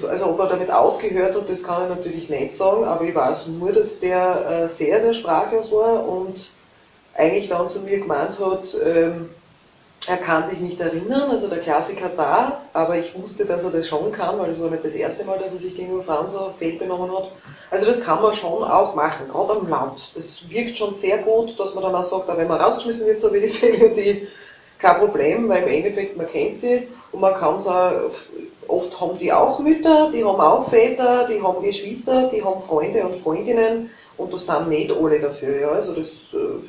also 0.09 0.27
ob 0.27 0.38
er 0.38 0.47
damit 0.47 0.70
aufgehört 0.70 1.35
hat, 1.35 1.51
das 1.51 1.64
kann 1.64 1.83
ich 1.83 1.97
natürlich 1.97 2.29
nicht 2.31 2.55
sagen, 2.55 2.85
aber 2.85 3.03
ich 3.03 3.14
weiß 3.14 3.49
nur, 3.49 3.72
dass 3.72 3.99
der 3.99 4.51
äh, 4.62 4.68
sehr, 4.68 5.01
sehr 5.01 5.14
sprachlos 5.14 5.72
war 5.72 6.07
und 6.09 6.49
eigentlich 7.16 7.49
dann 7.49 7.68
zu 7.68 7.80
mir 7.80 7.99
gemeint 7.99 8.39
hat, 8.39 8.76
ähm, 8.85 9.30
er 10.07 10.16
kann 10.18 10.46
sich 10.48 10.61
nicht 10.61 10.80
erinnern, 10.80 11.30
also 11.30 11.48
der 11.48 11.61
Klassiker 11.61 12.11
da, 12.14 12.61
aber 12.72 12.98
ich 12.98 13.14
wusste, 13.14 13.46
dass 13.46 13.64
er 13.64 13.70
das 13.70 13.88
schon 13.88 14.12
kann, 14.12 14.38
weil 14.38 14.50
es 14.50 14.61
war 14.61 14.70
nicht 14.70 14.84
das 14.84 14.94
erste 14.94 15.24
Mal, 15.24 15.38
dass 15.38 15.52
er 15.52 15.61
sich 15.61 15.76
gegenüber 15.76 16.02
Frauen 16.02 16.28
so 16.28 16.50
fehlbenommen 16.59 17.11
hat. 17.11 17.30
Also 17.70 17.86
das 17.86 18.02
kann 18.02 18.20
man 18.20 18.34
schon 18.34 18.62
auch 18.64 18.94
machen, 18.94 19.28
gerade 19.28 19.52
am 19.52 19.68
Land. 19.68 20.12
Das 20.14 20.48
wirkt 20.48 20.76
schon 20.76 20.94
sehr 20.94 21.18
gut, 21.18 21.59
dass 21.59 21.74
man 21.74 21.84
dann 21.84 21.94
auch 21.94 22.05
sagt, 22.05 22.28
wenn 22.28 22.48
man 22.48 22.61
rausgeschmissen 22.61 23.07
wird, 23.07 23.18
so 23.18 23.32
wie 23.32 23.40
die 23.40 23.48
Fälle, 23.48 23.90
die 23.90 24.28
kein 24.78 24.98
Problem, 24.98 25.48
weil 25.48 25.62
im 25.62 25.68
Endeffekt 25.70 26.16
man 26.16 26.30
kennt 26.30 26.57
sie 26.57 26.86
und 27.12 27.20
man 27.20 27.34
kann 27.34 27.57
es 27.57 27.66
auch, 27.66 28.11
oft 28.68 29.00
haben 29.00 29.16
die 29.16 29.32
auch 29.32 29.59
Mütter, 29.59 30.11
die 30.12 30.24
haben 30.24 30.40
auch 30.40 30.68
Väter, 30.68 31.26
die 31.26 31.42
haben 31.42 31.62
Geschwister, 31.62 32.28
die 32.28 32.44
haben 32.44 32.62
Freunde 32.62 33.05
und 33.07 33.22
Freundinnen 33.22 33.90
und 34.18 34.32
da 34.32 34.38
sind 34.38 34.68
nicht 34.68 34.92
alle 34.92 35.18
dafür. 35.18 35.61
Ja. 35.61 35.68
Also 35.68 35.94
das 35.94 36.09
äh, 36.34 36.61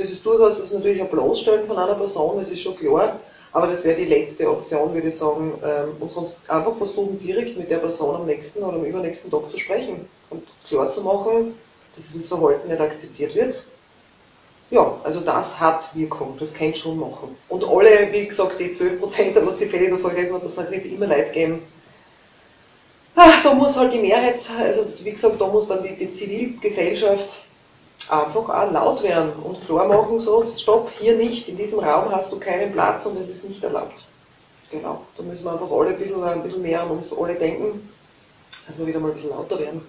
das 0.00 0.10
ist 0.10 0.24
durchaus 0.24 0.56
das 0.56 0.66
ist 0.66 0.74
natürlich 0.74 1.00
ein 1.00 1.08
Bloßstellen 1.08 1.66
von 1.66 1.76
einer 1.76 1.94
Person, 1.94 2.38
das 2.38 2.50
ist 2.50 2.62
schon 2.62 2.76
klar, 2.76 3.18
aber 3.52 3.66
das 3.66 3.84
wäre 3.84 3.96
die 3.96 4.06
letzte 4.06 4.48
Option, 4.48 4.94
würde 4.94 5.08
ich 5.08 5.16
sagen. 5.16 5.52
Ähm, 5.64 5.96
und 6.00 6.10
sonst 6.12 6.36
einfach 6.48 6.76
versuchen, 6.76 7.18
direkt 7.18 7.58
mit 7.58 7.70
der 7.70 7.78
Person 7.78 8.16
am 8.16 8.26
nächsten 8.26 8.62
oder 8.62 8.76
am 8.76 8.84
übernächsten 8.84 9.30
Tag 9.30 9.50
zu 9.50 9.58
sprechen 9.58 10.06
und 10.30 10.42
klar 10.66 10.88
zu 10.90 11.02
machen, 11.02 11.54
dass 11.94 12.06
dieses 12.06 12.28
Verhalten 12.28 12.68
nicht 12.68 12.80
akzeptiert 12.80 13.34
wird. 13.34 13.62
ja, 14.70 14.94
also 15.02 15.20
das 15.20 15.58
hat 15.58 15.94
Wirkung, 15.94 16.36
das 16.38 16.54
kann 16.54 16.74
schon 16.74 16.98
machen. 16.98 17.36
Und 17.48 17.64
alle, 17.64 18.12
wie 18.12 18.26
gesagt, 18.26 18.60
die 18.60 18.70
12%, 18.70 19.44
was 19.44 19.56
die 19.56 19.66
Fälle 19.66 19.90
da 19.90 19.96
vorgelesen 19.96 20.34
hat, 20.34 20.44
das 20.44 20.56
hat 20.56 20.70
nicht 20.70 20.86
immer 20.86 21.08
Leid 21.08 21.32
geben. 21.32 21.62
Ach, 23.16 23.42
da 23.42 23.52
muss 23.52 23.76
halt 23.76 23.92
die 23.92 23.98
Mehrheit, 23.98 24.40
also 24.58 24.86
wie 25.02 25.10
gesagt, 25.10 25.40
da 25.40 25.48
muss 25.48 25.66
dann 25.66 25.82
die, 25.82 25.96
die 25.96 26.12
Zivilgesellschaft 26.12 27.40
einfach 28.12 28.48
auch 28.48 28.72
laut 28.72 29.02
werden 29.02 29.32
und 29.42 29.64
klar 29.64 29.86
machen, 29.86 30.18
so, 30.20 30.44
stopp, 30.56 30.90
hier 30.98 31.16
nicht, 31.16 31.48
in 31.48 31.56
diesem 31.56 31.80
Raum 31.80 32.10
hast 32.10 32.32
du 32.32 32.38
keinen 32.38 32.72
Platz 32.72 33.06
und 33.06 33.18
es 33.18 33.28
ist 33.28 33.44
nicht 33.44 33.62
erlaubt. 33.62 34.04
Genau, 34.70 35.04
da 35.16 35.22
müssen 35.22 35.44
wir 35.44 35.52
einfach 35.52 35.70
alle 35.70 35.90
ein 35.90 35.98
bisschen, 35.98 36.22
ein 36.22 36.42
bisschen 36.42 36.62
mehr 36.62 36.82
an 36.82 36.90
uns 36.90 37.12
alle 37.12 37.34
denken, 37.34 37.88
also 38.68 38.86
wieder 38.86 39.00
mal 39.00 39.08
ein 39.08 39.14
bisschen 39.14 39.30
lauter 39.30 39.58
werden. 39.58 39.82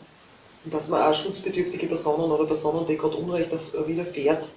Und 0.64 0.74
dass 0.74 0.90
man 0.90 1.02
auch 1.02 1.14
schutzbedürftige 1.14 1.88
Personen 1.88 2.32
oder 2.32 2.46
Personen, 2.46 2.86
die 2.88 2.98
gerade 2.98 3.16
Unrecht 3.16 3.52
widerfährt, 3.86 4.48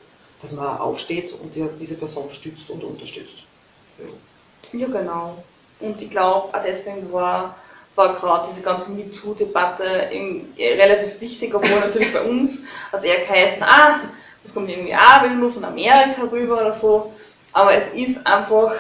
dass 0.43 0.53
man 0.53 0.79
aufsteht 0.79 1.33
und 1.33 1.55
diese 1.55 1.95
Person 1.97 2.29
stützt 2.31 2.69
und 2.69 2.85
unterstützt. 2.85 3.39
Ja, 3.99 4.79
ja 4.81 4.87
genau. 4.87 5.39
Und 5.81 6.01
ich 6.01 6.11
glaube, 6.11 6.57
auch 6.57 6.63
deswegen 6.63 7.11
war, 7.13 7.57
war 7.95 8.15
gerade 8.15 8.49
diese 8.51 8.63
ganze 8.63 8.91
MeToo-Debatte 8.93 10.11
relativ 10.59 11.21
wichtig, 11.21 11.55
obwohl 11.55 11.81
natürlich 11.81 12.13
bei 12.13 12.23
uns, 12.23 12.61
also 12.91 13.07
eher 13.07 13.25
geheißen, 13.25 13.63
ah, 13.63 14.01
das 14.43 14.53
kommt 14.53 14.69
irgendwie 14.69 14.95
auch 14.95 15.23
wieder 15.23 15.35
nur 15.35 15.51
von 15.51 15.65
Amerika 15.65 16.23
rüber 16.31 16.61
oder 16.61 16.73
so, 16.73 17.13
aber 17.53 17.75
es 17.75 17.89
ist 17.91 18.27
einfach, 18.27 18.73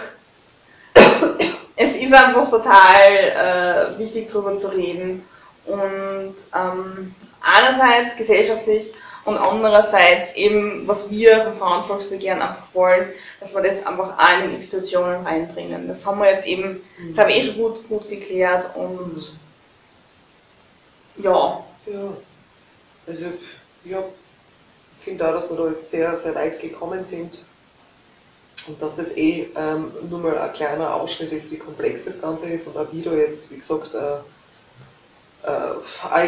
es 1.77 1.97
ist 1.97 2.13
einfach 2.13 2.51
total 2.51 3.95
äh, 3.97 3.99
wichtig 3.99 4.31
darüber 4.31 4.57
zu 4.57 4.69
reden. 4.69 5.25
Und 5.67 6.35
ähm, 6.55 7.15
einerseits 7.41 8.17
gesellschaftlich 8.17 8.93
und 9.25 9.39
andererseits 9.39 10.35
eben, 10.35 10.87
was 10.87 11.11
wir 11.11 11.45
vom 11.45 11.59
Frauenvolksbegehren 11.59 12.43
einfach 12.43 12.67
wollen, 12.75 13.09
dass 13.41 13.55
wir 13.55 13.63
das 13.63 13.87
einfach 13.87 14.17
in 14.43 14.55
Institutionen 14.55 15.25
reinbringen. 15.27 15.89
Das 15.89 16.05
haben 16.05 16.19
wir 16.19 16.31
jetzt 16.31 16.47
eben, 16.47 16.83
das 17.11 17.19
habe 17.19 17.31
ich 17.31 17.39
eh 17.39 17.43
schon 17.43 17.57
gut, 17.57 17.89
gut 17.89 18.09
geklärt 18.09 18.69
und 18.75 19.35
ja. 21.17 21.65
Ja, 21.87 22.17
also 23.07 23.25
ja, 23.85 24.03
ich 24.99 25.05
finde 25.05 25.29
auch, 25.29 25.35
dass 25.35 25.51
wir 25.51 25.57
da 25.57 25.69
jetzt 25.69 25.91
sehr, 25.91 26.17
sehr 26.17 26.35
weit 26.35 26.61
gekommen 26.61 27.07
sind 27.07 27.39
und 28.67 28.81
dass 28.81 28.95
das 28.97 29.17
eh 29.17 29.49
ähm, 29.57 29.93
nur 30.09 30.21
mal 30.21 30.39
ein 30.39 30.53
kleiner 30.53 30.95
Ausschnitt 30.95 31.33
ist, 31.33 31.51
wie 31.51 31.59
komplex 31.59 32.05
das 32.05 32.21
Ganze 32.21 32.47
ist 32.49 32.67
und 32.67 32.77
auch 32.77 32.91
wieder 32.93 33.15
jetzt, 33.15 33.51
wie 33.51 33.57
gesagt, 33.57 33.95
äh, 33.95 34.17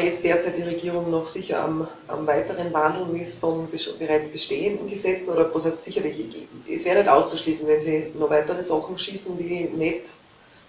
jetzt 0.02 0.24
derzeit 0.24 0.56
die 0.56 0.62
Regierung 0.62 1.10
noch 1.10 1.26
sicher 1.26 1.62
am, 1.62 1.88
am 2.08 2.26
weiteren 2.26 2.72
Wandeln 2.72 3.18
ist 3.20 3.38
von 3.38 3.66
bereits 3.98 4.28
bestehenden 4.28 4.90
Gesetzen 4.90 5.30
oder 5.30 5.52
was 5.54 5.64
heißt 5.64 5.84
sicherlich, 5.84 6.46
es 6.68 6.84
wäre 6.84 6.98
nicht 6.98 7.08
auszuschließen, 7.08 7.66
wenn 7.66 7.80
sie 7.80 8.12
noch 8.18 8.30
weitere 8.30 8.62
Sachen 8.62 8.98
schießen, 8.98 9.38
die 9.38 9.64
nicht, 9.64 10.02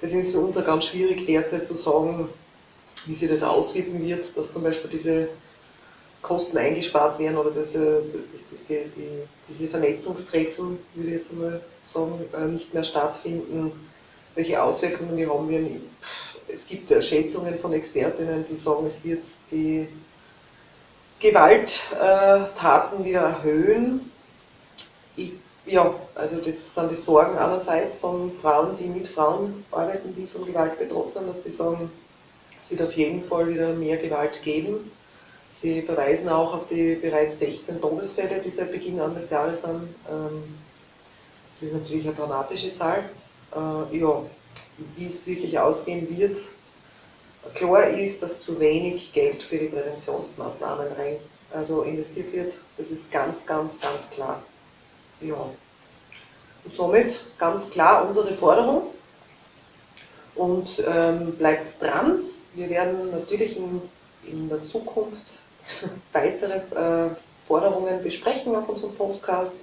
das 0.02 0.14
ist 0.14 0.32
für 0.32 0.40
uns 0.40 0.58
auch 0.58 0.66
ganz 0.66 0.86
schwierig 0.86 1.26
derzeit 1.26 1.66
zu 1.66 1.76
sagen, 1.76 2.30
wie 3.06 3.16
sich 3.16 3.30
das 3.30 3.44
auswirken 3.44 4.06
wird, 4.06 4.36
dass 4.38 4.52
zum 4.52 4.64
Beispiel 4.64 4.90
diese 4.92 5.28
Kosten 6.22 6.58
eingespart 6.58 7.20
werden 7.20 7.38
oder 7.38 7.52
diese, 7.52 8.02
diese, 8.52 8.82
die, 8.96 9.28
diese 9.50 9.68
Vernetzungstreffen, 9.68 10.80
würde 10.96 11.10
ich 11.10 11.16
jetzt 11.16 11.32
einmal 11.32 11.62
sagen, 11.84 12.20
äh, 12.34 12.46
nicht 12.48 12.74
mehr 12.74 12.84
stattfinden, 12.84 13.72
welche 14.36 14.62
Auswirkungen 14.62 15.18
die 15.18 15.28
haben 15.28 15.50
werden 15.50 15.82
es 16.48 16.66
gibt 16.66 16.90
Schätzungen 17.04 17.58
von 17.60 17.74
Expertinnen, 17.74 18.46
die 18.50 18.56
sagen, 18.56 18.86
es 18.86 19.04
wird 19.04 19.24
die 19.52 19.88
Gewalttaten 21.20 23.04
wieder 23.04 23.22
erhöhen. 23.22 24.12
Ich, 25.16 25.34
ja, 25.66 25.94
also 26.16 26.38
das 26.38 26.76
sind 26.76 26.92
die 26.92 26.96
Sorgen 26.96 27.38
einerseits 27.38 27.98
von 27.98 28.32
Frauen, 28.42 28.78
die 28.78 28.88
mit 28.88 29.08
Frauen 29.08 29.66
arbeiten, 29.72 30.16
die 30.16 30.28
von 30.28 30.46
Gewalt 30.46 30.80
betroffen 30.80 31.12
sind, 31.12 31.30
dass 31.30 31.44
die 31.44 31.50
sagen, 31.50 31.92
es 32.60 32.72
wird 32.72 32.82
auf 32.82 32.94
jeden 32.94 33.24
Fall 33.24 33.50
wieder 33.50 33.74
mehr 33.74 33.98
Gewalt 33.98 34.42
geben. 34.44 34.92
Sie 35.50 35.82
verweisen 35.82 36.30
auch 36.30 36.54
auf 36.54 36.68
die 36.70 36.96
bereits 36.96 37.40
16 37.40 37.82
Todesfälle, 37.82 38.42
die 38.42 38.50
seit 38.50 38.72
Beginn 38.72 39.00
an 39.00 39.16
des 39.16 39.30
Jahres 39.30 39.62
sind. 39.62 39.96
Ähm, 40.10 40.44
das 41.52 41.64
ist 41.64 41.74
natürlich 41.74 42.06
eine 42.06 42.16
dramatische 42.16 42.74
Zahl. 42.74 43.04
Äh, 43.56 43.98
ja, 43.98 44.22
wie 44.96 45.08
es 45.08 45.26
wirklich 45.28 45.58
ausgehen 45.58 46.18
wird. 46.18 46.38
Klar 47.54 47.88
ist, 47.90 48.22
dass 48.22 48.40
zu 48.40 48.60
wenig 48.60 49.14
Geld 49.14 49.42
für 49.42 49.58
die 49.58 49.68
Präventionsmaßnahmen 49.68 50.88
rein, 50.94 51.18
also 51.54 51.84
investiert 51.84 52.34
wird. 52.34 52.58
Das 52.78 52.92
ist 52.92 53.12
ganz, 53.12 53.46
ganz, 53.46 53.80
ganz 53.80 54.10
klar. 54.10 54.42
Ja. 55.22 55.36
Und 55.36 56.74
somit 56.74 57.20
ganz 57.38 57.70
klar 57.70 58.06
unsere 58.06 58.34
Forderung. 58.34 58.88
Und 60.36 60.84
ähm, 60.86 61.34
bleibt 61.36 61.82
dran. 61.82 62.20
Wir 62.54 62.70
werden 62.70 63.12
natürlich 63.12 63.58
in, 63.58 63.82
in 64.26 64.50
der 64.50 64.64
Zukunft 64.66 65.40
weitere 66.14 66.58
äh, 66.76 67.10
Forderungen 67.48 68.04
besprechen 68.04 68.56
auf 68.56 68.70
unserem 68.70 68.94
Podcast. 68.96 69.56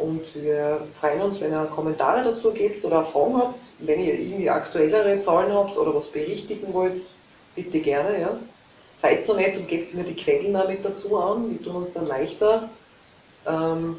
Und 0.00 0.22
wir 0.34 0.80
freuen 0.98 1.20
uns, 1.20 1.40
wenn 1.40 1.52
ihr 1.52 1.66
Kommentare 1.66 2.24
dazu 2.24 2.50
gebt 2.52 2.82
oder 2.84 3.04
Fragen 3.04 3.36
habt. 3.36 3.60
Wenn 3.80 4.00
ihr 4.00 4.14
irgendwie 4.14 4.48
aktuellere 4.48 5.20
Zahlen 5.20 5.52
habt 5.52 5.76
oder 5.76 5.94
was 5.94 6.06
berichtigen 6.06 6.72
wollt, 6.72 7.06
bitte 7.54 7.80
gerne. 7.80 8.18
Ja. 8.18 8.38
Seid 8.96 9.24
so 9.24 9.34
nett 9.34 9.56
und 9.56 9.68
gebt 9.68 9.94
mir 9.94 10.04
die 10.04 10.16
Quellen 10.16 10.54
damit 10.54 10.84
dazu 10.84 11.18
an. 11.18 11.50
Die 11.50 11.62
tun 11.62 11.76
uns 11.76 11.92
dann 11.92 12.06
leichter 12.06 12.70
ähm, 13.46 13.98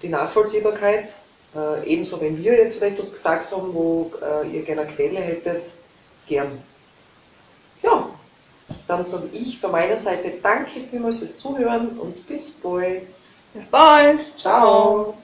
die 0.00 0.08
Nachvollziehbarkeit. 0.08 1.12
Äh, 1.54 1.86
ebenso, 1.86 2.20
wenn 2.20 2.38
wir 2.42 2.56
jetzt 2.56 2.76
vielleicht 2.76 2.98
was 2.98 3.12
gesagt 3.12 3.52
haben, 3.52 3.74
wo 3.74 4.10
äh, 4.22 4.48
ihr 4.48 4.62
gerne 4.62 4.82
eine 4.82 4.92
Quelle 4.92 5.20
hättet, 5.20 5.78
gern. 6.26 6.58
Ja, 7.82 8.08
dann 8.88 9.04
sage 9.04 9.28
ich 9.32 9.60
von 9.60 9.72
meiner 9.72 9.98
Seite 9.98 10.32
Danke 10.42 10.80
vielmals 10.90 11.18
fürs 11.18 11.36
Zuhören 11.36 11.98
und 11.98 12.26
bis 12.26 12.50
bald. 12.50 13.02
Bis 13.52 13.66
bald. 13.66 14.20
Ciao. 14.40 15.14